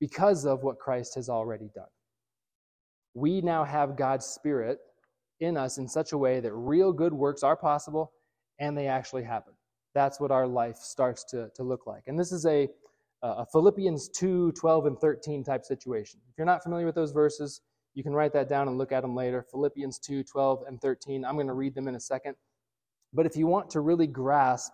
because 0.00 0.46
of 0.46 0.62
what 0.62 0.78
Christ 0.78 1.14
has 1.16 1.28
already 1.28 1.70
done 1.74 1.86
we 3.14 3.40
now 3.40 3.64
have 3.64 3.96
God's 3.96 4.26
Spirit 4.26 4.78
in 5.40 5.56
us 5.56 5.78
in 5.78 5.88
such 5.88 6.12
a 6.12 6.18
way 6.18 6.40
that 6.40 6.52
real 6.52 6.92
good 6.92 7.12
works 7.12 7.42
are 7.42 7.56
possible 7.56 8.12
and 8.58 8.76
they 8.76 8.86
actually 8.86 9.24
happen. 9.24 9.54
That's 9.94 10.20
what 10.20 10.30
our 10.30 10.46
life 10.46 10.76
starts 10.76 11.24
to, 11.24 11.50
to 11.54 11.62
look 11.62 11.86
like. 11.86 12.04
And 12.06 12.18
this 12.18 12.32
is 12.32 12.46
a, 12.46 12.68
a 13.22 13.46
Philippians 13.46 14.08
2 14.10 14.52
12 14.52 14.86
and 14.86 14.98
13 14.98 15.44
type 15.44 15.64
situation. 15.64 16.20
If 16.30 16.38
you're 16.38 16.46
not 16.46 16.62
familiar 16.62 16.86
with 16.86 16.94
those 16.94 17.12
verses, 17.12 17.60
you 17.94 18.02
can 18.02 18.12
write 18.12 18.32
that 18.34 18.48
down 18.48 18.68
and 18.68 18.78
look 18.78 18.92
at 18.92 19.02
them 19.02 19.16
later. 19.16 19.44
Philippians 19.50 19.98
2 19.98 20.22
12 20.24 20.64
and 20.68 20.80
13. 20.80 21.24
I'm 21.24 21.34
going 21.34 21.46
to 21.48 21.54
read 21.54 21.74
them 21.74 21.88
in 21.88 21.96
a 21.96 22.00
second. 22.00 22.36
But 23.12 23.26
if 23.26 23.36
you 23.36 23.46
want 23.46 23.70
to 23.70 23.80
really 23.80 24.06
grasp 24.06 24.72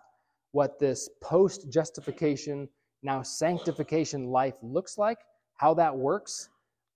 what 0.51 0.79
this 0.79 1.09
post 1.21 1.69
justification, 1.71 2.69
now 3.01 3.23
sanctification 3.23 4.27
life 4.27 4.55
looks 4.61 4.97
like, 4.97 5.17
how 5.55 5.73
that 5.73 5.95
works, 5.95 6.49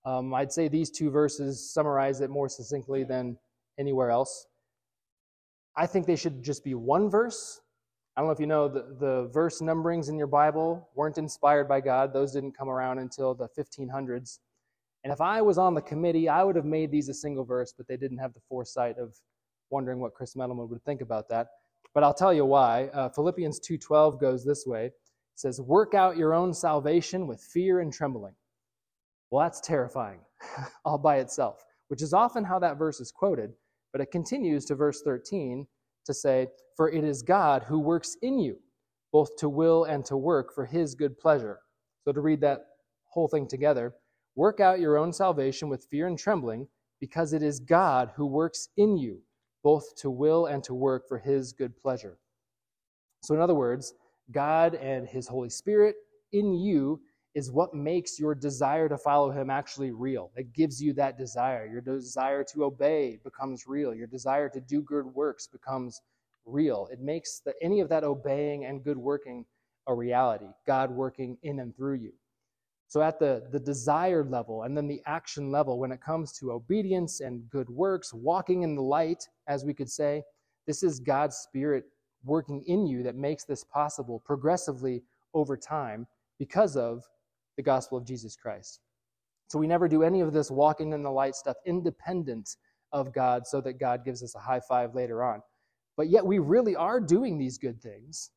um, 0.06 0.34
I'd 0.34 0.52
say 0.52 0.68
these 0.68 0.90
two 0.90 1.10
verses 1.10 1.74
summarize 1.74 2.22
it 2.22 2.30
more 2.30 2.50
succinctly 2.50 3.04
than 3.04 3.38
anywhere 3.80 4.10
else. 4.10 4.48
I 5.76 5.88
think 5.88 6.06
they 6.06 6.16
should 6.16 6.44
just 6.44 6.64
be 6.64 6.74
one 6.74 7.10
verse. 7.10 7.61
I 8.16 8.22
don't 8.22 8.28
know 8.28 8.34
if 8.34 8.40
you 8.40 8.48
know 8.48 8.68
the, 8.68 8.98
the 9.00 9.30
verse 9.32 9.62
numberings 9.62 10.10
in 10.10 10.18
your 10.18 10.28
Bible 10.28 10.90
weren't 10.96 11.18
inspired 11.18 11.70
by 11.70 11.80
God. 11.80 12.14
Those 12.14 12.34
didn't 12.34 12.58
come 12.58 12.70
around 12.70 13.00
until 13.00 13.34
the 13.34 13.48
1500s. 13.58 14.40
And 15.04 15.14
if 15.14 15.22
I 15.22 15.42
was 15.42 15.58
on 15.58 15.74
the 15.74 15.82
committee, 15.82 16.28
I 16.28 16.44
would 16.44 16.56
have 16.58 16.66
made 16.66 16.92
these 16.92 17.08
a 17.08 17.14
single 17.14 17.46
verse, 17.46 17.74
but 17.76 17.88
they 17.88 17.98
didn't 17.98 18.18
have 18.18 18.34
the 18.34 18.42
foresight 18.50 18.98
of 18.98 19.16
wondering 19.70 20.00
what 20.00 20.14
Chris 20.14 20.36
Mettleman 20.36 20.70
would 20.70 20.84
think 20.84 21.02
about 21.02 21.30
that. 21.30 21.48
But 21.94 22.04
I'll 22.04 22.14
tell 22.14 22.34
you 22.34 22.46
why. 22.46 22.88
Uh, 22.94 23.10
Philippians 23.10 23.60
2.12 23.62 24.20
goes 24.20 24.46
this 24.46 24.66
way. 24.68 24.88
It 24.88 24.94
says, 25.36 25.62
Work 25.62 25.94
out 25.94 26.18
your 26.18 26.34
own 26.34 26.54
salvation 26.54 27.28
with 27.28 27.42
fear 27.42 27.80
and 27.80 27.94
trembling. 27.94 28.36
Well, 29.30 29.44
that's 29.44 29.62
terrifying 29.62 30.20
all 30.86 30.98
by 30.98 31.18
itself, 31.18 31.64
which 31.88 32.02
is 32.02 32.14
often 32.14 32.44
how 32.44 32.60
that 32.60 32.78
verse 32.78 33.00
is 33.00 33.12
quoted. 33.12 33.54
But 33.94 34.02
it 34.02 34.12
continues 34.12 34.66
to 34.66 34.76
verse 34.76 35.02
13 35.02 35.66
to 36.06 36.14
say, 36.14 36.48
For 36.76 36.90
it 36.90 37.04
is 37.04 37.22
God 37.22 37.64
who 37.64 37.80
works 37.80 38.18
in 38.22 38.40
you, 38.40 38.58
both 39.12 39.36
to 39.38 39.50
will 39.50 39.86
and 39.86 40.06
to 40.06 40.18
work 40.18 40.54
for 40.54 40.66
his 40.66 40.96
good 40.96 41.18
pleasure. 41.20 41.60
So 42.06 42.12
to 42.12 42.22
read 42.22 42.42
that 42.42 42.66
whole 43.06 43.28
thing 43.28 43.48
together, 43.48 43.94
work 44.36 44.60
out 44.60 44.80
your 44.80 44.98
own 44.98 45.14
salvation 45.14 45.70
with 45.70 45.86
fear 45.86 46.08
and 46.08 46.18
trembling, 46.18 46.68
because 47.00 47.34
it 47.34 47.44
is 47.44 47.60
God 47.60 48.12
who 48.16 48.26
works 48.26 48.70
in 48.78 48.98
you, 48.98 49.22
both 49.64 49.96
to 49.98 50.10
will 50.10 50.46
and 50.46 50.64
to 50.64 50.74
work 50.74 51.08
for 51.08 51.18
his 51.18 51.52
good 51.52 51.76
pleasure. 51.78 52.18
So, 53.24 53.34
in 53.36 53.42
other 53.42 53.56
words, 53.56 53.94
God 54.32 54.76
and 54.76 55.08
his 55.08 55.28
Holy 55.28 55.50
Spirit 55.50 55.96
in 56.32 56.54
you 56.54 57.02
is 57.34 57.52
what 57.52 57.74
makes 57.74 58.20
your 58.20 58.36
desire 58.36 58.90
to 58.90 58.98
follow 58.98 59.32
him 59.32 59.50
actually 59.50 59.92
real. 59.92 60.32
It 60.36 60.54
gives 60.54 60.82
you 60.82 60.94
that 60.94 61.18
desire. 61.18 61.66
Your 61.66 61.82
desire 61.82 62.44
to 62.54 62.66
obey 62.66 63.20
becomes 63.24 63.66
real. 63.68 63.94
Your 63.94 64.08
desire 64.08 64.50
to 64.50 64.60
do 64.60 64.82
good 64.82 65.06
works 65.06 65.48
becomes 65.48 66.02
real. 66.46 66.90
It 66.92 67.00
makes 67.00 67.40
the, 67.40 67.54
any 67.62 67.80
of 67.80 67.90
that 67.90 68.04
obeying 68.04 68.66
and 68.66 68.84
good 68.84 68.98
working 68.98 69.46
a 69.88 69.94
reality, 69.94 70.48
God 70.68 70.92
working 70.92 71.38
in 71.44 71.60
and 71.60 71.76
through 71.76 71.96
you. 71.96 72.12
So, 72.88 73.02
at 73.02 73.20
the, 73.20 73.48
the 73.52 73.60
desired 73.60 74.30
level 74.30 74.64
and 74.64 74.76
then 74.76 74.88
the 74.88 75.02
action 75.06 75.50
level, 75.50 75.80
when 75.80 75.94
it 75.94 76.02
comes 76.02 76.34
to 76.34 76.52
obedience 76.52 77.22
and 77.22 77.50
good 77.50 77.70
works, 77.70 78.14
walking 78.14 78.64
in 78.64 78.76
the 78.76 78.82
light, 78.82 79.30
as 79.48 79.64
we 79.64 79.74
could 79.74 79.90
say, 79.90 80.24
this 80.68 80.84
is 80.84 81.00
God's 81.00 81.38
Spirit 81.38 81.86
working 82.26 82.62
in 82.68 82.86
you 82.86 83.02
that 83.04 83.16
makes 83.16 83.46
this 83.46 83.64
possible 83.64 84.22
progressively 84.26 85.02
over 85.34 85.56
time 85.56 86.06
because 86.38 86.76
of 86.76 87.06
the 87.62 87.66
gospel 87.66 87.96
of 87.96 88.06
Jesus 88.06 88.36
Christ. 88.36 88.80
So, 89.50 89.60
we 89.60 89.68
never 89.68 89.88
do 89.88 90.02
any 90.02 90.22
of 90.22 90.34
this 90.34 90.50
walking 90.50 90.94
in 90.94 91.04
the 91.04 91.12
light 91.12 91.36
stuff 91.36 91.58
independent 91.66 92.56
of 92.92 93.14
God 93.14 93.46
so 93.46 93.62
that 93.62 93.74
God 93.74 94.04
gives 94.04 94.24
us 94.24 94.34
a 94.34 94.40
high 94.40 94.62
five 94.68 94.96
later 94.96 95.24
on. 95.24 95.42
But 95.96 96.10
yet, 96.10 96.26
we 96.26 96.40
really 96.40 96.76
are 96.76 97.00
doing 97.00 97.38
these 97.38 97.60
good 97.60 97.80
things. 97.82 98.32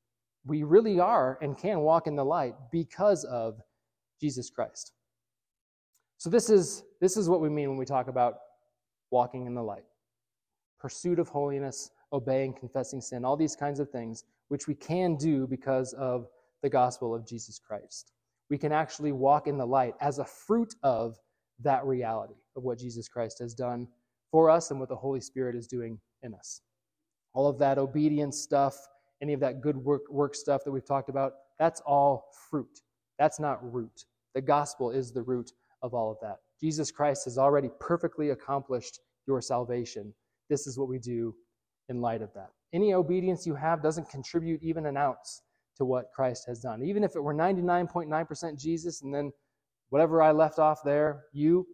We 0.45 0.63
really 0.63 1.01
are 1.01 1.39
and 1.41 1.57
can 1.57 1.81
walk 1.81 2.07
in 2.07 2.17
the 2.17 2.25
light 2.25 2.55
because 2.71 3.25
of 3.25 3.61
Jesus 4.21 4.51
Christ. 4.51 4.93
So 6.19 6.29
this 6.31 6.51
is 6.51 6.85
this 7.01 7.17
is 7.17 7.29
what 7.29 7.41
we 7.41 7.49
mean 7.49 7.69
when 7.69 7.79
we 7.79 7.87
talk 7.87 8.09
about 8.09 8.35
walking 9.11 9.47
in 9.47 9.55
the 9.55 9.63
light. 9.63 9.85
Pursuit 10.79 11.19
of 11.19 11.29
holiness, 11.29 11.91
obeying, 12.13 12.53
confessing 12.53 13.01
sin, 13.01 13.25
all 13.25 13.37
these 13.37 13.57
kinds 13.57 13.81
of 13.81 13.91
things 13.91 14.25
which 14.49 14.67
we 14.67 14.75
can 14.75 15.17
do 15.17 15.47
because 15.47 15.93
of 15.95 16.27
the 16.63 16.69
gospel 16.69 17.15
of 17.15 17.27
Jesus 17.27 17.59
Christ. 17.59 18.14
We 18.51 18.59
can 18.59 18.73
actually 18.73 19.13
walk 19.13 19.47
in 19.47 19.59
the 19.59 19.67
light 19.67 19.95
as 20.01 20.19
a 20.19 20.25
fruit 20.25 20.75
of 20.83 21.19
that 21.63 21.85
reality 21.85 22.35
of 22.57 22.63
what 22.63 22.79
Jesus 22.79 23.09
Christ 23.09 23.39
has 23.41 23.55
done 23.55 23.89
for 24.31 24.51
us 24.51 24.71
and 24.71 24.81
what 24.81 24.89
the 24.89 24.97
Holy 24.97 25.21
Spirit 25.21 25.55
is 25.55 25.67
doing 25.67 25.99
in 26.23 26.35
us. 26.35 26.61
All 27.33 27.49
of 27.49 27.59
that 27.59 27.79
obedience 27.79 28.41
stuff, 28.41 28.77
any 29.23 29.33
of 29.33 29.41
that 29.41 29.61
good 29.61 29.77
work, 29.77 30.03
work 30.11 30.35
stuff 30.35 30.63
that 30.65 30.73
we've 30.73 30.87
talked 30.87 31.09
about, 31.09 31.33
that's 31.59 31.81
all 31.83 32.31
fruit. 32.51 32.81
That's 33.19 33.41
not 33.41 33.73
root. 33.73 34.05
The 34.35 34.41
gospel 34.41 34.91
is 34.91 35.13
the 35.13 35.23
root 35.23 35.53
of 35.83 35.95
all 35.95 36.11
of 36.11 36.19
that. 36.23 36.39
Jesus 36.61 36.91
Christ 36.91 37.25
has 37.25 37.39
already 37.39 37.71
perfectly 37.81 38.31
accomplished 38.31 39.01
your 39.27 39.41
salvation. 39.41 40.13
This 40.51 40.67
is 40.67 40.79
what 40.79 40.89
we 40.89 40.99
do 40.99 41.35
in 41.89 42.01
light 42.01 42.23
of 42.23 42.33
that. 42.35 42.51
Any 42.73 42.95
obedience 42.95 43.47
you 43.47 43.55
have 43.55 43.83
doesn't 43.83 44.09
contribute 44.09 44.63
even 44.63 44.87
an 44.87 44.97
ounce 44.97 45.43
to 45.77 45.85
what 45.85 46.13
Christ 46.15 46.45
has 46.47 46.61
done. 46.61 46.83
Even 46.83 47.05
if 47.05 47.17
it 47.17 47.21
were 47.21 47.35
99.9% 47.35 48.59
Jesus 48.59 49.03
and 49.03 49.15
then 49.15 49.33
whatever 49.91 50.23
I 50.23 50.33
left 50.33 50.59
off 50.59 50.81
there, 50.85 51.25
you, 51.33 51.67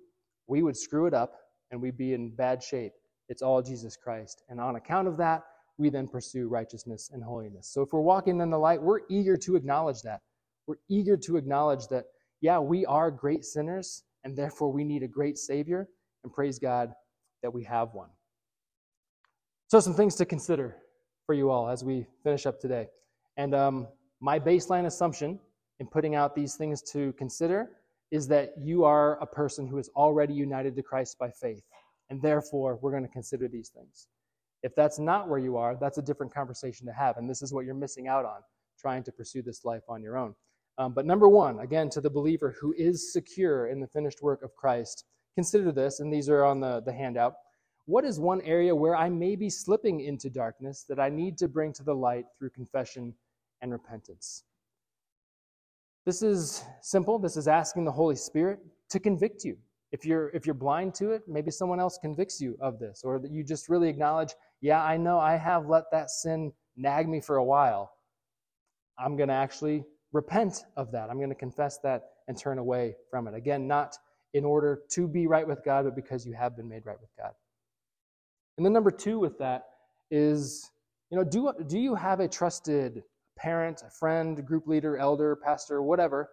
we 0.47 0.63
would 0.63 0.77
screw 0.77 1.07
it 1.07 1.15
up 1.15 1.35
and 1.71 1.81
we'd 1.81 1.97
be 1.97 2.15
in 2.15 2.35
bad 2.35 2.63
shape. 2.63 2.93
It's 3.29 3.43
all 3.43 3.63
Jesus 3.63 3.97
Christ. 3.97 4.43
And 4.49 4.61
on 4.61 4.77
account 4.77 5.07
of 5.07 5.17
that, 5.19 5.43
we 5.79 5.89
then 5.89 6.09
pursue 6.09 6.49
righteousness 6.49 7.11
and 7.13 7.23
holiness. 7.23 7.69
So 7.73 7.83
if 7.83 7.93
we're 7.93 8.01
walking 8.01 8.41
in 8.41 8.51
the 8.51 8.59
light, 8.59 8.83
we're 8.83 9.01
eager 9.09 9.37
to 9.39 9.57
acknowledge 9.57 10.03
that. 10.03 10.21
We're 10.67 10.77
eager 10.89 11.17
to 11.17 11.37
acknowledge 11.37 11.87
that, 11.89 12.05
yeah, 12.41 12.59
we 12.59 12.85
are 12.87 13.11
great 13.11 13.45
sinners, 13.45 14.05
and 14.25 14.37
therefore 14.37 14.73
we 14.73 14.85
need 14.85 15.03
a 15.03 15.09
great 15.09 15.39
Savior, 15.39 15.89
and 16.23 16.33
praise 16.33 16.59
God 16.59 16.93
that 17.43 17.53
we 17.53 17.65
have 17.65 17.95
one. 17.95 18.11
So, 19.69 19.81
some 19.81 19.95
things 19.95 20.17
to 20.17 20.27
consider 20.27 20.77
for 21.27 21.35
you 21.35 21.49
all 21.51 21.69
as 21.69 21.83
we 21.85 22.07
finish 22.25 22.45
up 22.45 22.61
today. 22.61 22.89
And 23.37 23.55
um, 23.55 23.89
my 24.21 24.39
baseline 24.39 24.87
assumption 24.87 25.39
in 25.79 25.87
putting 25.87 26.15
out 26.15 26.35
these 26.35 26.57
things 26.57 26.83
to 26.93 27.13
consider 27.15 27.71
is 28.11 28.27
that 28.29 28.53
you 28.59 28.85
are 28.85 29.21
a 29.23 29.27
person 29.27 29.67
who 29.67 29.79
is 29.79 29.89
already 29.97 30.35
united 30.35 30.77
to 30.77 30.83
Christ 30.83 31.19
by 31.19 31.31
faith, 31.31 31.63
and 32.11 32.21
therefore 32.21 32.79
we're 32.83 32.91
going 32.91 33.05
to 33.05 33.09
consider 33.09 33.49
these 33.49 33.69
things. 33.69 34.09
If 34.63 34.75
that's 34.75 34.99
not 34.99 35.29
where 35.29 35.39
you 35.39 35.57
are, 35.57 35.77
that's 35.81 35.99
a 35.99 36.03
different 36.03 36.35
conversation 36.35 36.87
to 36.87 36.93
have, 36.93 37.17
and 37.17 37.31
this 37.31 37.41
is 37.41 37.53
what 37.53 37.65
you're 37.65 37.75
missing 37.75 38.09
out 38.09 38.25
on 38.25 38.41
trying 38.79 39.03
to 39.05 39.13
pursue 39.13 39.43
this 39.43 39.65
life 39.65 39.83
on 39.89 40.03
your 40.03 40.17
own. 40.17 40.35
Um, 40.79 40.95
but 40.95 41.07
number 41.07 41.29
one, 41.29 41.61
again, 41.61 41.91
to 41.91 42.01
the 42.01 42.11
believer 42.11 42.55
who 42.61 42.75
is 42.77 43.13
secure 43.13 43.67
in 43.67 43.81
the 43.81 43.87
finished 43.87 44.23
work 44.23 44.43
of 44.43 44.57
Christ, 44.57 45.05
consider 45.35 45.71
this, 45.73 46.01
and 46.01 46.13
these 46.13 46.29
are 46.29 46.45
on 46.45 46.61
the, 46.61 46.81
the 46.81 46.93
handout. 46.93 47.35
What 47.91 48.05
is 48.05 48.21
one 48.21 48.41
area 48.43 48.73
where 48.73 48.95
I 48.95 49.09
may 49.09 49.35
be 49.35 49.51
slipping 49.51 50.03
into 50.03 50.31
darkness 50.31 50.85
that 50.89 51.01
I 51.01 51.09
need 51.09 51.37
to 51.39 51.49
bring 51.49 51.73
to 51.73 51.83
the 51.83 51.93
light 51.93 52.25
through 52.39 52.51
confession 52.51 53.13
and 53.63 53.73
repentance? 53.73 54.45
This 56.07 56.23
is 56.23 56.63
simple. 56.83 57.19
This 57.19 57.37
is 57.37 57.49
asking 57.49 57.85
the 57.85 57.91
Holy 57.91 58.15
Spirit 58.15 58.61
to 58.91 59.01
convict 59.01 59.43
you. 59.43 59.59
If 59.91 60.05
you're 60.05 60.29
if 60.29 60.47
you're 60.47 60.55
blind 60.55 60.95
to 61.01 61.11
it, 61.11 61.23
maybe 61.27 61.51
someone 61.51 61.81
else 61.81 61.99
convicts 62.01 62.41
you 62.41 62.57
of 62.61 62.79
this, 62.79 63.03
or 63.03 63.19
that 63.19 63.33
you 63.33 63.43
just 63.43 63.69
really 63.69 63.89
acknowledge, 63.89 64.35
yeah, 64.61 64.85
I 64.85 64.97
know 64.97 65.19
I 65.19 65.35
have 65.35 65.67
let 65.67 65.91
that 65.91 66.11
sin 66.11 66.53
nag 66.77 67.09
me 67.09 67.21
for 67.21 67.39
a 67.39 67.45
while. 67.45 67.91
I'm 69.01 69.17
going 69.17 69.31
to 69.31 69.35
actually 69.35 69.85
repent 70.13 70.65
of 70.77 70.93
that. 70.93 71.11
I'm 71.11 71.17
going 71.17 71.29
to 71.31 71.35
confess 71.35 71.79
that 71.79 72.05
and 72.29 72.39
turn 72.39 72.59
away 72.59 72.95
from 73.11 73.27
it. 73.27 73.35
Again, 73.35 73.67
not 73.67 73.97
in 74.33 74.45
order 74.45 74.83
to 74.91 75.09
be 75.09 75.27
right 75.27 75.49
with 75.49 75.65
God, 75.65 75.87
but 75.87 75.97
because 75.97 76.25
you 76.25 76.35
have 76.35 76.57
been 76.57 76.69
made 76.69 76.87
right 76.87 77.01
with 77.01 77.11
God. 77.19 77.33
And 78.57 78.65
then 78.65 78.73
number 78.73 78.91
two 78.91 79.19
with 79.19 79.39
that 79.39 79.65
is, 80.11 80.71
you 81.11 81.19
know, 81.19 81.25
do, 81.25 81.53
do 81.67 81.79
you 81.79 81.95
have 81.95 82.21
a 82.21 82.29
trusted 82.29 83.03
parent, 83.39 83.83
a 83.87 83.91
friend, 83.91 84.45
group 84.45 84.67
leader, 84.67 84.99
elder, 84.99 85.37
pastor, 85.37 85.83
whatever, 85.83 86.31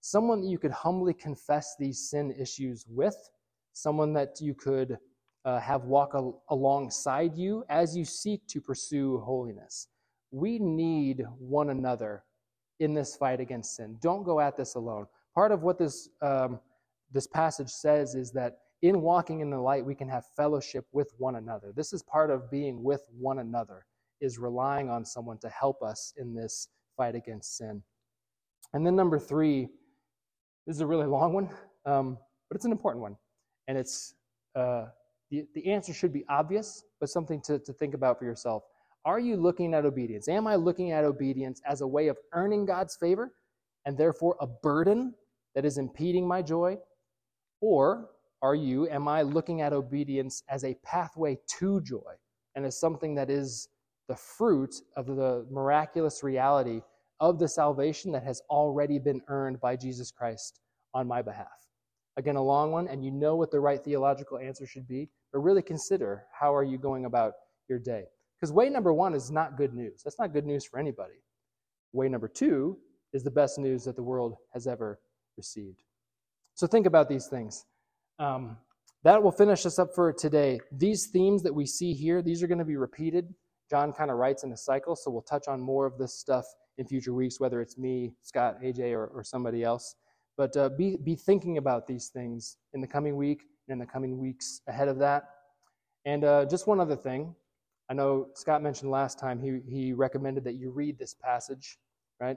someone 0.00 0.40
that 0.40 0.48
you 0.48 0.58
could 0.58 0.70
humbly 0.70 1.14
confess 1.14 1.76
these 1.78 2.10
sin 2.10 2.34
issues 2.38 2.84
with, 2.88 3.16
someone 3.72 4.12
that 4.14 4.40
you 4.40 4.54
could 4.54 4.98
uh, 5.44 5.60
have 5.60 5.84
walk 5.84 6.12
al- 6.14 6.42
alongside 6.50 7.36
you 7.36 7.64
as 7.68 7.96
you 7.96 8.04
seek 8.04 8.46
to 8.48 8.60
pursue 8.60 9.18
holiness. 9.20 9.88
We 10.30 10.58
need 10.58 11.24
one 11.38 11.70
another 11.70 12.24
in 12.80 12.94
this 12.94 13.16
fight 13.16 13.40
against 13.40 13.76
sin. 13.76 13.96
Don't 14.00 14.24
go 14.24 14.40
at 14.40 14.56
this 14.56 14.74
alone. 14.74 15.06
Part 15.34 15.52
of 15.52 15.62
what 15.62 15.78
this 15.78 16.08
um, 16.20 16.60
this 17.10 17.26
passage 17.26 17.70
says 17.70 18.14
is 18.14 18.32
that 18.32 18.58
in 18.82 19.00
walking 19.00 19.40
in 19.40 19.50
the 19.50 19.58
light, 19.58 19.84
we 19.84 19.94
can 19.94 20.08
have 20.08 20.24
fellowship 20.36 20.86
with 20.92 21.12
one 21.18 21.36
another. 21.36 21.72
This 21.74 21.92
is 21.92 22.02
part 22.02 22.30
of 22.30 22.50
being 22.50 22.82
with 22.82 23.02
one 23.18 23.40
another 23.40 23.84
is 24.20 24.38
relying 24.38 24.90
on 24.90 25.04
someone 25.04 25.38
to 25.38 25.48
help 25.48 25.82
us 25.82 26.12
in 26.16 26.34
this 26.34 26.68
fight 26.96 27.14
against 27.14 27.56
sin. 27.56 27.82
And 28.74 28.86
then 28.86 28.96
number 28.96 29.18
three, 29.18 29.68
this 30.66 30.76
is 30.76 30.80
a 30.80 30.86
really 30.86 31.06
long 31.18 31.32
one, 31.32 31.50
um, 31.86 32.18
but 32.48 32.56
it's 32.56 32.64
an 32.64 32.72
important 32.72 33.02
one. 33.02 33.16
And 33.66 33.76
it's 33.76 34.14
uh, 34.54 34.86
the, 35.30 35.46
the 35.54 35.70
answer 35.70 35.92
should 35.92 36.12
be 36.12 36.24
obvious, 36.28 36.84
but 37.00 37.08
something 37.08 37.40
to, 37.42 37.58
to 37.58 37.72
think 37.72 37.94
about 37.94 38.18
for 38.18 38.24
yourself. 38.24 38.64
Are 39.04 39.20
you 39.20 39.36
looking 39.36 39.74
at 39.74 39.84
obedience? 39.84 40.28
Am 40.28 40.46
I 40.46 40.56
looking 40.56 40.92
at 40.92 41.04
obedience 41.04 41.60
as 41.66 41.80
a 41.80 41.86
way 41.86 42.08
of 42.08 42.18
earning 42.32 42.66
God's 42.66 42.96
favor 42.96 43.32
and 43.86 43.96
therefore 43.96 44.36
a 44.40 44.46
burden 44.46 45.14
that 45.54 45.64
is 45.64 45.78
impeding 45.78 46.26
my 46.26 46.42
joy? 46.42 46.78
Or 47.60 48.10
are 48.42 48.54
you, 48.54 48.88
am 48.88 49.08
I 49.08 49.22
looking 49.22 49.60
at 49.60 49.72
obedience 49.72 50.42
as 50.48 50.64
a 50.64 50.76
pathway 50.84 51.38
to 51.58 51.80
joy 51.80 52.14
and 52.54 52.64
as 52.64 52.78
something 52.78 53.14
that 53.16 53.30
is 53.30 53.68
the 54.08 54.16
fruit 54.16 54.74
of 54.96 55.06
the 55.06 55.46
miraculous 55.50 56.22
reality 56.22 56.80
of 57.20 57.38
the 57.38 57.48
salvation 57.48 58.12
that 58.12 58.22
has 58.22 58.40
already 58.48 58.98
been 58.98 59.20
earned 59.28 59.60
by 59.60 59.76
Jesus 59.76 60.10
Christ 60.10 60.60
on 60.94 61.06
my 61.06 61.20
behalf. 61.20 61.46
Again, 62.16 62.36
a 62.36 62.42
long 62.42 62.72
one, 62.72 62.88
and 62.88 63.04
you 63.04 63.10
know 63.10 63.36
what 63.36 63.50
the 63.50 63.60
right 63.60 63.82
theological 63.82 64.38
answer 64.38 64.66
should 64.66 64.88
be, 64.88 65.08
but 65.32 65.40
really 65.40 65.62
consider 65.62 66.24
how 66.32 66.54
are 66.54 66.64
you 66.64 66.78
going 66.78 67.04
about 67.04 67.34
your 67.68 67.78
day. 67.78 68.04
Because 68.36 68.52
way 68.52 68.70
number 68.70 68.92
one 68.92 69.14
is 69.14 69.30
not 69.30 69.56
good 69.56 69.74
news. 69.74 70.02
That's 70.04 70.18
not 70.18 70.32
good 70.32 70.46
news 70.46 70.64
for 70.64 70.78
anybody. 70.78 71.22
Way 71.92 72.08
number 72.08 72.28
two 72.28 72.78
is 73.12 73.24
the 73.24 73.30
best 73.30 73.58
news 73.58 73.84
that 73.84 73.96
the 73.96 74.02
world 74.02 74.36
has 74.52 74.66
ever 74.66 75.00
received. 75.36 75.82
So 76.54 76.66
think 76.66 76.86
about 76.86 77.08
these 77.08 77.26
things. 77.26 77.66
Um, 78.18 78.56
that 79.04 79.22
will 79.22 79.32
finish 79.32 79.64
us 79.64 79.78
up 79.78 79.94
for 79.94 80.12
today. 80.12 80.60
These 80.72 81.08
themes 81.12 81.42
that 81.44 81.54
we 81.54 81.66
see 81.66 81.92
here, 81.92 82.20
these 82.20 82.42
are 82.42 82.46
going 82.48 82.58
to 82.58 82.64
be 82.64 82.76
repeated 82.76 83.32
John 83.70 83.92
kind 83.92 84.10
of 84.10 84.16
writes 84.16 84.44
in 84.44 84.52
a 84.52 84.56
cycle, 84.56 84.96
so 84.96 85.10
we'll 85.10 85.22
touch 85.22 85.46
on 85.46 85.60
more 85.60 85.84
of 85.86 85.98
this 85.98 86.14
stuff 86.14 86.46
in 86.78 86.86
future 86.86 87.12
weeks, 87.12 87.38
whether 87.40 87.60
it's 87.60 87.76
me, 87.76 88.14
Scott, 88.22 88.58
AJ, 88.62 88.92
or, 88.92 89.06
or 89.06 89.22
somebody 89.22 89.62
else. 89.62 89.96
But 90.36 90.56
uh, 90.56 90.70
be, 90.70 90.96
be 90.96 91.16
thinking 91.16 91.58
about 91.58 91.86
these 91.86 92.08
things 92.08 92.56
in 92.72 92.80
the 92.80 92.86
coming 92.86 93.16
week 93.16 93.42
and 93.66 93.74
in 93.74 93.78
the 93.78 93.86
coming 93.86 94.18
weeks 94.18 94.62
ahead 94.68 94.88
of 94.88 94.98
that. 95.00 95.24
And 96.04 96.24
uh, 96.24 96.46
just 96.46 96.66
one 96.66 96.80
other 96.80 96.96
thing. 96.96 97.34
I 97.90 97.94
know 97.94 98.28
Scott 98.34 98.62
mentioned 98.62 98.90
last 98.90 99.18
time 99.18 99.40
he, 99.40 99.60
he 99.68 99.92
recommended 99.92 100.44
that 100.44 100.54
you 100.54 100.70
read 100.70 100.98
this 100.98 101.14
passage, 101.14 101.78
right? 102.20 102.36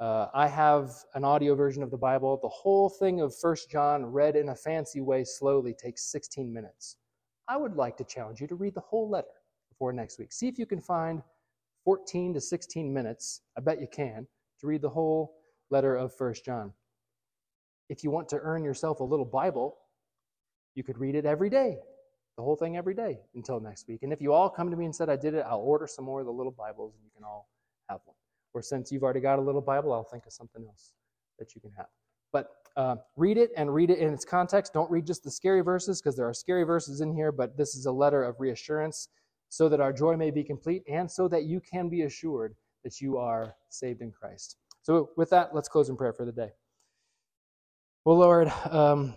Uh, 0.00 0.26
I 0.34 0.48
have 0.48 0.90
an 1.14 1.24
audio 1.24 1.54
version 1.54 1.82
of 1.82 1.90
the 1.90 1.96
Bible. 1.96 2.38
The 2.42 2.48
whole 2.48 2.88
thing 2.88 3.20
of 3.20 3.34
First 3.36 3.70
John, 3.70 4.04
read 4.04 4.36
in 4.36 4.48
a 4.48 4.54
fancy 4.54 5.00
way 5.00 5.24
slowly, 5.24 5.74
takes 5.74 6.10
16 6.10 6.52
minutes. 6.52 6.96
I 7.48 7.56
would 7.56 7.76
like 7.76 7.96
to 7.98 8.04
challenge 8.04 8.40
you 8.40 8.46
to 8.48 8.54
read 8.54 8.74
the 8.74 8.80
whole 8.80 9.08
letter 9.08 9.28
before 9.70 9.92
next 9.92 10.18
week. 10.18 10.32
See 10.32 10.48
if 10.48 10.58
you 10.58 10.66
can 10.66 10.80
find 10.80 11.22
14 11.84 12.34
to 12.34 12.40
16 12.40 12.92
minutes, 12.92 13.42
I 13.56 13.60
bet 13.60 13.80
you 13.80 13.86
can, 13.92 14.26
to 14.60 14.66
read 14.66 14.82
the 14.82 14.88
whole 14.88 15.34
letter 15.70 15.96
of 15.96 16.14
First 16.14 16.44
John. 16.44 16.72
If 17.88 18.04
you 18.04 18.10
want 18.10 18.28
to 18.30 18.38
earn 18.40 18.64
yourself 18.64 19.00
a 19.00 19.04
little 19.04 19.24
Bible, 19.24 19.76
you 20.74 20.82
could 20.82 20.98
read 20.98 21.14
it 21.14 21.26
every 21.26 21.50
day. 21.50 21.78
the 22.36 22.42
whole 22.42 22.56
thing 22.56 22.76
every 22.76 22.94
day 22.94 23.20
until 23.34 23.60
next 23.60 23.86
week. 23.88 24.02
And 24.02 24.12
if 24.12 24.20
you 24.22 24.32
all 24.32 24.48
come 24.48 24.70
to 24.70 24.76
me 24.76 24.86
and 24.86 24.94
said, 24.94 25.10
I 25.10 25.16
did 25.16 25.34
it, 25.34 25.44
I'll 25.46 25.58
order 25.58 25.86
some 25.86 26.04
more 26.06 26.20
of 26.20 26.26
the 26.26 26.32
little 26.32 26.52
Bibles 26.52 26.94
and 26.94 27.04
you 27.04 27.10
can 27.14 27.24
all 27.24 27.48
have 27.88 28.00
one. 28.06 28.16
Or 28.54 28.62
since 28.62 28.92
you've 28.92 29.02
already 29.02 29.20
got 29.20 29.38
a 29.38 29.42
little 29.42 29.60
Bible, 29.60 29.92
I'll 29.92 30.04
think 30.04 30.26
of 30.26 30.32
something 30.32 30.64
else 30.66 30.92
that 31.38 31.54
you 31.54 31.60
can 31.60 31.70
have. 31.76 31.86
But 32.32 32.48
uh, 32.76 32.96
read 33.16 33.36
it 33.36 33.50
and 33.56 33.72
read 33.72 33.90
it 33.90 33.98
in 33.98 34.12
its 34.12 34.24
context. 34.24 34.72
Don't 34.72 34.90
read 34.90 35.06
just 35.06 35.24
the 35.24 35.30
scary 35.30 35.60
verses 35.60 36.00
because 36.00 36.16
there 36.16 36.28
are 36.28 36.34
scary 36.34 36.64
verses 36.64 37.00
in 37.00 37.14
here, 37.14 37.32
but 37.32 37.56
this 37.56 37.74
is 37.74 37.86
a 37.86 37.92
letter 37.92 38.22
of 38.22 38.36
reassurance 38.38 39.08
so 39.48 39.68
that 39.68 39.80
our 39.80 39.92
joy 39.92 40.16
may 40.16 40.30
be 40.30 40.42
complete 40.42 40.82
and 40.88 41.10
so 41.10 41.28
that 41.28 41.44
you 41.44 41.60
can 41.60 41.88
be 41.88 42.02
assured 42.02 42.54
that 42.84 43.00
you 43.00 43.18
are 43.18 43.54
saved 43.68 44.00
in 44.00 44.10
Christ. 44.10 44.56
So, 44.82 45.10
with 45.16 45.30
that, 45.30 45.54
let's 45.54 45.68
close 45.68 45.88
in 45.88 45.96
prayer 45.96 46.12
for 46.12 46.24
the 46.24 46.32
day. 46.32 46.50
Well, 48.04 48.16
Lord, 48.16 48.52
um, 48.68 49.14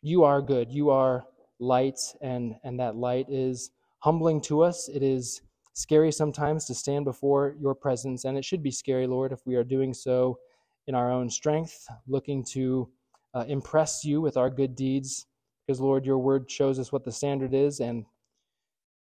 you 0.00 0.24
are 0.24 0.40
good. 0.40 0.70
You 0.70 0.90
are 0.90 1.24
light, 1.58 1.98
and, 2.22 2.54
and 2.64 2.80
that 2.80 2.96
light 2.96 3.26
is 3.28 3.70
humbling 3.98 4.40
to 4.42 4.62
us. 4.62 4.88
It 4.88 5.02
is 5.02 5.42
scary 5.74 6.12
sometimes 6.12 6.64
to 6.66 6.74
stand 6.74 7.04
before 7.04 7.56
your 7.60 7.74
presence, 7.74 8.24
and 8.24 8.36
it 8.36 8.44
should 8.44 8.62
be 8.62 8.70
scary, 8.70 9.06
Lord, 9.06 9.32
if 9.32 9.40
we 9.46 9.54
are 9.56 9.64
doing 9.64 9.94
so 9.94 10.38
in 10.86 10.94
our 10.94 11.10
own 11.10 11.30
strength, 11.30 11.86
looking 12.06 12.44
to 12.52 12.88
uh, 13.34 13.44
impress 13.48 14.04
you 14.04 14.20
with 14.20 14.36
our 14.36 14.50
good 14.50 14.74
deeds. 14.74 15.26
Because, 15.66 15.80
Lord, 15.80 16.04
your 16.04 16.18
word 16.18 16.50
shows 16.50 16.78
us 16.78 16.90
what 16.90 17.04
the 17.04 17.12
standard 17.12 17.54
is, 17.54 17.80
and 17.80 18.04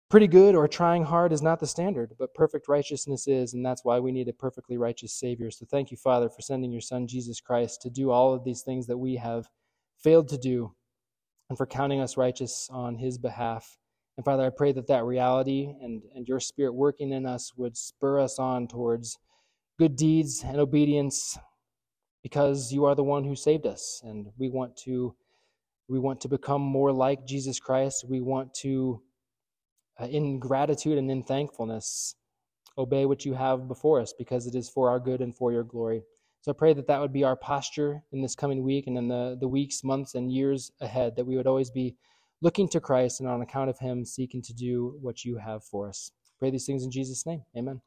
pretty 0.10 0.28
good 0.28 0.54
or 0.54 0.68
trying 0.68 1.04
hard 1.04 1.34
is 1.34 1.42
not 1.42 1.60
the 1.60 1.66
standard, 1.66 2.14
but 2.20 2.36
perfect 2.36 2.68
righteousness 2.68 3.28
is, 3.28 3.56
and 3.56 3.66
that's 3.66 3.84
why 3.84 4.00
we 4.00 4.12
need 4.12 4.28
a 4.28 4.34
perfectly 4.34 4.78
righteous 4.78 5.12
Savior. 5.12 5.50
So 5.50 5.66
thank 5.66 5.90
you, 5.90 5.98
Father, 5.98 6.30
for 6.30 6.42
sending 6.42 6.72
your 6.72 6.82
Son, 6.82 7.08
Jesus 7.08 7.42
Christ, 7.42 7.82
to 7.82 7.90
do 7.90 8.12
all 8.12 8.32
of 8.32 8.44
these 8.44 8.62
things 8.62 8.86
that 8.86 8.98
we 8.98 9.16
have 9.16 9.50
failed 9.98 10.28
to 10.30 10.38
do, 10.38 10.76
and 11.50 11.58
for 11.58 11.66
counting 11.66 12.00
us 12.00 12.16
righteous 12.16 12.70
on 12.72 12.96
his 12.96 13.18
behalf. 13.18 13.80
And 14.18 14.26
Father, 14.26 14.46
I 14.46 14.50
pray 14.50 14.72
that 14.74 14.88
that 14.88 15.06
reality 15.06 15.74
and, 15.82 16.04
and 16.16 16.28
your 16.28 16.40
Spirit 16.40 16.74
working 16.74 17.12
in 17.12 17.26
us 17.26 17.54
would 17.56 17.76
spur 17.76 18.20
us 18.20 18.38
on 18.38 18.68
towards 18.68 19.18
good 19.80 19.96
deeds 19.96 20.44
and 20.46 20.58
obedience 20.60 21.38
because 22.22 22.72
you 22.72 22.86
are 22.86 22.96
the 22.96 23.04
one 23.04 23.24
who 23.24 23.36
saved 23.36 23.66
us 23.66 24.02
and 24.04 24.28
we 24.38 24.50
want 24.50 24.78
to 24.78 25.16
we 25.90 26.00
want 26.00 26.22
to 26.22 26.30
become 26.30 26.62
more 26.62 26.94
like 26.94 27.28
Jesus 27.28 27.60
Christ. 27.60 28.06
We 28.08 28.22
want 28.22 28.54
to 28.62 29.02
uh, 30.00 30.06
in 30.06 30.40
gratitude 30.40 30.98
and 30.98 31.12
in 31.12 31.22
thankfulness, 31.24 32.16
obey 32.78 33.06
what 33.06 33.26
you 33.26 33.34
have 33.34 33.68
before 33.68 34.00
us 34.00 34.14
because 34.18 34.48
it 34.48 34.56
is 34.56 34.70
for 34.70 34.90
our 34.90 35.00
good 35.00 35.22
and 35.22 35.36
for 35.36 35.52
your 35.52 35.64
glory. 35.64 36.02
So 36.42 36.52
I 36.52 36.56
pray 36.56 36.74
that 36.74 36.88
that 36.88 37.00
would 37.00 37.14
be 37.14 37.24
our 37.24 37.36
posture 37.36 38.02
in 38.12 38.22
this 38.22 38.36
coming 38.36 38.64
week 38.64 38.88
and 38.88 38.98
in 38.98 39.08
the, 39.08 39.38
the 39.40 39.48
weeks, 39.48 39.84
months, 39.84 40.16
and 40.16 40.32
years 40.32 40.72
ahead, 40.82 41.16
that 41.16 41.26
we 41.26 41.38
would 41.38 41.48
always 41.48 41.70
be 41.70 41.96
looking 42.44 42.68
to 42.68 42.82
Christ 42.82 43.22
and 43.22 43.30
on 43.30 43.42
account 43.42 43.70
of 43.70 43.80
him 43.80 44.06
seeking 44.06 44.42
to 44.44 44.54
do 44.54 44.98
what 45.02 45.24
you 45.24 45.38
have 45.38 45.64
for 45.64 45.88
us. 45.88 46.12
Pray 46.38 46.52
these 46.52 46.66
things 46.66 46.84
in 46.84 46.92
Jesus' 46.92 47.26
name. 47.26 47.42
Amen. 47.58 47.80